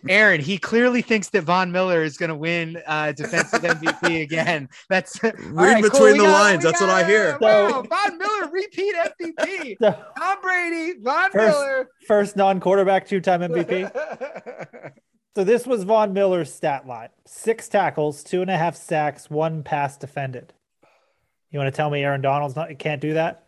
Aaron. 0.08 0.40
He 0.40 0.58
clearly 0.58 1.02
thinks 1.02 1.30
that 1.30 1.42
Von 1.42 1.72
Miller 1.72 2.04
is 2.04 2.16
going 2.16 2.28
to 2.28 2.36
win 2.36 2.80
uh, 2.86 3.10
defensive 3.12 3.62
MVP 3.62 4.22
again. 4.22 4.68
That's 4.88 5.20
read 5.22 5.34
right, 5.50 5.82
between 5.82 5.90
cool. 5.90 6.10
the 6.12 6.30
got, 6.30 6.32
lines. 6.32 6.62
That's 6.62 6.78
got, 6.78 6.86
what 6.86 7.04
I 7.04 7.08
hear. 7.08 7.36
So, 7.40 7.82
Von 7.90 8.18
Miller 8.18 8.50
repeat 8.52 8.94
MVP. 8.94 9.76
So, 9.80 9.98
Tom 10.16 10.40
Brady, 10.40 11.00
Von 11.00 11.32
first, 11.32 11.58
Miller, 11.58 11.90
first 12.06 12.36
non-quarterback 12.36 13.08
two-time 13.08 13.40
MVP. 13.40 14.92
so 15.34 15.42
this 15.42 15.66
was 15.66 15.82
Von 15.82 16.12
Miller's 16.12 16.54
stat 16.54 16.86
line: 16.86 17.08
six 17.26 17.68
tackles, 17.68 18.22
two 18.22 18.40
and 18.40 18.50
a 18.52 18.56
half 18.56 18.76
sacks, 18.76 19.28
one 19.28 19.64
pass 19.64 19.96
defended. 19.96 20.52
You 21.50 21.58
want 21.58 21.72
to 21.72 21.76
tell 21.76 21.90
me 21.90 22.04
Aaron 22.04 22.20
Donald's 22.20 22.54
not 22.54 22.78
can't 22.78 23.00
do 23.00 23.14
that? 23.14 23.45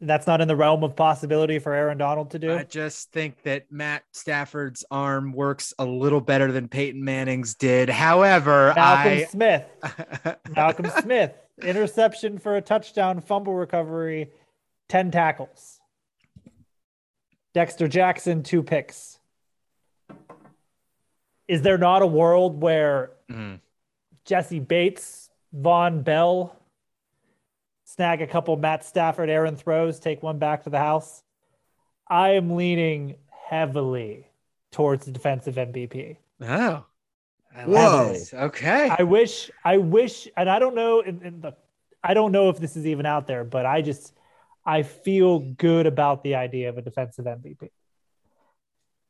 That's 0.00 0.26
not 0.26 0.40
in 0.40 0.48
the 0.48 0.56
realm 0.56 0.84
of 0.84 0.94
possibility 0.94 1.58
for 1.58 1.74
Aaron 1.74 1.98
Donald 1.98 2.30
to 2.30 2.38
do? 2.38 2.52
I 2.52 2.64
just 2.64 3.10
think 3.12 3.42
that 3.42 3.70
Matt 3.70 4.04
Stafford's 4.12 4.84
arm 4.90 5.32
works 5.32 5.74
a 5.78 5.84
little 5.84 6.20
better 6.20 6.52
than 6.52 6.68
Peyton 6.68 7.02
Manning's 7.04 7.54
did. 7.54 7.88
However, 7.88 8.72
Malcolm 8.76 9.12
I... 9.12 9.24
Smith, 9.24 9.64
Malcolm 10.56 10.90
Smith, 11.00 11.34
interception 11.62 12.38
for 12.38 12.56
a 12.56 12.60
touchdown, 12.60 13.20
fumble 13.20 13.54
recovery, 13.54 14.30
10 14.88 15.10
tackles. 15.10 15.80
Dexter 17.54 17.88
Jackson, 17.88 18.42
two 18.42 18.62
picks. 18.62 19.18
Is 21.48 21.62
there 21.62 21.78
not 21.78 22.02
a 22.02 22.06
world 22.06 22.60
where 22.60 23.10
mm. 23.30 23.58
Jessie 24.24 24.60
Bates, 24.60 25.30
Vonn 25.56 26.04
Bell, 26.04 26.54
snag 27.88 28.20
a 28.20 28.26
couple 28.26 28.54
Matt 28.56 28.84
Stafford 28.84 29.30
Aaron 29.30 29.56
throws, 29.56 29.98
take 29.98 30.22
one 30.22 30.38
back 30.38 30.64
to 30.64 30.70
the 30.70 30.78
house. 30.78 31.22
I 32.06 32.30
am 32.30 32.54
leaning 32.54 33.16
heavily 33.48 34.26
towards 34.70 35.06
the 35.06 35.10
defensive 35.10 35.54
MVP. 35.54 36.18
Oh. 36.42 36.84
I 37.56 37.62
Whoa. 37.64 38.14
Okay. 38.34 38.90
I 38.90 39.02
wish, 39.04 39.50
I 39.64 39.78
wish, 39.78 40.28
and 40.36 40.50
I 40.50 40.58
don't 40.58 40.74
know, 40.74 41.00
and, 41.00 41.22
and 41.22 41.42
the, 41.42 41.54
I 42.04 42.12
don't 42.12 42.30
know 42.30 42.50
if 42.50 42.58
this 42.58 42.76
is 42.76 42.86
even 42.86 43.06
out 43.06 43.26
there, 43.26 43.42
but 43.42 43.64
I 43.64 43.80
just, 43.80 44.12
I 44.66 44.82
feel 44.82 45.38
good 45.38 45.86
about 45.86 46.22
the 46.22 46.34
idea 46.34 46.68
of 46.68 46.76
a 46.76 46.82
defensive 46.82 47.24
MVP. 47.24 47.70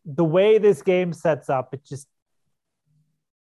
The 0.06 0.24
way 0.24 0.58
this 0.58 0.82
game 0.82 1.12
sets 1.12 1.50
up, 1.50 1.74
it 1.74 1.84
just 1.84 2.06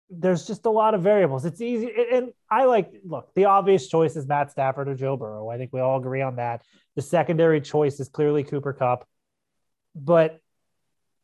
there's 0.08 0.46
just 0.46 0.66
a 0.66 0.70
lot 0.70 0.94
of 0.94 1.02
variables. 1.02 1.44
It's 1.44 1.60
easy, 1.60 1.90
and 2.12 2.32
I 2.50 2.64
like 2.64 2.92
look. 3.04 3.34
The 3.34 3.46
obvious 3.46 3.88
choice 3.88 4.16
is 4.16 4.26
Matt 4.26 4.50
Stafford 4.50 4.88
or 4.88 4.94
Joe 4.94 5.16
Burrow. 5.16 5.48
I 5.48 5.58
think 5.58 5.72
we 5.72 5.80
all 5.80 5.98
agree 5.98 6.22
on 6.22 6.36
that. 6.36 6.62
The 6.94 7.02
secondary 7.02 7.60
choice 7.60 7.98
is 7.98 8.08
clearly 8.08 8.44
Cooper 8.44 8.72
Kupp, 8.72 9.06
but 9.94 10.40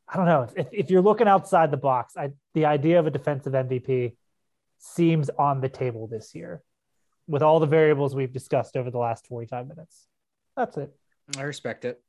I 0.08 0.16
don't 0.16 0.26
know 0.26 0.48
if, 0.56 0.66
if 0.72 0.90
you're 0.90 1.02
looking 1.02 1.28
outside 1.28 1.70
the 1.70 1.76
box. 1.76 2.16
I, 2.16 2.32
the 2.54 2.66
idea 2.66 2.98
of 2.98 3.06
a 3.06 3.10
defensive 3.10 3.52
MVP 3.52 4.16
seems 4.78 5.30
on 5.30 5.60
the 5.60 5.68
table 5.68 6.08
this 6.08 6.34
year, 6.34 6.62
with 7.26 7.42
all 7.42 7.60
the 7.60 7.66
variables 7.66 8.14
we've 8.14 8.32
discussed 8.32 8.76
over 8.76 8.90
the 8.90 8.98
last 8.98 9.26
45 9.28 9.68
minutes. 9.68 10.06
That's 10.56 10.76
it. 10.76 10.92
I 11.38 11.42
respect 11.42 11.84
it. 11.84 12.02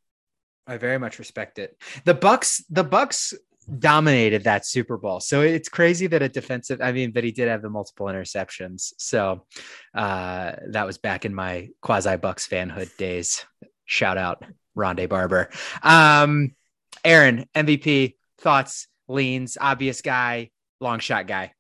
I 0.66 0.78
very 0.78 0.98
much 0.98 1.20
respect 1.20 1.60
it. 1.60 1.78
The 2.06 2.14
Bucks, 2.14 2.64
the 2.70 2.84
Bucks 2.84 3.34
dominated 3.64 4.44
that 4.44 4.66
Super 4.66 4.98
Bowl. 4.98 5.20
So 5.20 5.42
it's 5.42 5.70
crazy 5.70 6.08
that 6.08 6.22
a 6.22 6.30
defensive, 6.30 6.82
I 6.82 6.92
mean, 6.92 7.12
but 7.12 7.24
he 7.24 7.32
did 7.32 7.48
have 7.48 7.62
the 7.62 7.70
multiple 7.70 8.08
interceptions. 8.08 8.94
So 8.98 9.46
uh, 9.94 10.54
that 10.70 10.86
was 10.86 10.98
back 10.98 11.26
in 11.26 11.34
my 11.34 11.70
quasi 11.82 12.18
Bucks 12.18 12.48
fanhood 12.48 12.96
days. 12.98 13.46
Shout 13.86 14.18
out 14.18 14.44
Rondé 14.78 15.08
Barber. 15.08 15.50
Um, 15.82 16.56
Aaron, 17.04 17.46
MVP, 17.56 18.16
thoughts, 18.40 18.88
leans, 19.08 19.58
obvious 19.60 20.02
guy, 20.02 20.52
long 20.80 21.00
shot 21.00 21.28
guy. 21.28 21.54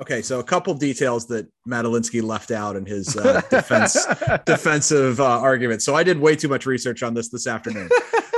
Okay, 0.00 0.22
so 0.22 0.38
a 0.38 0.44
couple 0.44 0.72
details 0.74 1.26
that 1.26 1.48
Madalinsky 1.68 2.22
left 2.22 2.52
out 2.52 2.76
in 2.76 2.86
his 2.86 3.16
uh, 3.16 3.40
defense 3.50 4.06
defensive 4.46 5.20
uh, 5.20 5.24
argument. 5.24 5.82
So 5.82 5.96
I 5.96 6.04
did 6.04 6.20
way 6.20 6.36
too 6.36 6.46
much 6.46 6.66
research 6.66 7.02
on 7.02 7.14
this 7.14 7.30
this 7.30 7.48
afternoon. 7.48 7.88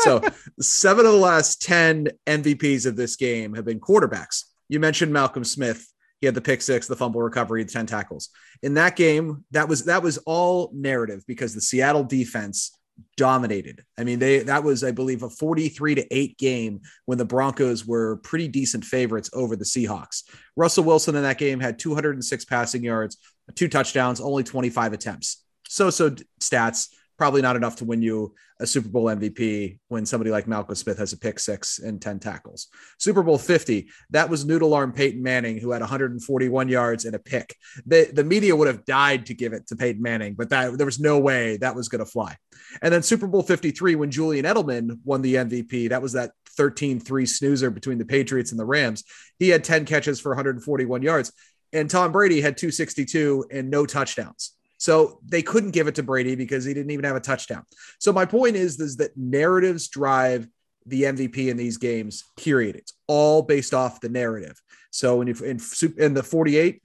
So 0.03 0.21
seven 0.61 1.07
of 1.07 1.13
the 1.13 1.19
last 1.19 1.63
ten 1.63 2.09
MVPs 2.27 2.87
of 2.87 2.97
this 2.97 3.17
game 3.17 3.55
have 3.55 3.65
been 3.65 3.81
quarterbacks. 3.81 4.45
You 4.69 4.81
mentioned 4.81 5.13
Malcolm 5.13 5.45
Smith. 5.45 5.87
He 6.21 6.27
had 6.27 6.35
the 6.35 6.41
pick 6.43 6.61
six, 6.61 6.87
the 6.87 6.97
fumble 6.97 7.23
recovery, 7.23 7.65
the 7.65 7.73
ten 7.73 7.87
tackles. 7.87 8.29
In 8.63 8.75
that 8.75 8.97
game, 8.97 9.45
that 9.53 9.69
was 9.69 9.85
that 9.85 10.03
was 10.03 10.19
all 10.19 10.71
narrative 10.75 11.23
because 11.27 11.55
the 11.55 11.61
Seattle 11.61 12.05
defense 12.05 12.77
dominated. 13.17 13.85
I 13.99 14.05
mean, 14.05 14.19
they 14.19 14.41
that 14.41 14.65
was, 14.65 14.85
I 14.85 14.91
believe, 14.91 15.23
a 15.23 15.31
43 15.31 15.97
to 15.97 16.15
8 16.15 16.39
game 16.39 16.81
when 17.07 17.19
the 17.19 17.25
Broncos 17.25 17.87
were 17.87 18.17
pretty 18.19 18.49
decent 18.49 18.85
favorites 18.85 19.31
over 19.33 19.57
the 19.57 19.65
Seahawks. 19.65 20.25
Russell 20.57 20.85
Wilson 20.85 21.17
in 21.17 21.23
that 21.23 21.39
game 21.39 21.61
had 21.61 21.79
206 21.79 22.45
passing 22.45 22.85
yards, 22.85 23.17
two 23.55 23.69
touchdowns, 23.69 24.21
only 24.21 24.45
25 24.45 24.93
attempts. 24.93 25.45
So 25.69 25.91
so 25.91 26.11
stats 26.41 26.89
probably 27.21 27.43
not 27.43 27.55
enough 27.55 27.77
to 27.77 27.85
win 27.85 28.01
you 28.01 28.35
a 28.61 28.67
Super 28.67 28.89
Bowl 28.89 29.05
MVP 29.05 29.79
when 29.89 30.07
somebody 30.07 30.31
like 30.31 30.47
Malcolm 30.47 30.75
Smith 30.75 30.97
has 30.97 31.13
a 31.13 31.19
pick 31.19 31.39
six 31.39 31.79
and 31.79 32.01
10 32.01 32.19
tackles. 32.19 32.69
Super 32.97 33.23
Bowl 33.23 33.37
50, 33.37 33.89
that 34.09 34.31
was 34.31 34.47
noodle 34.47 34.73
arm 34.73 34.91
Peyton 34.91 35.23
Manning, 35.23 35.59
who 35.59 35.71
had 35.71 35.83
141 35.83 36.69
yards 36.69 37.05
and 37.05 37.15
a 37.15 37.19
pick. 37.19 37.55
The, 37.85 38.11
the 38.11 38.25
media 38.25 38.57
would 38.57 38.69
have 38.69 38.87
died 38.87 39.27
to 39.27 39.35
give 39.35 39.53
it 39.53 39.67
to 39.67 39.77
Peyton 39.77 40.01
Manning, 40.01 40.33
but 40.33 40.49
that 40.49 40.79
there 40.79 40.87
was 40.87 40.99
no 40.99 41.19
way 41.19 41.59
that 41.59 41.75
was 41.75 41.91
going 41.91 42.03
to 42.03 42.11
fly. 42.11 42.35
And 42.81 42.91
then 42.91 43.03
Super 43.03 43.27
Bowl 43.27 43.43
53, 43.43 43.97
when 43.97 44.11
Julian 44.11 44.47
Edelman 44.47 44.99
won 45.05 45.21
the 45.21 45.35
MVP, 45.35 45.91
that 45.91 46.01
was 46.01 46.15
that 46.15 46.31
13 46.57 47.01
3 47.01 47.27
snoozer 47.27 47.71
between 47.71 47.99
the 47.99 48.07
Patriots 48.07 48.51
and 48.51 48.59
the 48.59 48.65
Rams. 48.65 49.05
He 49.39 49.51
had 49.51 49.63
10 49.63 49.85
catches 49.85 50.21
for 50.21 50.31
141 50.31 51.03
yards. 51.03 51.33
And 51.75 51.91
Tom 51.91 52.13
Brady 52.13 52.41
had 52.41 52.57
262 52.57 53.45
and 53.51 53.69
no 53.69 53.85
touchdowns. 53.85 54.57
So 54.81 55.21
they 55.27 55.43
couldn't 55.43 55.73
give 55.73 55.89
it 55.89 55.95
to 55.97 56.03
Brady 56.03 56.35
because 56.35 56.65
he 56.65 56.73
didn't 56.73 56.91
even 56.91 57.05
have 57.05 57.15
a 57.15 57.21
touchdown. 57.21 57.65
So 57.99 58.15
my 58.15 58.25
point 58.25 58.57
is, 58.57 58.81
is 58.81 58.97
that 58.97 59.15
narratives 59.15 59.89
drive 59.89 60.49
the 60.87 61.03
MVP 61.03 61.49
in 61.49 61.59
these 61.59 61.77
games, 61.77 62.25
period. 62.39 62.77
It's 62.77 62.95
all 63.07 63.43
based 63.43 63.75
off 63.75 64.01
the 64.01 64.09
narrative. 64.09 64.59
So 64.91 65.21
you 65.21 65.35
in, 65.45 65.61
in 65.99 66.15
the 66.15 66.23
48, 66.23 66.83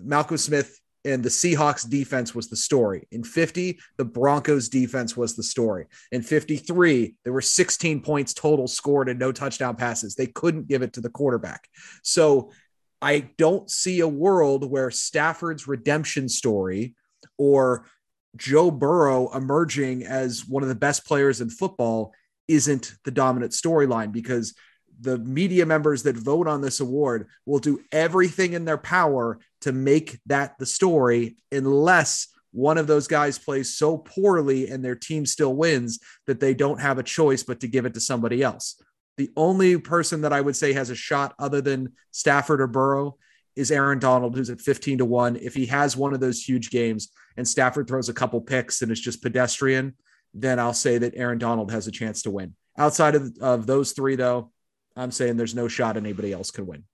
Malcolm 0.00 0.38
Smith 0.38 0.80
and 1.04 1.22
the 1.22 1.28
Seahawks 1.28 1.86
defense 1.86 2.34
was 2.34 2.48
the 2.48 2.56
story. 2.56 3.06
In 3.12 3.22
50, 3.22 3.78
the 3.98 4.06
Broncos 4.06 4.70
defense 4.70 5.14
was 5.14 5.36
the 5.36 5.42
story. 5.42 5.84
In 6.12 6.22
53, 6.22 7.14
there 7.24 7.32
were 7.34 7.42
16 7.42 8.00
points 8.00 8.32
total 8.32 8.66
scored 8.66 9.10
and 9.10 9.18
no 9.18 9.32
touchdown 9.32 9.76
passes. 9.76 10.14
They 10.14 10.28
couldn't 10.28 10.66
give 10.66 10.80
it 10.80 10.94
to 10.94 11.02
the 11.02 11.10
quarterback. 11.10 11.68
So 12.02 12.52
I 13.02 13.28
don't 13.36 13.70
see 13.70 14.00
a 14.00 14.08
world 14.08 14.64
where 14.64 14.90
Stafford's 14.90 15.68
redemption 15.68 16.26
story 16.30 16.94
or 17.38 17.86
Joe 18.36 18.70
Burrow 18.70 19.30
emerging 19.34 20.04
as 20.04 20.46
one 20.46 20.62
of 20.62 20.68
the 20.68 20.74
best 20.74 21.06
players 21.06 21.40
in 21.40 21.50
football 21.50 22.12
isn't 22.48 22.94
the 23.04 23.10
dominant 23.10 23.52
storyline 23.52 24.12
because 24.12 24.54
the 25.00 25.18
media 25.18 25.66
members 25.66 26.02
that 26.04 26.16
vote 26.16 26.46
on 26.46 26.60
this 26.60 26.80
award 26.80 27.28
will 27.46 27.58
do 27.58 27.80
everything 27.90 28.52
in 28.52 28.64
their 28.64 28.78
power 28.78 29.38
to 29.62 29.72
make 29.72 30.18
that 30.26 30.56
the 30.58 30.66
story 30.66 31.36
unless 31.50 32.28
one 32.52 32.78
of 32.78 32.86
those 32.86 33.08
guys 33.08 33.36
plays 33.36 33.74
so 33.74 33.98
poorly 33.98 34.68
and 34.68 34.84
their 34.84 34.94
team 34.94 35.26
still 35.26 35.56
wins 35.56 35.98
that 36.26 36.38
they 36.38 36.54
don't 36.54 36.80
have 36.80 36.98
a 36.98 37.02
choice 37.02 37.42
but 37.42 37.58
to 37.60 37.66
give 37.66 37.84
it 37.84 37.94
to 37.94 38.00
somebody 38.00 38.42
else. 38.42 38.80
The 39.16 39.30
only 39.36 39.76
person 39.78 40.20
that 40.20 40.32
I 40.32 40.40
would 40.40 40.54
say 40.54 40.72
has 40.72 40.90
a 40.90 40.94
shot 40.94 41.34
other 41.38 41.60
than 41.60 41.92
Stafford 42.12 42.60
or 42.60 42.68
Burrow 42.68 43.16
is 43.56 43.70
Aaron 43.70 43.98
Donald, 43.98 44.36
who's 44.36 44.50
at 44.50 44.60
15 44.60 44.98
to 44.98 45.04
1. 45.04 45.36
If 45.36 45.54
he 45.54 45.66
has 45.66 45.96
one 45.96 46.14
of 46.14 46.20
those 46.20 46.42
huge 46.42 46.70
games 46.70 47.10
and 47.36 47.46
Stafford 47.46 47.86
throws 47.86 48.08
a 48.08 48.14
couple 48.14 48.40
picks 48.40 48.82
and 48.82 48.90
it's 48.90 49.00
just 49.00 49.22
pedestrian, 49.22 49.94
then 50.32 50.58
I'll 50.58 50.74
say 50.74 50.98
that 50.98 51.14
Aaron 51.16 51.38
Donald 51.38 51.70
has 51.70 51.86
a 51.86 51.92
chance 51.92 52.22
to 52.22 52.30
win. 52.30 52.54
Outside 52.76 53.14
of, 53.14 53.36
of 53.40 53.66
those 53.66 53.92
three, 53.92 54.16
though, 54.16 54.50
I'm 54.96 55.12
saying 55.12 55.36
there's 55.36 55.54
no 55.54 55.68
shot 55.68 55.96
anybody 55.96 56.32
else 56.32 56.50
could 56.50 56.66
win. 56.66 56.84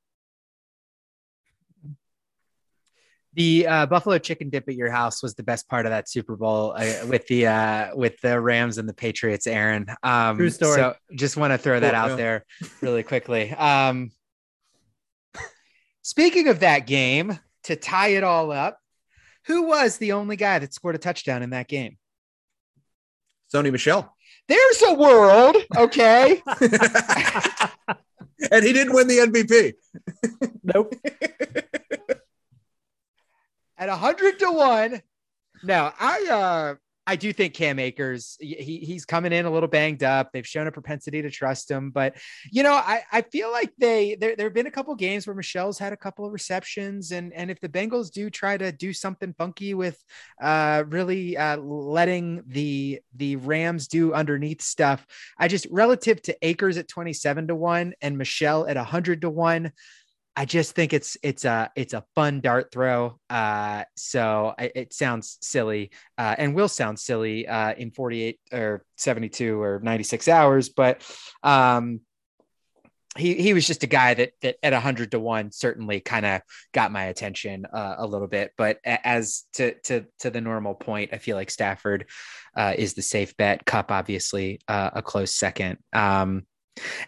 The 3.34 3.66
uh, 3.66 3.86
buffalo 3.86 4.18
chicken 4.18 4.50
dip 4.50 4.68
at 4.68 4.74
your 4.74 4.90
house 4.90 5.22
was 5.22 5.34
the 5.34 5.44
best 5.44 5.68
part 5.68 5.86
of 5.86 5.90
that 5.90 6.08
Super 6.08 6.34
Bowl 6.36 6.74
uh, 6.76 7.06
with 7.06 7.26
the 7.28 7.46
uh, 7.46 7.94
with 7.94 8.20
the 8.22 8.40
Rams 8.40 8.76
and 8.76 8.88
the 8.88 8.92
Patriots. 8.92 9.46
Aaron, 9.46 9.86
um, 10.02 10.36
True 10.36 10.50
story. 10.50 10.74
So 10.74 10.94
just 11.14 11.36
want 11.36 11.52
to 11.52 11.58
throw 11.58 11.78
that 11.78 11.92
Cool, 11.92 12.00
out 12.00 12.10
yeah. 12.10 12.16
there 12.16 12.44
really 12.80 13.04
quickly. 13.04 13.52
Um, 13.52 14.10
speaking 16.02 16.48
of 16.48 16.60
that 16.60 16.86
game, 16.86 17.38
to 17.64 17.76
tie 17.76 18.08
it 18.08 18.24
all 18.24 18.52
up, 18.52 18.78
who 19.46 19.62
was 19.62 19.98
the 19.98 20.12
only 20.12 20.36
guy 20.36 20.58
that 20.58 20.74
scored 20.74 20.94
a 20.94 20.98
touchdown 20.98 21.42
in 21.42 21.50
that 21.50 21.68
game? 21.68 21.98
Sony 23.52 23.72
Michel. 23.72 24.14
There's 24.48 24.82
a 24.82 24.94
world, 24.94 25.56
okay. 25.76 26.42
and 28.50 28.64
he 28.64 28.72
didn't 28.72 28.94
win 28.94 29.08
the 29.08 29.18
MVP. 29.18 29.74
nope. 30.62 30.94
at 33.78 33.88
a 33.88 33.96
hundred 33.96 34.38
to 34.38 34.50
one. 34.50 35.02
Now, 35.62 35.92
I 35.98 36.26
uh 36.30 36.74
I 37.10 37.16
do 37.16 37.32
think 37.32 37.54
Cam 37.54 37.80
Akers 37.80 38.36
he 38.38 38.78
he's 38.84 39.04
coming 39.04 39.32
in 39.32 39.44
a 39.44 39.50
little 39.50 39.68
banged 39.68 40.04
up. 40.04 40.30
They've 40.32 40.46
shown 40.46 40.68
a 40.68 40.72
propensity 40.72 41.20
to 41.22 41.28
trust 41.28 41.68
him, 41.68 41.90
but 41.90 42.14
you 42.52 42.62
know 42.62 42.74
I 42.74 43.02
I 43.10 43.22
feel 43.22 43.50
like 43.50 43.72
they 43.78 44.14
there 44.14 44.36
there 44.36 44.46
have 44.46 44.54
been 44.54 44.68
a 44.68 44.70
couple 44.70 44.94
games 44.94 45.26
where 45.26 45.34
Michel's 45.34 45.76
had 45.76 45.92
a 45.92 45.96
couple 45.96 46.24
of 46.24 46.32
receptions, 46.32 47.10
and 47.10 47.32
and 47.32 47.50
if 47.50 47.58
the 47.58 47.68
Bengals 47.68 48.12
do 48.12 48.30
try 48.30 48.56
to 48.56 48.70
do 48.70 48.92
something 48.92 49.34
funky 49.36 49.74
with 49.74 50.00
uh 50.40 50.84
really 50.86 51.36
uh 51.36 51.56
letting 51.56 52.44
the 52.46 53.00
the 53.16 53.34
Rams 53.34 53.88
do 53.88 54.14
underneath 54.14 54.62
stuff, 54.62 55.04
I 55.36 55.48
just 55.48 55.66
relative 55.68 56.22
to 56.22 56.46
Akers 56.46 56.76
at 56.76 56.86
twenty 56.86 57.12
seven 57.12 57.48
to 57.48 57.56
one 57.56 57.92
and 58.00 58.18
Michelle 58.18 58.68
at 58.68 58.76
hundred 58.76 59.22
to 59.22 59.30
one. 59.30 59.72
I 60.36 60.44
just 60.44 60.74
think 60.74 60.92
it's 60.92 61.16
it's 61.22 61.44
a 61.44 61.70
it's 61.76 61.92
a 61.92 62.04
fun 62.14 62.40
dart 62.40 62.70
throw. 62.72 63.18
Uh, 63.28 63.84
so 63.96 64.54
it, 64.58 64.72
it 64.74 64.92
sounds 64.92 65.38
silly 65.40 65.90
uh, 66.16 66.34
and 66.38 66.54
will 66.54 66.68
sound 66.68 66.98
silly 66.98 67.46
uh, 67.46 67.74
in 67.74 67.90
48 67.90 68.38
or 68.52 68.84
72 68.96 69.60
or 69.60 69.80
96 69.82 70.28
hours, 70.28 70.68
but 70.68 71.02
um, 71.42 72.00
he 73.16 73.34
he 73.34 73.54
was 73.54 73.66
just 73.66 73.82
a 73.82 73.88
guy 73.88 74.14
that 74.14 74.32
that 74.40 74.56
at 74.62 74.72
100 74.72 75.10
to 75.10 75.18
1 75.18 75.50
certainly 75.50 76.00
kind 76.00 76.24
of 76.24 76.42
got 76.72 76.92
my 76.92 77.04
attention 77.04 77.66
uh, 77.66 77.96
a 77.98 78.06
little 78.06 78.28
bit 78.28 78.52
but 78.56 78.78
as 78.84 79.44
to 79.54 79.74
to 79.80 80.06
to 80.20 80.30
the 80.30 80.40
normal 80.40 80.74
point 80.74 81.10
i 81.12 81.18
feel 81.18 81.36
like 81.36 81.50
stafford 81.50 82.06
uh, 82.56 82.72
is 82.76 82.94
the 82.94 83.02
safe 83.02 83.36
bet 83.36 83.64
Kupp 83.64 83.90
obviously 83.90 84.60
uh, 84.68 84.90
a 84.94 85.02
close 85.02 85.34
second 85.34 85.78
um 85.92 86.46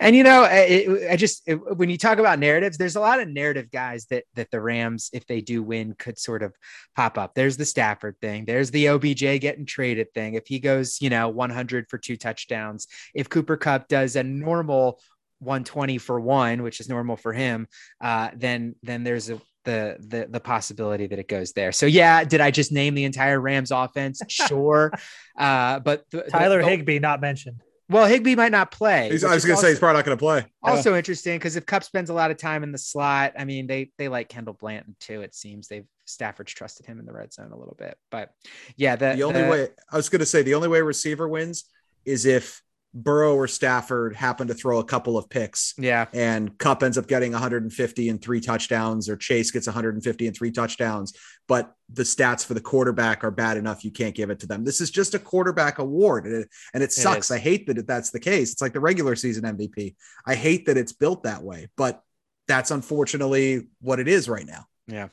and 0.00 0.14
you 0.16 0.22
know, 0.22 0.44
I, 0.44 1.08
I 1.10 1.16
just 1.16 1.42
it, 1.46 1.54
when 1.54 1.90
you 1.90 1.98
talk 1.98 2.18
about 2.18 2.38
narratives, 2.38 2.78
there's 2.78 2.96
a 2.96 3.00
lot 3.00 3.20
of 3.20 3.28
narrative 3.28 3.70
guys 3.70 4.06
that 4.06 4.24
that 4.34 4.50
the 4.50 4.60
Rams, 4.60 5.10
if 5.12 5.26
they 5.26 5.40
do 5.40 5.62
win, 5.62 5.94
could 5.98 6.18
sort 6.18 6.42
of 6.42 6.54
pop 6.96 7.18
up. 7.18 7.34
There's 7.34 7.56
the 7.56 7.64
Stafford 7.64 8.16
thing. 8.20 8.44
There's 8.44 8.70
the 8.70 8.88
OBJ 8.88 9.40
getting 9.40 9.66
traded 9.66 10.12
thing. 10.14 10.34
If 10.34 10.46
he 10.46 10.58
goes, 10.58 11.00
you 11.00 11.10
know, 11.10 11.28
100 11.28 11.88
for 11.88 11.98
two 11.98 12.16
touchdowns, 12.16 12.88
if 13.14 13.28
Cooper 13.28 13.56
Kupp 13.56 13.88
does 13.88 14.16
a 14.16 14.22
normal 14.22 15.00
120 15.40 15.98
for 15.98 16.20
one, 16.20 16.62
which 16.62 16.80
is 16.80 16.88
normal 16.88 17.16
for 17.16 17.32
him, 17.32 17.66
uh, 18.00 18.30
then 18.36 18.74
then 18.82 19.04
there's 19.04 19.30
a 19.30 19.40
the 19.64 19.96
the 20.00 20.26
the 20.28 20.40
possibility 20.40 21.06
that 21.06 21.18
it 21.18 21.28
goes 21.28 21.52
there. 21.52 21.72
So 21.72 21.86
yeah, 21.86 22.24
did 22.24 22.40
I 22.40 22.50
just 22.50 22.72
name 22.72 22.94
the 22.94 23.04
entire 23.04 23.40
Rams 23.40 23.70
offense? 23.70 24.20
Sure, 24.28 24.92
uh, 25.38 25.78
but 25.80 26.04
the, 26.10 26.22
Tyler 26.22 26.62
the, 26.62 26.68
Higbee 26.68 26.98
not 26.98 27.20
mentioned. 27.20 27.60
Well, 27.92 28.06
Higbee 28.06 28.34
might 28.34 28.52
not 28.52 28.70
play. 28.70 29.10
He's, 29.10 29.22
I 29.22 29.34
was 29.34 29.44
going 29.44 29.56
to 29.56 29.60
say 29.62 29.68
he's 29.68 29.78
probably 29.78 29.98
not 29.98 30.04
going 30.04 30.16
to 30.16 30.22
play. 30.22 30.46
also 30.62 30.96
interesting 30.96 31.36
because 31.38 31.56
if 31.56 31.66
Kupp 31.66 31.84
spends 31.84 32.10
a 32.10 32.14
lot 32.14 32.30
of 32.30 32.38
time 32.38 32.62
in 32.62 32.72
the 32.72 32.78
slot, 32.78 33.34
I 33.38 33.44
mean, 33.44 33.66
they 33.66 33.92
they 33.98 34.08
like 34.08 34.28
Kendall 34.28 34.54
Blanton 34.54 34.96
too. 34.98 35.22
It 35.22 35.34
seems 35.34 35.68
they've 35.68 35.86
Stafford's 36.06 36.52
trusted 36.52 36.86
him 36.86 36.98
in 36.98 37.06
the 37.06 37.12
red 37.12 37.32
zone 37.32 37.52
a 37.52 37.56
little 37.56 37.76
bit, 37.78 37.96
but 38.10 38.30
yeah, 38.76 38.96
the, 38.96 39.14
the 39.14 39.22
only 39.22 39.42
the- 39.42 39.48
way 39.48 39.68
I 39.90 39.96
was 39.96 40.08
going 40.08 40.20
to 40.20 40.26
say 40.26 40.42
the 40.42 40.54
only 40.54 40.68
way 40.68 40.80
receiver 40.80 41.28
wins 41.28 41.64
is 42.04 42.26
if 42.26 42.62
Burrow 42.94 43.34
or 43.34 43.48
Stafford 43.48 44.14
happen 44.14 44.48
to 44.48 44.54
throw 44.54 44.78
a 44.78 44.84
couple 44.84 45.16
of 45.16 45.30
picks 45.30 45.74
yeah, 45.78 46.06
and 46.12 46.56
Kupp 46.58 46.82
ends 46.82 46.98
up 46.98 47.06
getting 47.06 47.32
150 47.32 48.08
and 48.08 48.22
three 48.22 48.40
touchdowns, 48.40 49.08
or 49.08 49.16
Chase 49.16 49.50
gets 49.50 49.66
150 49.66 50.26
and 50.26 50.36
three 50.36 50.50
touchdowns, 50.50 51.14
but 51.48 51.74
the 51.92 52.02
stats 52.02 52.44
for 52.44 52.54
the 52.54 52.60
quarterback 52.60 53.24
are 53.24 53.30
bad 53.30 53.56
enough 53.56 53.84
you 53.84 53.90
can't 53.90 54.14
give 54.14 54.30
it 54.30 54.40
to 54.40 54.46
them. 54.46 54.64
This 54.64 54.80
is 54.80 54.90
just 54.90 55.14
a 55.14 55.18
quarterback 55.18 55.78
award, 55.78 56.26
and 56.26 56.42
it, 56.42 56.48
and 56.74 56.82
it 56.82 56.92
sucks. 56.92 57.26
is. 57.26 57.30
I 57.30 57.38
hate 57.38 57.66
that 57.66 57.86
that's 57.86 58.10
the 58.10 58.20
case. 58.20 58.52
It's 58.52 58.62
like 58.62 58.74
the 58.74 58.80
regular 58.80 59.16
season 59.16 59.44
MVP. 59.44 59.94
I 60.26 60.34
hate 60.34 60.66
that 60.66 60.76
it's 60.76 60.92
built 60.92 61.22
that 61.22 61.42
way, 61.42 61.68
but 61.76 62.02
that's 62.48 62.70
unfortunately 62.70 63.68
what 63.80 64.00
it 64.00 64.08
is 64.08 64.28
right 64.28 64.46
now. 64.46 64.66
yeah. 64.86 65.08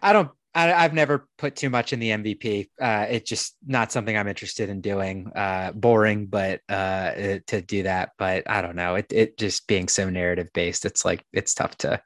I 0.00 0.12
don't 0.12 0.30
I, 0.54 0.66
have 0.82 0.94
never 0.94 1.28
put 1.38 1.54
too 1.54 1.70
much 1.70 1.92
in 1.92 2.00
the 2.00 2.10
MVP. 2.10 2.68
Uh, 2.80 3.06
it's 3.08 3.28
just 3.28 3.56
not 3.64 3.92
something 3.92 4.16
I'm 4.16 4.26
interested 4.26 4.68
in 4.68 4.80
doing. 4.80 5.30
Uh, 5.34 5.72
boring, 5.72 6.26
but 6.26 6.60
uh, 6.68 7.38
to 7.46 7.62
do 7.62 7.84
that. 7.84 8.10
But 8.18 8.50
I 8.50 8.60
don't 8.60 8.76
know. 8.76 8.96
It 8.96 9.06
it 9.10 9.38
just 9.38 9.66
being 9.68 9.88
so 9.88 10.10
narrative 10.10 10.48
based, 10.52 10.84
it's 10.84 11.04
like 11.04 11.24
it's 11.32 11.54
tough 11.54 11.76
to 11.78 12.02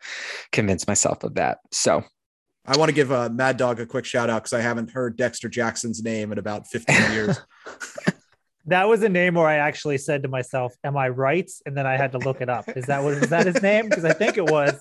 convince 0.53 0.87
myself 0.87 1.25
of 1.25 1.35
that. 1.35 1.59
So 1.73 2.05
I 2.67 2.77
want 2.77 2.89
to 2.89 2.95
give 2.95 3.13
uh, 3.13 3.29
Mad 3.31 3.57
Dog 3.57 3.81
a 3.81 3.87
quick 3.87 4.05
shout 4.05 4.31
out 4.31 4.43
because 4.43 4.55
I 4.55 4.61
haven't 4.61 4.91
heard 4.91 5.17
Dexter 5.17 5.49
Jackson's 5.49 6.03
name 6.03 6.33
in 6.33 6.39
about 6.39 6.67
15 6.67 7.13
years. 7.13 7.39
that 8.67 8.89
was 8.89 9.03
a 9.03 9.09
name 9.09 9.35
where 9.35 9.47
I 9.47 9.57
actually 9.57 9.99
said 9.99 10.23
to 10.23 10.29
myself, 10.29 10.75
"Am 10.83 10.97
I 10.97 11.09
right?" 11.09 11.51
And 11.67 11.77
then 11.77 11.87
I 11.87 11.97
had 11.97 12.13
to 12.13 12.19
look 12.19 12.41
it 12.41 12.49
up. 12.49 12.69
Is 12.77 12.87
that 12.87 13.03
what 13.03 13.15
is 13.15 13.31
that 13.31 13.47
his 13.47 13.63
name? 13.63 13.89
Because 13.89 14.05
I 14.05 14.13
think 14.13 14.37
it 14.37 14.51
was. 14.51 14.81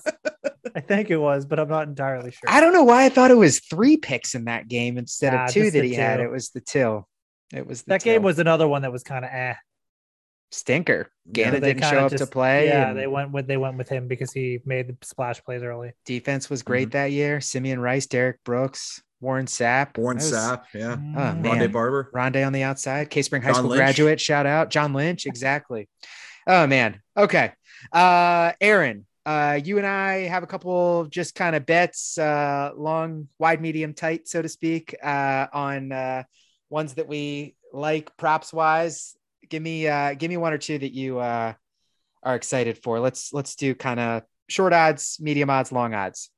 I 0.74 0.80
think 0.80 1.10
it 1.10 1.18
was, 1.18 1.46
but 1.46 1.60
I'm 1.60 1.68
not 1.68 1.86
entirely 1.86 2.30
sure. 2.30 2.48
I 2.48 2.60
don't 2.60 2.72
know 2.72 2.84
why 2.84 3.04
I 3.04 3.08
thought 3.08 3.30
it 3.30 3.36
was 3.36 3.60
three 3.60 3.96
picks 3.96 4.34
in 4.34 4.46
that 4.46 4.66
game 4.66 4.98
instead 4.98 5.32
nah, 5.32 5.44
of 5.44 5.50
two 5.50 5.70
that 5.70 5.84
he 5.84 5.90
two. 5.90 6.00
had. 6.00 6.20
It 6.20 6.30
was 6.30 6.50
the 6.50 6.60
two. 6.60 7.04
It 7.52 7.66
was 7.66 7.82
that 7.82 8.02
game 8.02 8.22
was 8.22 8.38
another 8.38 8.66
one 8.66 8.82
that 8.82 8.92
was 8.92 9.02
kind 9.02 9.24
of 9.24 9.30
eh. 9.32 9.54
Stinker. 10.50 11.10
Gannon 11.30 11.60
didn't 11.60 11.82
show 11.82 12.08
just, 12.08 12.14
up 12.14 12.18
to 12.20 12.26
play. 12.26 12.68
Yeah, 12.68 12.92
they 12.92 13.06
went 13.06 13.32
with 13.32 13.46
they 13.46 13.56
went 13.56 13.76
with 13.76 13.88
him 13.88 14.08
because 14.08 14.32
he 14.32 14.60
made 14.64 14.88
the 14.88 14.96
splash 15.02 15.42
plays 15.44 15.62
early. 15.62 15.92
Defense 16.04 16.48
was 16.48 16.62
great 16.62 16.88
mm-hmm. 16.88 16.98
that 16.98 17.12
year. 17.12 17.40
Simeon 17.40 17.80
Rice, 17.80 18.06
Derrick 18.06 18.42
Brooks, 18.44 19.02
Warren 19.20 19.46
Sapp. 19.46 19.96
Warren 19.96 20.16
was, 20.18 20.32
Sapp, 20.32 20.64
yeah. 20.74 20.96
Oh, 21.16 21.40
Rondé 21.42 21.70
Barber. 21.72 22.10
Rondé 22.14 22.46
on 22.46 22.52
the 22.52 22.62
outside. 22.62 23.10
K 23.10 23.22
Spring 23.22 23.42
High 23.42 23.50
John 23.50 23.56
School 23.56 23.70
Lynch. 23.70 23.78
graduate. 23.78 24.20
Shout 24.20 24.46
out. 24.46 24.70
John 24.70 24.92
Lynch. 24.92 25.26
Exactly. 25.34 25.88
oh 26.46 26.66
man. 26.66 27.00
Okay. 27.16 27.52
Uh 27.92 28.52
Aaron, 28.60 29.06
uh, 29.26 29.58
you 29.62 29.78
and 29.78 29.86
I 29.86 30.26
have 30.26 30.42
a 30.42 30.46
couple 30.46 31.06
just 31.06 31.34
kind 31.34 31.56
of 31.56 31.64
bets, 31.64 32.18
uh, 32.18 32.72
long, 32.76 33.28
wide, 33.38 33.60
medium, 33.60 33.94
tight, 33.94 34.28
so 34.28 34.42
to 34.42 34.48
speak, 34.48 34.94
uh, 35.02 35.46
on 35.52 35.92
uh, 35.92 36.24
ones 36.68 36.94
that 36.94 37.08
we 37.08 37.54
like 37.72 38.14
props 38.16 38.52
wise. 38.52 39.16
Give 39.48 39.62
me, 39.62 39.88
uh, 39.88 40.14
give 40.14 40.28
me 40.28 40.36
one 40.36 40.52
or 40.52 40.58
two 40.58 40.78
that 40.78 40.92
you 40.92 41.18
uh, 41.18 41.54
are 42.22 42.34
excited 42.34 42.78
for. 42.78 43.00
Let's 43.00 43.32
let's 43.32 43.56
do 43.56 43.74
kind 43.74 44.00
of 44.00 44.22
short 44.48 44.72
odds, 44.72 45.18
medium 45.20 45.48
odds, 45.50 45.72
long 45.72 45.94
odds. 45.94 46.30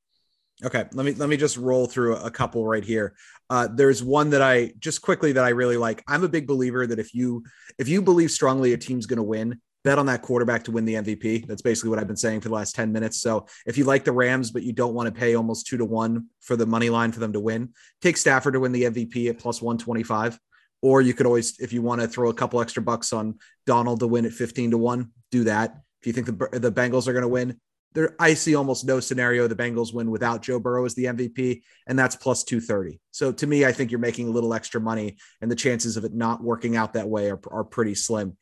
Okay, 0.65 0.85
let 0.93 1.05
me 1.05 1.13
let 1.13 1.29
me 1.29 1.37
just 1.37 1.55
roll 1.55 1.85
through 1.85 2.15
a 2.15 2.31
couple 2.31 2.65
right 2.65 2.83
here. 2.83 3.15
Uh, 3.49 3.67
there's 3.71 4.03
one 4.03 4.31
that 4.31 4.41
I 4.41 4.73
just 4.79 5.03
quickly 5.03 5.31
that 5.33 5.43
I 5.43 5.49
really 5.49 5.77
like. 5.77 6.03
I'm 6.07 6.23
a 6.23 6.29
big 6.29 6.47
believer 6.47 6.87
that 6.87 6.97
if 6.97 7.13
you 7.13 7.43
if 7.77 7.87
you 7.87 8.01
believe 8.01 8.31
strongly 8.31 8.73
a 8.73 8.77
team's 8.77 9.05
going 9.05 9.17
to 9.17 9.23
win, 9.23 9.61
bet 9.83 9.99
on 9.99 10.07
that 10.07 10.21
quarterback 10.21 10.63
to 10.63 10.71
win 10.71 10.83
the 10.85 10.95
MVP. 10.95 11.47
That's 11.47 11.61
basically 11.61 11.91
what 11.91 11.99
I've 11.99 12.07
been 12.07 12.17
saying 12.17 12.41
for 12.41 12.49
the 12.49 12.55
last 12.55 12.75
10 12.75 12.91
minutes. 12.91 13.21
So 13.21 13.45
if 13.65 13.77
you 13.77 13.85
like 13.85 14.03
the 14.03 14.11
Rams, 14.11 14.51
but 14.51 14.63
you 14.63 14.73
don't 14.73 14.93
want 14.93 15.07
to 15.07 15.17
pay 15.17 15.35
almost 15.35 15.67
two 15.67 15.77
to 15.77 15.85
one 15.85 16.25
for 16.41 16.55
the 16.55 16.65
money 16.65 16.89
line 16.89 17.11
for 17.11 17.19
them 17.19 17.33
to 17.33 17.39
win, 17.39 17.69
take 18.01 18.17
Stafford 18.17 18.53
to 18.55 18.59
win 18.59 18.71
the 18.71 18.83
MVP 18.83 19.29
at 19.29 19.37
plus 19.37 19.61
125. 19.61 20.39
Or 20.81 21.01
you 21.01 21.13
could 21.13 21.25
always, 21.25 21.59
if 21.59 21.71
you 21.71 21.81
want 21.81 22.01
to 22.01 22.07
throw 22.07 22.29
a 22.29 22.33
couple 22.33 22.59
extra 22.59 22.83
bucks 22.83 23.13
on 23.13 23.39
Donald 23.65 23.99
to 24.01 24.07
win 24.07 24.25
at 24.25 24.33
15 24.33 24.71
to 24.71 24.77
one, 24.77 25.11
do 25.31 25.45
that. 25.45 25.77
If 26.01 26.07
you 26.07 26.13
think 26.13 26.27
the, 26.27 26.59
the 26.59 26.71
Bengals 26.71 27.07
are 27.07 27.13
going 27.13 27.21
to 27.21 27.27
win, 27.27 27.59
there, 27.97 28.15
I 28.19 28.35
see 28.35 28.53
almost 28.53 28.85
no 28.85 28.99
scenario 28.99 29.47
the 29.47 29.55
Bengals 29.55 29.91
win 29.91 30.11
without 30.11 30.43
Joe 30.43 30.59
Burrow 30.59 30.85
as 30.85 30.93
the 30.93 31.05
MVP, 31.05 31.63
and 31.87 31.97
that's 31.97 32.15
plus 32.15 32.43
230. 32.43 32.99
So 33.09 33.31
to 33.31 33.47
me, 33.47 33.65
I 33.65 33.71
think 33.71 33.89
you're 33.89 33.99
making 33.99 34.27
a 34.27 34.31
little 34.31 34.53
extra 34.53 34.79
money, 34.79 35.17
and 35.41 35.49
the 35.49 35.55
chances 35.55 35.97
of 35.97 36.05
it 36.05 36.13
not 36.13 36.43
working 36.43 36.75
out 36.75 36.93
that 36.93 37.09
way 37.09 37.31
are, 37.31 37.39
are 37.49 37.63
pretty 37.63 37.95
slim. 37.95 38.37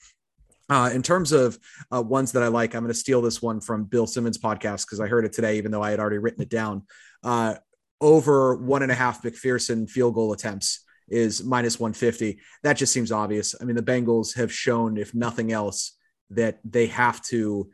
Uh, 0.69 0.89
in 0.93 1.01
terms 1.01 1.31
of 1.31 1.57
uh, 1.89 2.01
ones 2.01 2.33
that 2.33 2.43
I 2.43 2.49
like, 2.49 2.75
I'm 2.75 2.83
going 2.83 2.93
to 2.93 2.99
steal 2.99 3.21
this 3.21 3.41
one 3.41 3.61
from 3.61 3.85
Bill 3.85 4.05
Simmons' 4.05 4.37
podcast 4.37 4.85
because 4.85 4.99
I 4.99 5.07
heard 5.07 5.23
it 5.23 5.31
today, 5.31 5.57
even 5.57 5.71
though 5.71 5.81
I 5.81 5.91
had 5.91 6.01
already 6.01 6.17
written 6.17 6.41
it 6.41 6.49
down. 6.49 6.83
Uh, 7.23 7.55
over 8.01 8.55
one 8.55 8.83
and 8.83 8.91
a 8.91 8.95
half 8.95 9.23
McPherson 9.23 9.89
field 9.89 10.15
goal 10.15 10.33
attempts 10.33 10.83
is 11.07 11.45
minus 11.45 11.79
150. 11.79 12.41
That 12.63 12.73
just 12.73 12.91
seems 12.91 13.13
obvious. 13.13 13.55
I 13.61 13.63
mean, 13.63 13.77
the 13.77 13.81
Bengals 13.81 14.35
have 14.35 14.51
shown, 14.51 14.97
if 14.97 15.15
nothing 15.15 15.53
else, 15.53 15.93
that 16.31 16.59
they 16.65 16.87
have 16.87 17.21
to 17.27 17.69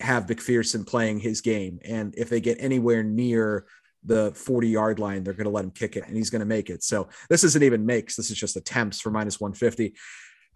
have 0.00 0.26
McPherson 0.26 0.86
playing 0.86 1.20
his 1.20 1.40
game. 1.40 1.80
And 1.84 2.14
if 2.16 2.28
they 2.28 2.40
get 2.40 2.58
anywhere 2.60 3.02
near 3.02 3.66
the 4.04 4.32
40 4.32 4.68
yard 4.68 4.98
line, 4.98 5.22
they're 5.22 5.34
going 5.34 5.44
to 5.44 5.50
let 5.50 5.64
him 5.64 5.70
kick 5.70 5.96
it 5.96 6.06
and 6.06 6.16
he's 6.16 6.30
going 6.30 6.40
to 6.40 6.46
make 6.46 6.70
it. 6.70 6.82
So 6.82 7.08
this 7.28 7.44
isn't 7.44 7.62
even 7.62 7.84
makes, 7.84 8.16
this 8.16 8.30
is 8.30 8.38
just 8.38 8.56
attempts 8.56 9.00
for 9.00 9.10
minus 9.10 9.40
150. 9.40 9.94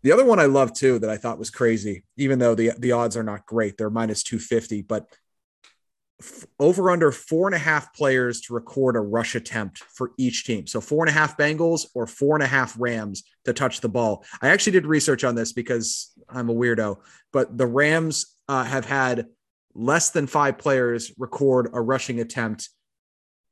The 0.02 0.12
other 0.12 0.24
one 0.24 0.38
I 0.38 0.44
love 0.44 0.74
too 0.74 0.98
that 0.98 1.10
I 1.10 1.16
thought 1.16 1.38
was 1.38 1.50
crazy, 1.50 2.04
even 2.18 2.38
though 2.38 2.54
the 2.54 2.72
the 2.78 2.92
odds 2.92 3.16
are 3.16 3.22
not 3.22 3.46
great, 3.46 3.78
they're 3.78 3.88
minus 3.88 4.22
250, 4.22 4.82
but 4.82 5.06
f- 6.20 6.44
over 6.60 6.90
under 6.90 7.10
four 7.10 7.48
and 7.48 7.54
a 7.54 7.58
half 7.58 7.94
players 7.94 8.42
to 8.42 8.54
record 8.54 8.96
a 8.96 9.00
rush 9.00 9.34
attempt 9.34 9.78
for 9.78 10.12
each 10.18 10.44
team. 10.44 10.66
So 10.66 10.82
four 10.82 11.06
and 11.06 11.08
a 11.08 11.18
half 11.18 11.38
Bengals 11.38 11.86
or 11.94 12.06
four 12.06 12.36
and 12.36 12.42
a 12.42 12.46
half 12.46 12.76
Rams 12.78 13.24
to 13.46 13.54
touch 13.54 13.80
the 13.80 13.88
ball. 13.88 14.26
I 14.42 14.48
actually 14.48 14.72
did 14.72 14.84
research 14.84 15.24
on 15.24 15.34
this 15.34 15.54
because 15.54 16.12
I'm 16.28 16.50
a 16.50 16.54
weirdo, 16.54 16.98
but 17.32 17.56
the 17.56 17.66
Rams 17.66 18.33
uh, 18.48 18.64
have 18.64 18.84
had 18.84 19.26
less 19.74 20.10
than 20.10 20.26
five 20.26 20.58
players 20.58 21.12
record 21.18 21.70
a 21.72 21.80
rushing 21.80 22.20
attempt 22.20 22.68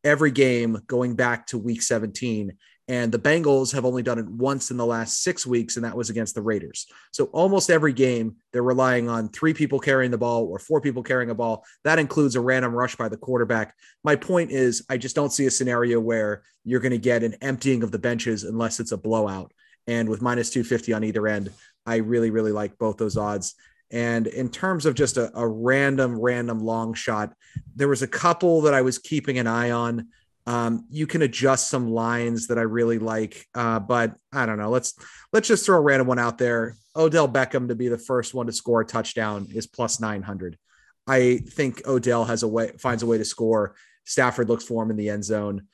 every 0.05 0.31
game 0.31 0.79
going 0.87 1.15
back 1.15 1.47
to 1.49 1.59
week 1.59 1.83
17. 1.83 2.53
And 2.89 3.13
the 3.13 3.19
Bengals 3.19 3.73
have 3.73 3.85
only 3.85 4.03
done 4.03 4.19
it 4.19 4.29
once 4.29 4.73
in 4.73 4.77
the 4.77 4.85
last 4.85 5.23
six 5.23 5.47
weeks, 5.47 5.77
and 5.77 5.85
that 5.85 5.97
was 5.97 6.11
against 6.11 6.35
the 6.35 6.43
Raiders. 6.43 6.87
So 7.13 7.27
almost 7.27 7.71
every 7.71 7.93
game, 7.93 8.37
they're 8.53 8.63
relying 8.63 9.09
on 9.09 9.29
three 9.29 9.55
people 9.55 9.79
carrying 9.79 10.11
the 10.11 10.19
ball 10.19 10.45
or 10.47 10.59
four 10.59 10.81
people 10.81 11.03
carrying 11.03 11.31
a 11.31 11.35
ball. 11.35 11.65
That 11.85 12.01
includes 12.01 12.35
a 12.35 12.41
random 12.41 12.75
rush 12.75 12.97
by 12.97 13.09
the 13.09 13.17
quarterback. 13.17 13.77
My 14.03 14.17
point 14.17 14.51
is, 14.51 14.85
I 14.91 14.97
just 14.97 15.15
don't 15.15 15.33
see 15.33 15.47
a 15.47 15.51
scenario 15.51 16.01
where 16.01 16.43
you're 16.65 16.81
going 16.81 16.91
to 16.91 16.99
get 16.99 17.23
an 17.23 17.35
emptying 17.41 17.85
of 17.85 17.93
the 17.93 17.99
benches 17.99 18.43
unless 18.43 18.81
it's 18.81 18.93
a 18.93 18.99
blowout. 18.99 19.53
And 19.87 20.09
with 20.09 20.21
minus 20.21 20.51
250 20.51 20.93
on 20.93 21.05
either 21.05 21.27
end, 21.29 21.51
I 21.87 21.97
really, 21.97 22.31
really 22.31 22.53
like 22.53 22.79
both 22.79 22.97
those 22.97 23.17
odds. 23.17 23.55
And 23.93 24.27
in 24.27 24.49
terms 24.49 24.87
of 24.87 24.95
just 24.95 25.19
a, 25.19 25.31
a 25.39 25.47
random, 25.47 26.19
random 26.19 26.61
long 26.61 26.95
shot, 26.95 27.35
there 27.77 27.89
was 27.89 28.03
a 28.03 28.09
couple 28.09 28.63
that 28.63 28.73
I 28.73 28.81
was 28.81 28.99
keeping 28.99 29.39
an 29.39 29.47
eye 29.47 29.71
on. 29.71 30.09
Um, 30.47 30.87
you 30.91 31.07
can 31.07 31.23
adjust 31.23 31.69
some 31.69 31.91
lines 31.91 32.49
that 32.49 32.59
I 32.59 32.63
really 32.63 32.99
like, 32.99 33.47
uh, 33.55 33.79
but 33.79 34.15
I 34.33 34.47
don't 34.47 34.59
know. 34.59 34.71
Let's 34.71 34.95
let's 35.33 35.47
just 35.47 35.65
throw 35.65 35.77
a 35.77 35.81
random 35.81 36.09
one 36.09 36.19
out 36.19 36.39
there. 36.39 36.75
Odell 36.97 37.29
Beckham 37.29 37.69
to 37.69 37.77
be 37.77 37.89
the 37.89 37.99
first 37.99 38.35
one 38.35 38.47
to 38.47 38.53
score 38.53 38.81
a 38.81 38.85
touchdown 38.85 39.47
is 39.55 39.67
plus 39.67 40.01
nine 40.01 40.23
hundred. 40.23 40.59
I 41.07 41.39
think 41.47 41.87
Odell 41.87 42.25
has 42.25 42.43
a 42.43 42.49
way 42.49 42.73
finds 42.79 43.03
a 43.03 43.07
way 43.07 43.19
to 43.19 43.25
score. 43.25 43.77
Stafford 44.05 44.49
looks 44.49 44.65
for 44.65 44.83
him 44.83 44.91
in 44.91 44.97
the 44.97 45.11
end 45.11 45.25
zone. 45.25 45.69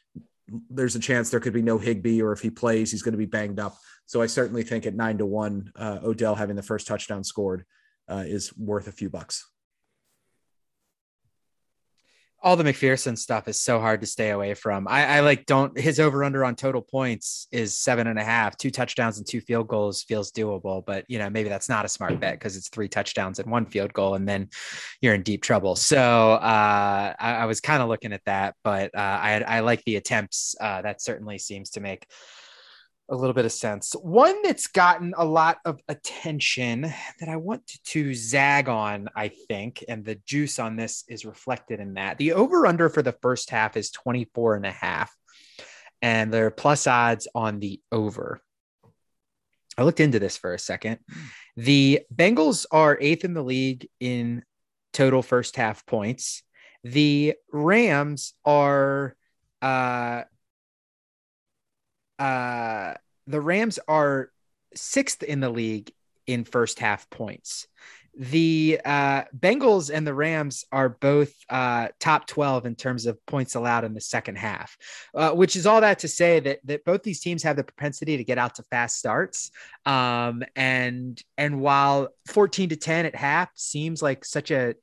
There's 0.68 0.96
a 0.96 1.00
chance 1.00 1.30
there 1.30 1.40
could 1.40 1.54
be 1.54 1.62
no 1.62 1.78
Higbee, 1.78 2.20
or 2.20 2.32
if 2.32 2.40
he 2.40 2.50
plays, 2.50 2.90
he's 2.90 3.02
going 3.02 3.12
to 3.12 3.18
be 3.18 3.26
banged 3.26 3.60
up. 3.60 3.76
So 4.04 4.20
I 4.20 4.26
certainly 4.26 4.64
think 4.64 4.86
at 4.86 4.94
nine 4.94 5.18
to 5.18 5.26
one, 5.26 5.72
uh, 5.76 6.00
Odell 6.02 6.34
having 6.34 6.56
the 6.56 6.62
first 6.62 6.86
touchdown 6.86 7.24
scored 7.24 7.64
uh, 8.08 8.24
is 8.26 8.56
worth 8.56 8.88
a 8.88 8.92
few 8.92 9.10
bucks 9.10 9.44
all 12.40 12.54
the 12.54 12.64
McPherson 12.64 13.18
stuff 13.18 13.48
is 13.48 13.60
so 13.60 13.80
hard 13.80 14.00
to 14.00 14.06
stay 14.06 14.30
away 14.30 14.54
from. 14.54 14.86
I, 14.86 15.06
I, 15.06 15.20
like 15.20 15.44
don't 15.44 15.76
his 15.76 15.98
over 15.98 16.22
under 16.22 16.44
on 16.44 16.54
total 16.54 16.80
points 16.80 17.48
is 17.50 17.76
seven 17.76 18.06
and 18.06 18.18
a 18.18 18.22
half, 18.22 18.56
two 18.56 18.70
touchdowns 18.70 19.18
and 19.18 19.26
two 19.26 19.40
field 19.40 19.66
goals 19.66 20.04
feels 20.04 20.30
doable, 20.30 20.84
but 20.84 21.04
you 21.08 21.18
know, 21.18 21.28
maybe 21.30 21.48
that's 21.48 21.68
not 21.68 21.84
a 21.84 21.88
smart 21.88 22.20
bet 22.20 22.34
because 22.34 22.56
it's 22.56 22.68
three 22.68 22.88
touchdowns 22.88 23.40
and 23.40 23.50
one 23.50 23.66
field 23.66 23.92
goal, 23.92 24.14
and 24.14 24.28
then 24.28 24.48
you're 25.00 25.14
in 25.14 25.22
deep 25.22 25.42
trouble. 25.42 25.74
So 25.74 25.98
uh, 26.34 27.14
I, 27.18 27.34
I, 27.34 27.44
was 27.46 27.60
kind 27.60 27.82
of 27.82 27.88
looking 27.88 28.12
at 28.12 28.24
that, 28.26 28.54
but 28.62 28.94
uh, 28.94 28.98
I, 29.00 29.42
I 29.46 29.60
like 29.60 29.82
the 29.84 29.96
attempts. 29.96 30.54
Uh, 30.60 30.82
that 30.82 31.02
certainly 31.02 31.38
seems 31.38 31.70
to 31.70 31.80
make 31.80 32.06
a 33.08 33.16
little 33.16 33.34
bit 33.34 33.44
of 33.44 33.52
sense. 33.52 33.92
One 34.02 34.42
that's 34.42 34.66
gotten 34.66 35.14
a 35.16 35.24
lot 35.24 35.58
of 35.64 35.80
attention 35.88 36.82
that 36.82 37.28
I 37.28 37.36
want 37.36 37.66
to 37.66 38.14
zag 38.14 38.68
on, 38.68 39.08
I 39.16 39.28
think, 39.28 39.82
and 39.88 40.04
the 40.04 40.16
juice 40.26 40.58
on 40.58 40.76
this 40.76 41.04
is 41.08 41.24
reflected 41.24 41.80
in 41.80 41.94
that. 41.94 42.18
The 42.18 42.32
over 42.32 42.66
under 42.66 42.88
for 42.88 43.02
the 43.02 43.16
first 43.22 43.50
half 43.50 43.76
is 43.76 43.90
24 43.90 44.56
and 44.56 44.66
a 44.66 44.70
half, 44.70 45.14
and 46.02 46.32
there 46.32 46.46
are 46.46 46.50
plus 46.50 46.86
odds 46.86 47.26
on 47.34 47.60
the 47.60 47.80
over. 47.90 48.40
I 49.78 49.84
looked 49.84 50.00
into 50.00 50.18
this 50.18 50.36
for 50.36 50.52
a 50.52 50.58
second. 50.58 50.98
The 51.56 52.02
Bengals 52.14 52.66
are 52.70 52.98
eighth 53.00 53.24
in 53.24 53.32
the 53.32 53.44
league 53.44 53.88
in 54.00 54.42
total 54.92 55.22
first 55.22 55.56
half 55.56 55.86
points. 55.86 56.42
The 56.84 57.34
Rams 57.52 58.34
are 58.44 59.16
uh 59.62 60.22
uh, 62.18 62.94
the 63.26 63.40
Rams 63.40 63.78
are 63.88 64.30
sixth 64.74 65.22
in 65.22 65.40
the 65.40 65.50
league 65.50 65.92
in 66.26 66.44
first 66.44 66.78
half 66.78 67.08
points. 67.10 67.66
The 68.18 68.80
uh, 68.84 69.24
Bengals 69.38 69.94
and 69.94 70.04
the 70.04 70.12
Rams 70.12 70.64
are 70.72 70.88
both 70.88 71.32
uh, 71.48 71.88
top 72.00 72.26
12 72.26 72.66
in 72.66 72.74
terms 72.74 73.06
of 73.06 73.24
points 73.26 73.54
allowed 73.54 73.84
in 73.84 73.94
the 73.94 74.00
second 74.00 74.38
half, 74.38 74.76
uh, 75.14 75.30
which 75.30 75.54
is 75.54 75.66
all 75.66 75.80
that 75.82 76.00
to 76.00 76.08
say 76.08 76.40
that 76.40 76.58
that 76.64 76.84
both 76.84 77.04
these 77.04 77.20
teams 77.20 77.44
have 77.44 77.54
the 77.54 77.62
propensity 77.62 78.16
to 78.16 78.24
get 78.24 78.36
out 78.36 78.56
to 78.56 78.64
fast 78.64 78.98
starts. 78.98 79.52
Um, 79.86 80.42
and 80.56 81.22
and 81.36 81.60
while 81.60 82.08
14 82.26 82.70
to 82.70 82.76
10 82.76 83.06
at 83.06 83.14
half 83.14 83.50
seems 83.54 84.02
like 84.02 84.24
such 84.24 84.50
a 84.50 84.74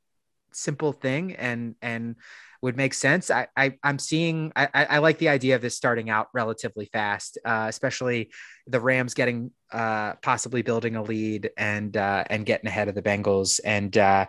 simple 0.54 0.94
thing 0.94 1.36
and 1.36 1.76
and 1.82 2.16
would 2.62 2.78
make 2.78 2.93
sense. 2.93 3.30
I, 3.32 3.47
I 3.56 3.78
am 3.84 3.99
seeing 3.99 4.51
I, 4.56 4.70
I 4.74 4.97
like 4.99 5.18
the 5.18 5.30
idea 5.30 5.56
of 5.56 5.62
this 5.62 5.76
starting 5.76 6.10
out 6.10 6.28
relatively 6.34 6.86
fast, 6.86 7.38
uh, 7.45 7.66
especially 7.70 8.32
the 8.68 8.80
Rams 8.80 9.14
getting 9.14 9.51
uh, 9.72 10.14
possibly 10.22 10.62
building 10.62 10.95
a 10.95 11.03
lead 11.03 11.51
and 11.58 11.95
uh, 11.95 12.24
and 12.30 12.45
getting 12.45 12.68
ahead 12.68 12.88
of 12.88 12.95
the 12.95 13.01
Bengals 13.01 13.60
and 13.64 13.97
uh, 13.97 14.26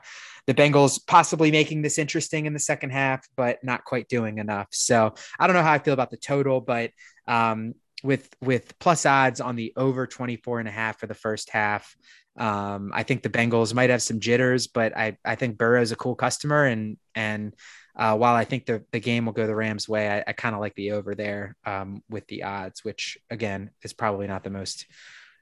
the 0.47 0.55
Bengals 0.55 1.01
possibly 1.07 1.51
making 1.51 1.83
this 1.83 1.99
interesting 1.99 2.47
in 2.47 2.53
the 2.53 2.59
second 2.59 2.91
half, 2.91 3.27
but 3.37 3.63
not 3.65 3.85
quite 3.85 4.09
doing 4.09 4.39
enough. 4.39 4.69
So 4.71 5.15
I 5.39 5.47
don't 5.47 5.55
know 5.55 5.63
how 5.63 5.73
I 5.73 5.79
feel 5.79 5.95
about 5.95 6.11
the 6.11 6.17
total, 6.17 6.61
but 6.61 6.91
um, 7.27 7.75
with 8.03 8.29
with 8.41 8.79
plus 8.79 9.07
odds 9.07 9.41
on 9.41 9.57
the 9.57 9.73
over 9.77 10.07
24 10.07 10.61
and 10.61 10.69
a 10.69 10.73
half 10.73 10.99
for 10.99 11.07
the 11.07 11.15
first 11.15 11.51
half. 11.51 11.97
Um, 12.39 12.91
I 12.95 13.03
think 13.03 13.23
the 13.23 13.31
Bengals 13.31 13.73
might 13.73 13.91
have 13.91 14.03
some 14.03 14.21
jitters, 14.21 14.67
but 14.67 14.97
I, 14.97 15.17
I 15.25 15.37
think 15.37 15.57
Burrow 15.57 15.81
is 15.81 15.93
a 15.93 15.97
cool 15.97 16.15
customer. 16.15 16.67
And, 16.67 16.99
and, 17.15 17.55
uh, 17.97 18.17
while 18.17 18.35
I 18.35 18.45
think 18.45 18.67
the, 18.67 18.85
the 18.93 19.01
game 19.01 19.27
will 19.27 19.33
go 19.33 19.47
the 19.47 19.57
Rams 19.57 19.89
way, 19.89 20.09
I, 20.09 20.25
I 20.27 20.33
kind 20.33 20.55
of 20.55 20.61
like 20.61 20.75
the 20.75 20.93
over 20.93 21.15
there, 21.15 21.57
um, 21.65 22.03
with 22.11 22.27
the 22.27 22.43
odds, 22.43 22.85
which 22.85 23.19
again 23.31 23.71
is 23.83 23.93
probably 23.93 24.27
not 24.27 24.45
the 24.45 24.51
most, 24.51 24.87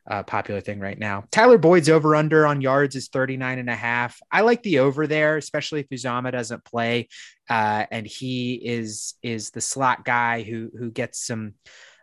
uh, 0.07 0.23
popular 0.23 0.61
thing 0.61 0.81
right 0.81 0.99
now. 0.99 1.25
Tyler 1.31 1.59
Boyd's 1.59 1.89
over 1.89 2.15
under 2.15 2.47
on 2.47 2.61
yards 2.61 2.95
is 2.95 3.09
39 3.09 3.59
and 3.59 3.71
a 3.71 3.75
half. 3.75 4.21
I 4.31 4.43
like 4.43 4.63
the 4.63 4.81
over 4.81 5.07
there, 5.07 5.37
especially 5.37 5.81
if 5.81 5.89
Uzomah 5.89 6.33
doesn't 6.33 6.65
play. 6.65 7.09
Uh, 7.49 7.87
and 7.91 8.07
he 8.07 8.55
is, 8.55 9.15
is 9.23 9.51
the 9.51 9.61
slot 9.61 10.05
guy 10.05 10.43
who, 10.43 10.71
who 10.79 10.91
gets 10.91 11.25
some, 11.25 11.55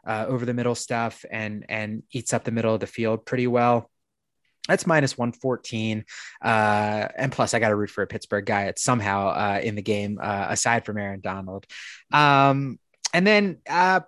uh, 0.06 0.26
over 0.28 0.45
the 0.45 0.54
middle 0.54 0.74
stuff 0.74 1.24
and, 1.30 1.66
and 1.70 2.02
eats 2.12 2.34
up 2.34 2.43
the 2.43 2.52
middle 2.52 2.74
of 2.74 2.80
the 2.80 2.88
field 2.88 3.24
pretty 3.26 3.45
well. 3.45 3.89
That's 4.68 4.86
minus 4.86 5.18
114. 5.18 6.05
Uh, 6.41 7.07
and 7.18 7.32
plus, 7.32 7.53
I 7.53 7.59
got 7.59 7.70
to 7.70 7.76
root 7.76 7.89
for 7.89 8.03
a 8.03 8.07
Pittsburgh 8.07 8.45
guy 8.45 8.66
at 8.66 8.80
somehow 8.80 9.30
uh, 9.30 9.59
in 9.64 9.76
the 9.76 9.82
game, 9.82 10.20
uh, 10.22 10.47
aside 10.49 10.86
from 10.86 10.97
Aaron 10.97 11.20
Donald. 11.20 11.66
Um, 12.12 12.80
and 13.14 13.26
then 13.26 13.57
uh, 13.70 14.01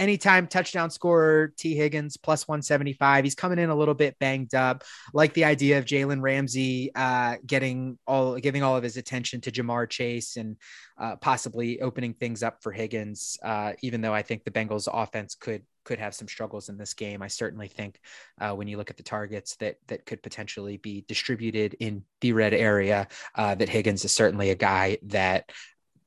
anytime 0.00 0.46
touchdown 0.46 0.90
scorer 0.90 1.52
T. 1.56 1.74
Higgins 1.74 2.16
plus 2.16 2.48
175. 2.48 3.24
He's 3.24 3.34
coming 3.34 3.58
in 3.58 3.70
a 3.70 3.74
little 3.74 3.94
bit 3.94 4.18
banged 4.18 4.54
up. 4.54 4.82
Like 5.12 5.34
the 5.34 5.44
idea 5.44 5.78
of 5.78 5.84
Jalen 5.84 6.22
Ramsey 6.22 6.90
uh, 6.94 7.36
getting 7.46 7.98
all 8.06 8.36
giving 8.36 8.62
all 8.62 8.76
of 8.76 8.82
his 8.82 8.96
attention 8.96 9.40
to 9.42 9.52
Ja'Marr 9.52 9.88
Chase 9.88 10.36
and 10.36 10.56
uh, 10.98 11.16
possibly 11.16 11.80
opening 11.82 12.14
things 12.14 12.42
up 12.42 12.62
for 12.62 12.72
Higgins. 12.72 13.38
Uh, 13.42 13.74
even 13.82 14.00
though 14.00 14.14
I 14.14 14.22
think 14.22 14.44
the 14.44 14.50
Bengals 14.50 14.88
offense 14.90 15.34
could 15.34 15.62
could 15.90 15.98
have 15.98 16.14
some 16.14 16.28
struggles 16.28 16.68
in 16.68 16.78
this 16.78 16.94
game. 16.94 17.20
I 17.20 17.26
certainly 17.26 17.66
think 17.66 17.98
uh, 18.40 18.52
when 18.52 18.68
you 18.68 18.76
look 18.76 18.90
at 18.90 18.96
the 18.96 19.02
targets 19.02 19.56
that 19.56 19.78
that 19.88 20.06
could 20.06 20.22
potentially 20.22 20.76
be 20.76 21.04
distributed 21.08 21.74
in 21.80 22.04
the 22.20 22.32
red 22.32 22.54
area, 22.54 23.08
uh, 23.34 23.56
that 23.56 23.68
Higgins 23.68 24.04
is 24.04 24.12
certainly 24.12 24.50
a 24.50 24.54
guy 24.54 24.98
that 25.02 25.50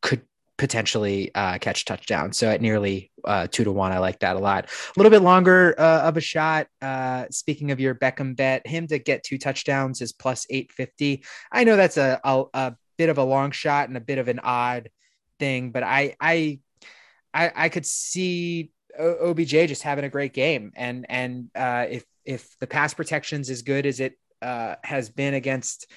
could 0.01 0.21
potentially 0.57 1.35
uh, 1.35 1.57
catch 1.57 1.83
touchdown. 1.83 2.31
So 2.31 2.49
at 2.49 2.61
nearly 2.61 3.11
uh, 3.25 3.47
two 3.51 3.65
to 3.65 3.73
one, 3.73 3.91
I 3.91 3.97
like 3.97 4.19
that 4.19 4.37
a 4.37 4.39
lot. 4.39 4.67
A 4.67 4.93
little 4.95 5.09
bit 5.09 5.21
longer 5.21 5.75
uh, 5.77 6.03
of 6.03 6.15
a 6.15 6.21
shot. 6.21 6.67
Uh, 6.81 7.25
speaking 7.29 7.71
of 7.71 7.81
your 7.81 7.93
Beckham 7.93 8.37
bet, 8.37 8.65
him 8.65 8.87
to 8.87 8.99
get 8.99 9.23
two 9.23 9.37
touchdowns 9.37 10.01
is 10.01 10.13
plus 10.13 10.47
850. 10.49 11.25
I 11.51 11.65
know 11.65 11.75
that's 11.75 11.97
a, 11.97 12.21
a, 12.23 12.45
a 12.53 12.75
bit 12.97 13.09
of 13.09 13.17
a 13.17 13.23
long 13.25 13.51
shot 13.51 13.89
and 13.89 13.97
a 13.97 14.01
bit 14.01 14.17
of 14.17 14.29
an 14.29 14.39
odd 14.39 14.89
thing, 15.39 15.71
but 15.71 15.83
I, 15.83 16.15
I, 16.21 16.59
I, 17.33 17.51
I 17.53 17.69
could 17.69 17.85
see 17.85 18.69
OBJ 18.99 19.67
just 19.67 19.83
having 19.83 20.05
a 20.05 20.09
great 20.09 20.33
game. 20.33 20.71
And, 20.75 21.05
and 21.09 21.49
uh, 21.55 21.85
if, 21.89 22.05
if 22.25 22.57
the 22.59 22.67
pass 22.67 22.93
protection's 22.93 23.49
as 23.49 23.61
good 23.61 23.85
as 23.85 23.99
it 23.99 24.17
uh, 24.41 24.75
has 24.83 25.09
been 25.09 25.33
against 25.33 25.87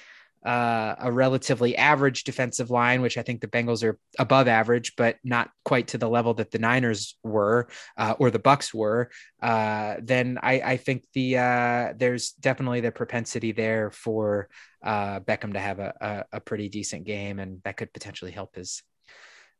uh, 0.45 0.95
a 0.99 1.11
relatively 1.11 1.75
average 1.75 2.23
defensive 2.23 2.69
line, 2.69 3.01
which 3.01 3.17
I 3.17 3.21
think 3.21 3.41
the 3.41 3.47
Bengals 3.47 3.83
are 3.83 3.99
above 4.17 4.47
average, 4.47 4.95
but 4.95 5.17
not 5.23 5.49
quite 5.65 5.89
to 5.89 5.97
the 5.97 6.07
level 6.07 6.35
that 6.35 6.51
the 6.51 6.59
Niners 6.59 7.17
were 7.23 7.67
uh, 7.97 8.15
or 8.17 8.31
the 8.31 8.39
Bucks 8.39 8.73
were, 8.73 9.09
uh, 9.41 9.95
then 10.01 10.39
I, 10.41 10.61
I, 10.61 10.77
think 10.77 11.05
the 11.13 11.37
uh, 11.37 11.93
there's 11.97 12.31
definitely 12.31 12.81
the 12.81 12.91
propensity 12.91 13.51
there 13.51 13.91
for 13.91 14.47
uh, 14.83 15.19
Beckham 15.19 15.53
to 15.53 15.59
have 15.59 15.79
a, 15.79 16.25
a, 16.31 16.37
a, 16.37 16.39
pretty 16.39 16.69
decent 16.69 17.03
game, 17.03 17.39
and 17.39 17.61
that 17.63 17.75
could 17.75 17.91
potentially 17.91 18.31
help 18.31 18.55
his 18.55 18.83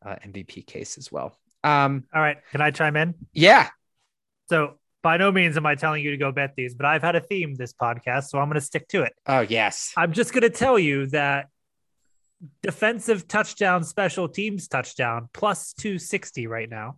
uh, 0.05 0.15
MVP 0.25 0.65
case 0.67 0.97
as 0.97 1.11
well. 1.11 1.37
Um, 1.67 2.05
All 2.13 2.21
right, 2.21 2.37
can 2.51 2.61
I 2.61 2.71
chime 2.71 2.95
in? 2.95 3.15
Yeah. 3.33 3.69
So 4.49 4.75
by 5.03 5.17
no 5.17 5.31
means 5.31 5.57
am 5.57 5.65
I 5.65 5.75
telling 5.75 6.03
you 6.03 6.11
to 6.11 6.17
go 6.17 6.31
bet 6.31 6.53
these, 6.55 6.75
but 6.75 6.85
I've 6.85 7.01
had 7.01 7.15
a 7.15 7.21
theme 7.21 7.55
this 7.55 7.73
podcast, 7.73 8.29
so 8.29 8.39
I'm 8.39 8.47
going 8.47 8.55
to 8.55 8.61
stick 8.61 8.87
to 8.89 9.03
it. 9.03 9.13
Oh, 9.25 9.41
yes. 9.41 9.93
I'm 9.97 10.13
just 10.13 10.33
going 10.33 10.43
to 10.43 10.49
tell 10.49 10.79
you 10.79 11.07
that 11.07 11.47
defensive 12.61 13.27
touchdown, 13.27 13.83
special 13.83 14.29
teams 14.29 14.67
touchdown, 14.67 15.29
plus 15.33 15.73
260 15.73 16.47
right 16.47 16.69
now. 16.69 16.97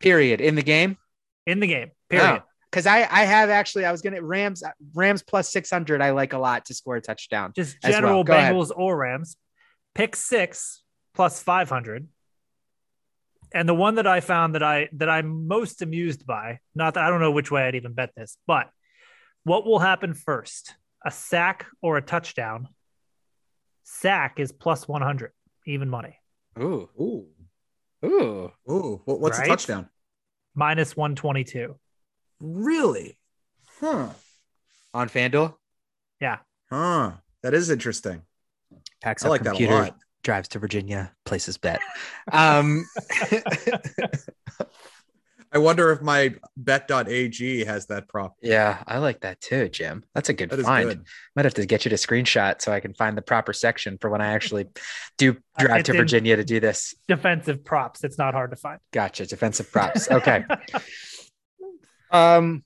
Period. 0.00 0.40
In 0.40 0.54
the 0.54 0.62
game? 0.62 0.96
In 1.46 1.60
the 1.60 1.66
game. 1.66 1.90
Period. 2.08 2.42
Because 2.70 2.86
oh, 2.86 2.90
I, 2.90 3.06
I 3.10 3.24
have 3.24 3.50
actually, 3.50 3.84
I 3.84 3.92
was 3.92 4.02
going 4.02 4.14
to 4.14 4.22
Rams, 4.22 4.62
Rams 4.94 5.22
plus 5.22 5.52
600. 5.52 6.02
I 6.02 6.10
like 6.10 6.32
a 6.32 6.38
lot 6.38 6.66
to 6.66 6.74
score 6.74 6.96
a 6.96 7.00
touchdown. 7.00 7.52
Just 7.54 7.80
general 7.80 8.24
well. 8.24 8.38
Bengals 8.38 8.70
ahead. 8.70 8.76
or 8.76 8.96
Rams. 8.96 9.36
Pick 9.94 10.16
six 10.16 10.82
plus 11.14 11.40
500 11.40 12.08
and 13.54 13.68
the 13.68 13.74
one 13.74 13.94
that 13.94 14.06
I 14.06 14.20
found 14.20 14.56
that 14.56 14.62
I 14.62 14.88
that 14.94 15.08
I'm 15.08 15.46
most 15.46 15.80
amused 15.80 16.26
by, 16.26 16.58
not 16.74 16.94
that 16.94 17.04
I 17.04 17.08
don't 17.08 17.20
know 17.20 17.30
which 17.30 17.50
way 17.50 17.62
I'd 17.62 17.76
even 17.76 17.94
bet 17.94 18.10
this, 18.16 18.36
but 18.46 18.68
what 19.44 19.64
will 19.64 19.78
happen 19.78 20.12
first? 20.12 20.74
A 21.06 21.10
sack 21.10 21.66
or 21.80 21.96
a 21.96 22.02
touchdown? 22.02 22.68
Sack 23.84 24.40
is 24.40 24.50
plus 24.50 24.88
100, 24.88 25.32
even 25.66 25.88
money. 25.88 26.18
Ooh. 26.58 26.88
Ooh. 27.00 27.26
Ooh. 28.04 28.52
Ooh. 28.68 29.02
What's 29.04 29.38
right? 29.38 29.46
a 29.46 29.50
touchdown? 29.50 29.88
Minus 30.54 30.96
122. 30.96 31.78
Really? 32.40 33.18
Huh. 33.80 34.08
On 34.94 35.08
FanDuel? 35.08 35.54
Yeah. 36.20 36.38
Huh. 36.70 37.12
That 37.42 37.54
is 37.54 37.70
interesting. 37.70 38.22
Packs 39.02 39.24
I 39.24 39.28
like 39.28 39.44
computer. 39.44 39.74
that 39.74 39.78
a 39.78 39.84
lot 39.84 39.96
drives 40.24 40.48
to 40.48 40.58
Virginia, 40.58 41.12
places 41.24 41.56
bet. 41.58 41.80
Um, 42.32 42.84
I 45.52 45.58
wonder 45.58 45.92
if 45.92 46.02
my 46.02 46.34
bet.ag 46.56 47.64
has 47.64 47.86
that 47.86 48.08
prop. 48.08 48.34
Yeah, 48.42 48.82
I 48.88 48.98
like 48.98 49.20
that 49.20 49.40
too, 49.40 49.68
Jim. 49.68 50.02
That's 50.12 50.28
a 50.28 50.32
good 50.32 50.50
that 50.50 50.60
find. 50.62 50.88
Good. 50.88 51.04
Might 51.36 51.44
have 51.44 51.54
to 51.54 51.64
get 51.64 51.84
you 51.84 51.90
to 51.90 51.96
screenshot 51.96 52.60
so 52.60 52.72
I 52.72 52.80
can 52.80 52.92
find 52.92 53.16
the 53.16 53.22
proper 53.22 53.52
section 53.52 53.96
for 54.00 54.10
when 54.10 54.20
I 54.20 54.32
actually 54.32 54.66
do 55.16 55.36
drive 55.56 55.80
it's 55.80 55.86
to 55.90 55.96
Virginia 55.96 56.34
to 56.34 56.44
do 56.44 56.58
this. 56.58 56.96
Defensive 57.06 57.64
props. 57.64 58.02
It's 58.02 58.18
not 58.18 58.34
hard 58.34 58.50
to 58.50 58.56
find. 58.56 58.80
Gotcha. 58.92 59.26
Defensive 59.26 59.70
props. 59.70 60.10
Okay. 60.10 60.44
um, 62.10 62.64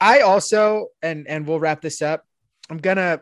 I 0.00 0.20
also 0.20 0.88
and 1.00 1.28
and 1.28 1.46
we'll 1.46 1.60
wrap 1.60 1.82
this 1.82 2.02
up. 2.02 2.24
I'm 2.68 2.78
gonna 2.78 3.20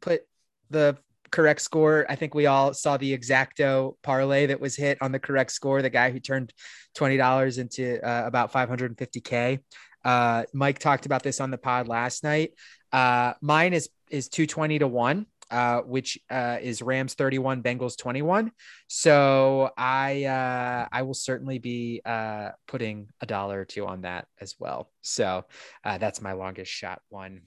put 0.00 0.22
the 0.70 0.96
correct 1.32 1.60
score. 1.60 2.06
I 2.08 2.14
think 2.14 2.34
we 2.34 2.46
all 2.46 2.72
saw 2.74 2.96
the 2.96 3.16
exacto 3.16 3.96
parlay 4.02 4.46
that 4.46 4.60
was 4.60 4.76
hit 4.76 4.98
on 5.00 5.10
the 5.10 5.18
correct 5.18 5.50
score. 5.50 5.82
The 5.82 5.90
guy 5.90 6.10
who 6.10 6.20
turned 6.20 6.52
twenty 6.94 7.16
dollars 7.16 7.58
into 7.58 8.00
uh, 8.06 8.26
about 8.26 8.52
five 8.52 8.68
hundred 8.68 8.90
and 8.90 8.98
fifty 8.98 9.20
k. 9.20 9.58
Uh, 10.04 10.44
Mike 10.52 10.78
talked 10.78 11.06
about 11.06 11.22
this 11.22 11.40
on 11.40 11.50
the 11.50 11.58
pod 11.58 11.88
last 11.88 12.22
night. 12.22 12.52
Uh, 12.92 13.32
mine 13.40 13.72
is 13.72 13.88
is 14.10 14.28
two 14.28 14.46
twenty 14.46 14.78
to 14.78 14.86
one. 14.86 15.26
Uh, 15.50 15.82
which 15.82 16.18
uh, 16.30 16.56
is 16.62 16.80
Rams 16.80 17.12
31, 17.12 17.62
Bengals 17.62 17.98
21. 17.98 18.52
So 18.88 19.68
I 19.76 20.24
uh, 20.24 20.88
I 20.90 21.02
will 21.02 21.12
certainly 21.12 21.58
be 21.58 22.00
uh, 22.06 22.52
putting 22.66 23.08
a 23.20 23.26
dollar 23.26 23.60
or 23.60 23.66
two 23.66 23.86
on 23.86 24.00
that 24.00 24.26
as 24.40 24.54
well. 24.58 24.90
So 25.02 25.44
uh, 25.84 25.98
that's 25.98 26.22
my 26.22 26.32
longest 26.32 26.72
shot 26.72 27.02
one. 27.10 27.42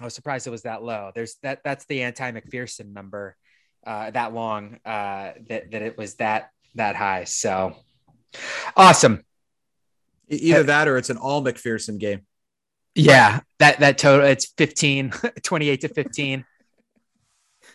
I 0.00 0.04
was 0.04 0.14
surprised 0.14 0.46
it 0.46 0.50
was 0.50 0.62
that 0.62 0.82
low. 0.82 1.12
There's 1.14 1.36
that 1.42 1.60
that's 1.64 1.84
the 1.86 2.02
anti 2.02 2.32
McPherson 2.32 2.92
number 2.92 3.36
uh, 3.86 4.10
that 4.10 4.34
long 4.34 4.78
uh, 4.84 5.32
that 5.48 5.70
that 5.70 5.82
it 5.82 5.96
was 5.96 6.14
that 6.16 6.50
that 6.74 6.96
high. 6.96 7.24
So 7.24 7.76
awesome. 8.76 9.24
Either 10.28 10.64
that 10.64 10.88
or 10.88 10.96
it's 10.96 11.10
an 11.10 11.16
all 11.16 11.44
McPherson 11.44 11.98
game. 11.98 12.22
Yeah, 12.94 13.40
that 13.58 13.80
that 13.80 13.98
total 13.98 14.26
it's 14.26 14.46
15, 14.56 15.12
28 15.42 15.80
to 15.82 15.88
15 15.88 16.44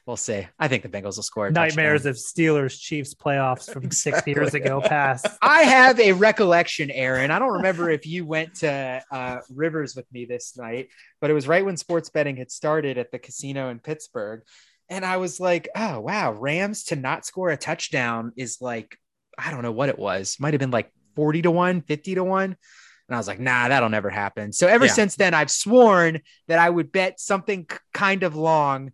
we'll 0.10 0.18
see. 0.18 0.48
I 0.58 0.68
think 0.68 0.82
the 0.82 0.90
Bengals 0.90 1.18
will 1.18 1.24
score. 1.24 1.52
Nightmares 1.52 2.02
touchdown. 2.02 2.10
of 2.10 2.16
Steelers 2.16 2.80
Chiefs 2.80 3.14
playoffs 3.14 3.72
from 3.72 3.84
exactly. 3.84 4.24
six 4.24 4.28
years 4.28 4.54
ago 4.56 4.82
past. 4.82 5.28
I 5.40 5.62
have 5.62 6.00
a 6.00 6.14
recollection, 6.14 6.90
Aaron. 6.90 7.30
I 7.30 7.38
don't 7.38 7.54
remember 7.54 7.92
if 7.92 8.08
you 8.08 8.26
went 8.26 8.56
to 8.56 9.04
uh, 9.12 9.38
Rivers 9.54 9.96
with 9.96 10.12
me 10.12 10.26
this 10.26 10.58
night, 10.58 10.90
but 11.22 11.30
it 11.30 11.36
was 11.36 11.48
right 11.48 11.64
when 11.64 11.78
sports 11.78 12.10
betting 12.10 12.38
had 12.38 12.50
started 12.50 12.98
at 12.98 13.12
the 13.12 13.20
casino 13.20 13.70
in 13.70 13.78
Pittsburgh. 13.78 14.42
And 14.90 15.06
I 15.06 15.18
was 15.18 15.40
like, 15.40 15.70
oh, 15.76 16.00
wow, 16.00 16.32
Rams 16.32 16.86
to 16.86 16.96
not 16.96 17.24
score 17.24 17.52
a 17.52 17.58
touchdown 17.58 18.34
is 18.36 18.58
like, 18.60 18.98
I 19.38 19.52
don't 19.52 19.62
know 19.62 19.72
what 19.72 19.90
it 19.90 20.00
was. 20.00 20.38
Might 20.40 20.56
have 20.56 20.60
been 20.60 20.72
like 20.72 20.92
40 21.16 21.44
to 21.44 21.52
1, 21.52 21.82
50 21.82 22.16
to 22.16 22.24
1. 22.24 22.44
And 22.46 23.16
I 23.16 23.18
was 23.20 23.28
like, 23.28 23.40
nah, 23.40 23.68
that'll 23.68 23.90
never 23.90 24.10
happen. 24.10 24.54
So 24.54 24.66
ever 24.66 24.88
yeah. 24.88 24.92
since 24.92 25.16
then, 25.16 25.36
I've 25.36 25.52
sworn 25.52 26.22
that 26.48 26.58
I 26.58 26.68
would 26.68 26.92
bet 26.92 27.20
something 27.20 27.68
kind 27.94 28.24
of 28.24 28.36
long 28.36 28.92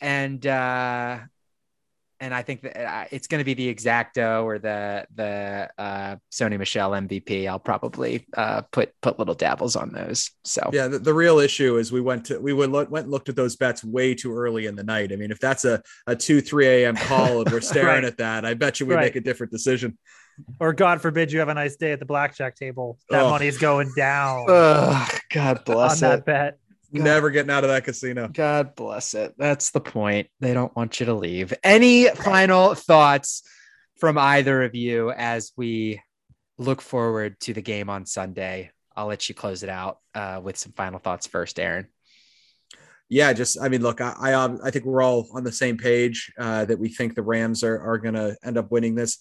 and 0.00 0.46
uh, 0.46 1.18
and 2.20 2.34
I 2.34 2.42
think 2.42 2.62
that 2.62 2.76
uh, 2.76 3.04
it's 3.10 3.26
going 3.26 3.38
to 3.38 3.44
be 3.44 3.54
the 3.54 3.72
exacto 3.72 4.44
or 4.44 4.58
the 4.58 5.06
the 5.14 5.70
uh, 5.78 6.16
Sony 6.32 6.58
Michel 6.58 6.90
MVP. 6.90 7.48
I'll 7.48 7.58
probably 7.58 8.26
uh, 8.36 8.62
put 8.72 8.92
put 9.02 9.18
little 9.18 9.34
dabbles 9.34 9.76
on 9.76 9.92
those. 9.92 10.30
So 10.44 10.68
yeah, 10.72 10.88
the, 10.88 10.98
the 10.98 11.14
real 11.14 11.38
issue 11.38 11.76
is 11.76 11.92
we 11.92 12.00
went 12.00 12.26
to 12.26 12.40
we 12.40 12.52
would 12.52 12.70
look, 12.70 12.90
went 12.90 13.04
and 13.04 13.12
looked 13.12 13.28
at 13.28 13.36
those 13.36 13.56
bets 13.56 13.84
way 13.84 14.14
too 14.14 14.34
early 14.34 14.66
in 14.66 14.74
the 14.74 14.84
night. 14.84 15.12
I 15.12 15.16
mean, 15.16 15.30
if 15.30 15.38
that's 15.38 15.64
a 15.64 15.82
a 16.06 16.16
two 16.16 16.40
three 16.40 16.66
a.m. 16.66 16.96
call 16.96 17.42
and 17.42 17.50
we're 17.50 17.60
staring 17.60 17.86
right. 17.86 18.04
at 18.04 18.18
that, 18.18 18.44
I 18.44 18.54
bet 18.54 18.80
you 18.80 18.86
we 18.86 18.94
right. 18.94 19.04
make 19.04 19.16
a 19.16 19.20
different 19.20 19.52
decision. 19.52 19.96
Or 20.60 20.72
God 20.72 21.00
forbid 21.00 21.32
you 21.32 21.40
have 21.40 21.48
a 21.48 21.54
nice 21.54 21.76
day 21.76 21.92
at 21.92 21.98
the 21.98 22.04
blackjack 22.04 22.54
table. 22.54 22.98
That 23.10 23.24
oh. 23.24 23.30
money's 23.30 23.58
going 23.58 23.92
down. 23.96 24.46
God 24.46 25.64
bless 25.64 26.02
on 26.02 26.12
it. 26.12 26.16
that 26.16 26.24
bet. 26.24 26.58
God. 26.94 27.04
Never 27.04 27.30
getting 27.30 27.50
out 27.50 27.64
of 27.64 27.70
that 27.70 27.84
casino. 27.84 28.28
God 28.28 28.74
bless 28.74 29.14
it. 29.14 29.34
That's 29.36 29.70
the 29.70 29.80
point. 29.80 30.28
They 30.40 30.54
don't 30.54 30.74
want 30.74 31.00
you 31.00 31.06
to 31.06 31.14
leave. 31.14 31.52
Any 31.62 32.08
final 32.08 32.74
thoughts 32.74 33.42
from 33.98 34.16
either 34.16 34.62
of 34.62 34.74
you 34.74 35.10
as 35.10 35.52
we 35.56 36.00
look 36.56 36.80
forward 36.80 37.38
to 37.40 37.52
the 37.52 37.60
game 37.60 37.90
on 37.90 38.06
Sunday? 38.06 38.70
I'll 38.96 39.06
let 39.06 39.28
you 39.28 39.34
close 39.34 39.62
it 39.62 39.68
out 39.68 39.98
uh, 40.14 40.40
with 40.42 40.56
some 40.56 40.72
final 40.72 40.98
thoughts 40.98 41.26
first, 41.26 41.60
Aaron. 41.60 41.88
Yeah, 43.10 43.32
just 43.32 43.60
I 43.60 43.68
mean, 43.68 43.82
look, 43.82 44.00
I 44.00 44.14
I, 44.18 44.32
um, 44.34 44.58
I 44.62 44.70
think 44.70 44.84
we're 44.84 45.02
all 45.02 45.28
on 45.34 45.44
the 45.44 45.52
same 45.52 45.76
page 45.78 46.32
uh, 46.38 46.64
that 46.64 46.78
we 46.78 46.88
think 46.88 47.14
the 47.14 47.22
Rams 47.22 47.64
are 47.64 47.78
are 47.80 47.98
going 47.98 48.14
to 48.14 48.36
end 48.42 48.58
up 48.58 48.70
winning 48.70 48.94
this. 48.94 49.18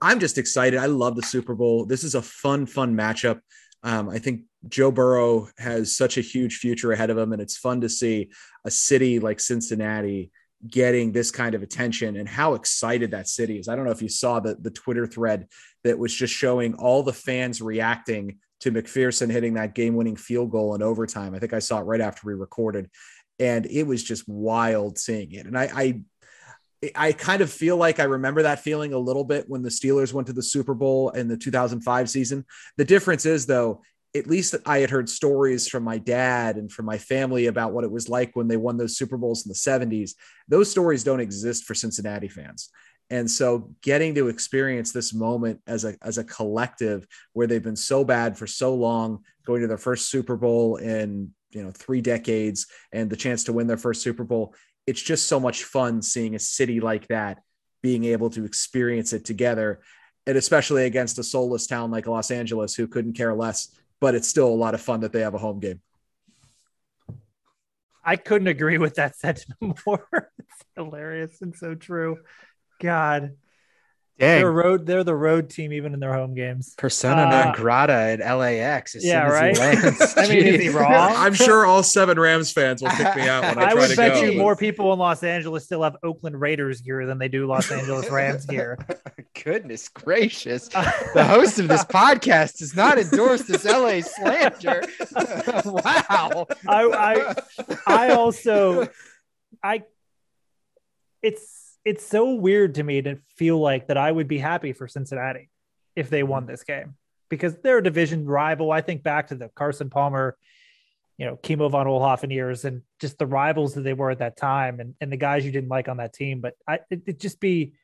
I'm 0.00 0.20
just 0.20 0.38
excited. 0.38 0.78
I 0.78 0.86
love 0.86 1.16
the 1.16 1.22
Super 1.22 1.54
Bowl. 1.54 1.84
This 1.84 2.04
is 2.04 2.14
a 2.14 2.22
fun, 2.22 2.66
fun 2.66 2.94
matchup. 2.94 3.40
Um, 3.84 4.08
I 4.08 4.18
think 4.18 4.42
Joe 4.66 4.90
Burrow 4.90 5.48
has 5.58 5.94
such 5.94 6.16
a 6.16 6.22
huge 6.22 6.56
future 6.56 6.92
ahead 6.92 7.10
of 7.10 7.18
him, 7.18 7.32
and 7.32 7.42
it's 7.42 7.56
fun 7.56 7.82
to 7.82 7.88
see 7.88 8.30
a 8.64 8.70
city 8.70 9.20
like 9.20 9.38
Cincinnati 9.38 10.32
getting 10.66 11.12
this 11.12 11.30
kind 11.30 11.54
of 11.54 11.62
attention 11.62 12.16
and 12.16 12.26
how 12.26 12.54
excited 12.54 13.10
that 13.10 13.28
city 13.28 13.58
is. 13.58 13.68
I 13.68 13.76
don't 13.76 13.84
know 13.84 13.90
if 13.90 14.00
you 14.00 14.08
saw 14.08 14.40
the, 14.40 14.54
the 14.54 14.70
Twitter 14.70 15.06
thread 15.06 15.46
that 15.84 15.98
was 15.98 16.14
just 16.14 16.32
showing 16.32 16.74
all 16.74 17.02
the 17.02 17.12
fans 17.12 17.60
reacting 17.60 18.38
to 18.60 18.72
McPherson 18.72 19.30
hitting 19.30 19.54
that 19.54 19.74
game 19.74 19.94
winning 19.94 20.16
field 20.16 20.50
goal 20.50 20.74
in 20.74 20.82
overtime. 20.82 21.34
I 21.34 21.38
think 21.38 21.52
I 21.52 21.58
saw 21.58 21.80
it 21.80 21.84
right 21.84 22.00
after 22.00 22.26
we 22.26 22.32
recorded, 22.32 22.88
and 23.38 23.66
it 23.66 23.82
was 23.82 24.02
just 24.02 24.26
wild 24.26 24.96
seeing 24.96 25.32
it. 25.32 25.44
And 25.44 25.58
I, 25.58 25.70
I 25.74 26.00
I 26.94 27.12
kind 27.12 27.42
of 27.42 27.50
feel 27.50 27.76
like 27.76 28.00
I 28.00 28.04
remember 28.04 28.42
that 28.42 28.60
feeling 28.60 28.92
a 28.92 28.98
little 28.98 29.24
bit 29.24 29.48
when 29.48 29.62
the 29.62 29.68
Steelers 29.68 30.12
went 30.12 30.26
to 30.28 30.32
the 30.32 30.42
Super 30.42 30.74
Bowl 30.74 31.10
in 31.10 31.28
the 31.28 31.36
2005 31.36 32.10
season. 32.10 32.44
The 32.76 32.84
difference 32.84 33.26
is, 33.26 33.46
though, 33.46 33.82
at 34.16 34.26
least 34.28 34.54
I 34.64 34.78
had 34.78 34.90
heard 34.90 35.08
stories 35.08 35.68
from 35.68 35.82
my 35.82 35.98
dad 35.98 36.56
and 36.56 36.70
from 36.70 36.86
my 36.86 36.98
family 36.98 37.46
about 37.46 37.72
what 37.72 37.84
it 37.84 37.90
was 37.90 38.08
like 38.08 38.36
when 38.36 38.46
they 38.46 38.56
won 38.56 38.76
those 38.76 38.96
Super 38.96 39.16
Bowls 39.16 39.44
in 39.44 39.48
the 39.48 39.54
70s. 39.54 40.12
Those 40.48 40.70
stories 40.70 41.02
don't 41.02 41.20
exist 41.20 41.64
for 41.64 41.74
Cincinnati 41.74 42.28
fans. 42.28 42.70
And 43.10 43.30
so 43.30 43.74
getting 43.82 44.14
to 44.14 44.28
experience 44.28 44.92
this 44.92 45.12
moment 45.12 45.60
as 45.66 45.84
a 45.84 45.94
as 46.00 46.18
a 46.18 46.24
collective 46.24 47.06
where 47.32 47.46
they've 47.46 47.62
been 47.62 47.76
so 47.76 48.04
bad 48.04 48.38
for 48.38 48.46
so 48.46 48.74
long, 48.74 49.24
going 49.44 49.60
to 49.60 49.66
their 49.66 49.76
first 49.76 50.10
Super 50.10 50.36
Bowl 50.36 50.76
in 50.76 51.32
you 51.50 51.62
know 51.62 51.70
three 51.70 52.00
decades 52.00 52.66
and 52.92 53.10
the 53.10 53.16
chance 53.16 53.44
to 53.44 53.52
win 53.52 53.66
their 53.66 53.76
first 53.76 54.02
Super 54.02 54.24
Bowl, 54.24 54.54
it's 54.86 55.02
just 55.02 55.26
so 55.28 55.40
much 55.40 55.64
fun 55.64 56.02
seeing 56.02 56.34
a 56.34 56.38
city 56.38 56.80
like 56.80 57.08
that 57.08 57.42
being 57.82 58.04
able 58.04 58.30
to 58.30 58.44
experience 58.44 59.12
it 59.12 59.24
together 59.24 59.80
and 60.26 60.38
especially 60.38 60.86
against 60.86 61.18
a 61.18 61.22
soulless 61.22 61.66
town 61.66 61.90
like 61.90 62.06
Los 62.06 62.30
Angeles 62.30 62.74
who 62.74 62.86
couldn't 62.86 63.14
care 63.14 63.34
less 63.34 63.68
but 64.00 64.14
it's 64.14 64.28
still 64.28 64.48
a 64.48 64.54
lot 64.54 64.74
of 64.74 64.80
fun 64.80 65.00
that 65.00 65.12
they 65.12 65.20
have 65.20 65.34
a 65.34 65.38
home 65.38 65.60
game 65.60 65.80
I 68.04 68.16
couldn't 68.16 68.48
agree 68.48 68.78
with 68.78 68.94
that 68.96 69.16
sentiment 69.18 69.78
more. 69.86 70.06
it's 70.12 70.64
hilarious 70.76 71.40
and 71.40 71.56
so 71.56 71.74
true. 71.74 72.18
God, 72.80 73.36
Dang. 74.16 74.42
They're 74.42 74.52
road. 74.52 74.86
They're 74.86 75.02
the 75.02 75.14
road 75.14 75.50
team, 75.50 75.72
even 75.72 75.92
in 75.92 75.98
their 75.98 76.14
home 76.14 76.34
games. 76.34 76.74
Persona 76.78 77.22
uh, 77.22 77.30
non 77.30 77.54
grata 77.54 77.92
at 77.92 78.20
LAX. 78.20 78.94
yeah, 79.00 79.26
right. 79.26 79.58
I 80.16 80.28
mean, 80.28 80.46
is 80.46 80.60
he 80.60 80.68
wrong? 80.68 80.92
I'm 80.92 81.34
sure 81.34 81.66
all 81.66 81.82
seven 81.82 82.18
Rams 82.20 82.52
fans 82.52 82.80
will 82.80 82.90
kick 82.90 83.16
me 83.16 83.28
out 83.28 83.42
when 83.42 83.58
I, 83.58 83.72
I 83.72 83.74
would 83.74 83.96
bet 83.96 84.14
go. 84.14 84.22
you 84.22 84.38
more 84.38 84.54
people 84.54 84.92
in 84.92 85.00
Los 85.00 85.24
Angeles 85.24 85.64
still 85.64 85.82
have 85.82 85.96
Oakland 86.04 86.40
Raiders 86.40 86.80
gear 86.80 87.06
than 87.06 87.18
they 87.18 87.26
do 87.26 87.46
Los 87.48 87.72
Angeles 87.72 88.08
Rams 88.08 88.46
gear. 88.46 88.78
Goodness 89.44 89.88
gracious! 89.88 90.68
the 90.68 91.24
host 91.28 91.58
of 91.58 91.66
this 91.66 91.84
podcast 91.84 92.58
does 92.58 92.76
not 92.76 92.98
endorse 92.98 93.42
this 93.42 93.64
LA 93.64 94.00
slander. 94.00 94.84
wow. 95.64 96.46
I, 96.68 96.84
I 96.84 97.34
I 97.84 98.10
also 98.10 98.88
I 99.60 99.82
it's 101.20 101.63
it's 101.84 102.06
so 102.06 102.34
weird 102.34 102.76
to 102.76 102.82
me 102.82 103.02
to 103.02 103.16
feel 103.36 103.58
like 103.58 103.88
that 103.88 103.96
I 103.96 104.10
would 104.10 104.28
be 104.28 104.38
happy 104.38 104.72
for 104.72 104.88
Cincinnati 104.88 105.50
if 105.94 106.10
they 106.10 106.22
won 106.22 106.46
this 106.46 106.64
game 106.64 106.94
because 107.28 107.56
they're 107.58 107.78
a 107.78 107.82
division 107.82 108.26
rival. 108.26 108.72
I 108.72 108.80
think 108.80 109.02
back 109.02 109.28
to 109.28 109.34
the 109.34 109.50
Carson 109.54 109.90
Palmer, 109.90 110.36
you 111.18 111.26
know, 111.26 111.36
Kimo 111.36 111.68
von 111.68 111.86
Oelhoffen 111.86 112.32
years 112.32 112.64
and 112.64 112.82
just 113.00 113.18
the 113.18 113.26
rivals 113.26 113.74
that 113.74 113.82
they 113.82 113.92
were 113.92 114.10
at 114.10 114.18
that 114.18 114.36
time 114.36 114.80
and, 114.80 114.94
and 115.00 115.12
the 115.12 115.16
guys 115.16 115.44
you 115.44 115.52
didn't 115.52 115.68
like 115.68 115.88
on 115.88 115.98
that 115.98 116.12
team. 116.12 116.40
But 116.40 116.54
I, 116.66 116.80
it, 116.90 117.02
it 117.06 117.20
just 117.20 117.38
be 117.38 117.74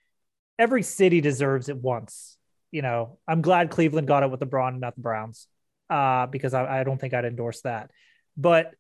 every 0.59 0.83
city 0.83 1.21
deserves 1.21 1.69
it 1.69 1.77
once. 1.77 2.37
You 2.71 2.83
know, 2.83 3.19
I'm 3.27 3.43
glad 3.43 3.71
Cleveland 3.71 4.09
got 4.09 4.23
it 4.23 4.31
with 4.31 4.41
LeBron 4.41 4.69
and 4.69 4.81
not 4.81 4.95
the 4.95 5.03
Browns 5.03 5.47
uh, 5.91 6.27
because 6.27 6.55
I, 6.55 6.81
I 6.81 6.85
don't 6.85 7.01
think 7.01 7.15
I'd 7.15 7.25
endorse 7.25 7.61
that. 7.63 7.91
But 8.37 8.75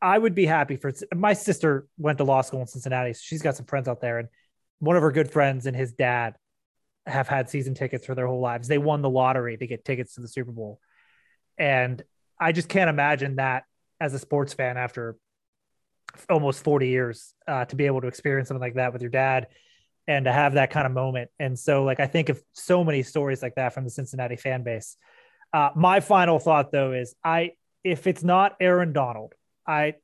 I 0.00 0.18
would 0.18 0.34
be 0.34 0.46
happy 0.46 0.76
for 0.76 0.92
my 1.14 1.32
sister 1.32 1.86
went 1.98 2.18
to 2.18 2.24
law 2.24 2.42
school 2.42 2.60
in 2.60 2.66
Cincinnati. 2.66 3.12
So 3.14 3.20
she's 3.22 3.42
got 3.42 3.56
some 3.56 3.66
friends 3.66 3.88
out 3.88 4.00
there, 4.00 4.18
and 4.18 4.28
one 4.78 4.96
of 4.96 5.02
her 5.02 5.12
good 5.12 5.30
friends 5.30 5.66
and 5.66 5.76
his 5.76 5.92
dad 5.92 6.34
have 7.06 7.28
had 7.28 7.48
season 7.48 7.74
tickets 7.74 8.04
for 8.04 8.14
their 8.14 8.26
whole 8.26 8.40
lives. 8.40 8.68
They 8.68 8.78
won 8.78 9.00
the 9.00 9.10
lottery 9.10 9.56
to 9.56 9.66
get 9.66 9.84
tickets 9.84 10.14
to 10.14 10.20
the 10.20 10.28
Super 10.28 10.52
Bowl. 10.52 10.80
And 11.56 12.02
I 12.38 12.52
just 12.52 12.68
can't 12.68 12.90
imagine 12.90 13.36
that 13.36 13.64
as 14.00 14.12
a 14.12 14.18
sports 14.18 14.52
fan 14.52 14.76
after 14.76 15.16
almost 16.28 16.64
40 16.64 16.88
years 16.88 17.32
uh, 17.46 17.64
to 17.66 17.76
be 17.76 17.86
able 17.86 18.00
to 18.00 18.08
experience 18.08 18.48
something 18.48 18.60
like 18.60 18.74
that 18.74 18.92
with 18.92 19.02
your 19.02 19.10
dad 19.10 19.48
and 20.08 20.24
to 20.24 20.32
have 20.32 20.54
that 20.54 20.70
kind 20.70 20.86
of 20.86 20.92
moment. 20.92 21.30
And 21.38 21.58
so, 21.58 21.84
like, 21.84 22.00
I 22.00 22.06
think 22.06 22.28
of 22.28 22.40
so 22.52 22.84
many 22.84 23.02
stories 23.02 23.42
like 23.42 23.54
that 23.56 23.72
from 23.72 23.84
the 23.84 23.90
Cincinnati 23.90 24.36
fan 24.36 24.62
base. 24.62 24.96
Uh, 25.52 25.70
my 25.74 26.00
final 26.00 26.38
thought, 26.38 26.70
though, 26.70 26.92
is 26.92 27.14
I, 27.24 27.52
if 27.82 28.06
it's 28.06 28.22
not 28.22 28.56
Aaron 28.60 28.92
Donald, 28.92 29.32
I 29.66 29.94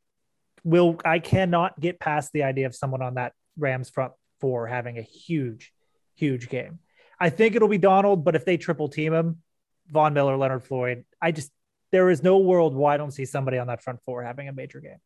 will 0.65 0.99
I 1.05 1.19
cannot 1.19 1.79
get 1.81 2.01
past 2.01 2.33
the 2.33 2.45
idea 2.45 2.67
of 2.67 2.75
someone 2.75 3.03
on 3.03 3.15
that 3.15 3.33
Rams 3.57 3.91
front 3.91 4.13
four 4.41 4.67
having 4.67 4.99
a 4.99 5.03
huge, 5.03 5.73
huge 6.15 6.49
game. 6.49 6.79
I 7.19 7.31
think 7.31 7.55
it'll 7.55 7.69
be 7.69 7.79
Donald, 7.79 8.25
but 8.25 8.35
if 8.35 8.45
they 8.45 8.57
triple 8.57 8.89
team 8.89 9.13
him, 9.13 9.43
Von 9.89 10.15
Miller, 10.15 10.37
Leonard 10.37 10.65
Floyd, 10.65 11.05
I 11.21 11.33
just 11.33 11.51
there 11.93 12.11
is 12.11 12.23
no 12.23 12.39
world 12.39 12.75
why 12.75 12.95
I 12.95 12.97
don't 12.97 13.13
see 13.13 13.25
somebody 13.25 13.59
on 13.59 13.67
that 13.69 13.83
front 13.83 14.01
four 14.05 14.23
having 14.23 14.49
a 14.49 14.53
major 14.53 14.81
game. 14.81 14.99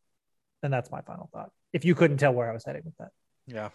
And 0.63 0.73
that's 0.73 0.89
my 0.89 1.01
final 1.01 1.29
thought. 1.31 1.51
If 1.73 1.85
you 1.85 1.93
couldn't 1.93 2.17
tell 2.17 2.33
where 2.33 2.49
I 2.49 2.53
was 2.53 2.65
heading 2.65 2.83
with 2.85 2.97
that. 2.97 3.11
Yeah. 3.45 3.69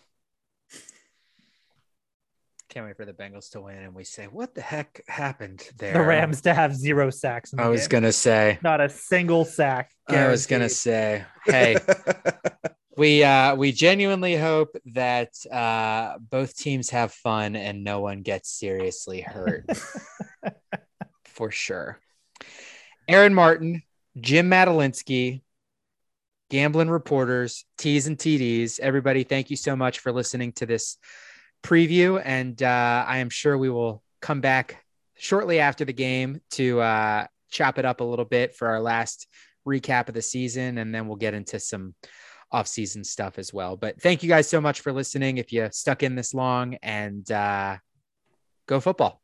Can't 2.73 2.87
wait 2.87 2.97
for 2.97 3.05
the 3.05 3.13
Bengals 3.13 3.51
to 3.51 3.61
win, 3.61 3.77
and 3.77 3.95
we 3.95 4.03
say, 4.03 4.29
"What 4.29 4.55
the 4.55 4.63
heck 4.63 5.03
happened 5.07 5.63
there?" 5.77 5.93
The 5.93 6.03
Rams 6.03 6.41
to 6.43 6.55
have 6.55 6.75
zero 6.75 7.11
sacks. 7.11 7.53
I 7.59 7.69
was 7.69 7.83
game. 7.83 8.01
gonna 8.01 8.13
say, 8.13 8.59
not 8.63 8.81
a 8.81 8.89
single 8.89 9.45
sack. 9.45 9.91
Guaranteed. 10.09 10.27
I 10.27 10.31
was 10.31 10.47
gonna 10.47 10.69
say, 10.71 11.23
hey, 11.45 11.77
we 12.97 13.25
uh, 13.25 13.57
we 13.57 13.73
genuinely 13.73 14.37
hope 14.37 14.75
that 14.95 15.35
uh, 15.53 16.17
both 16.19 16.57
teams 16.57 16.89
have 16.89 17.13
fun 17.13 17.57
and 17.57 17.85
no 17.85 18.01
one 18.01 18.23
gets 18.23 18.51
seriously 18.51 19.21
hurt, 19.21 19.69
for 21.27 21.51
sure. 21.51 21.99
Aaron 23.07 23.35
Martin, 23.35 23.83
Jim 24.19 24.49
Madalinsky, 24.49 25.43
Gambling 26.49 26.89
Reporters, 26.89 27.67
T's 27.77 28.07
and 28.07 28.17
TDs. 28.17 28.81
Everybody, 28.81 29.25
thank 29.25 29.51
you 29.51 29.57
so 29.57 29.77
much 29.77 29.99
for 29.99 30.11
listening 30.11 30.53
to 30.53 30.65
this 30.65 30.97
preview, 31.63 32.21
and 32.25 32.61
uh, 32.63 33.05
I 33.07 33.19
am 33.19 33.31
sure 33.31 33.57
we 33.57 33.71
will 33.71 34.03
come 34.21 34.41
back 34.41 34.85
shortly 35.17 35.61
after 35.61 35.85
the 35.85 35.93
game 35.93 36.41
to 36.51 36.81
uh, 36.81 37.27
chop 37.51 37.79
it 37.79 37.85
up 37.85 38.01
a 38.01 38.05
little 38.05 38.25
bit 38.25 38.55
for 38.55 38.69
our 38.69 38.81
last 38.81 39.29
recap 39.67 40.09
of 40.09 40.15
the 40.15 40.23
season, 40.23 40.79
and 40.79 40.95
then 40.95 41.07
we'll 41.07 41.17
get 41.17 41.35
into 41.35 41.61
some 41.61 41.95
off-season 42.51 43.05
stuff 43.05 43.39
as 43.39 43.53
well. 43.53 43.77
But 43.77 44.03
thank 44.03 44.23
you 44.23 44.29
guys 44.29 44.49
so 44.49 44.61
much 44.61 44.81
for 44.81 44.93
listening. 44.93 45.39
If 45.39 45.53
you 45.53 45.69
stuck 45.73 46.03
in 46.03 46.17
this 46.17 46.35
long, 46.35 46.75
and 46.83 47.31
uh, 47.31 47.79
go 48.67 48.81
football. 48.81 49.22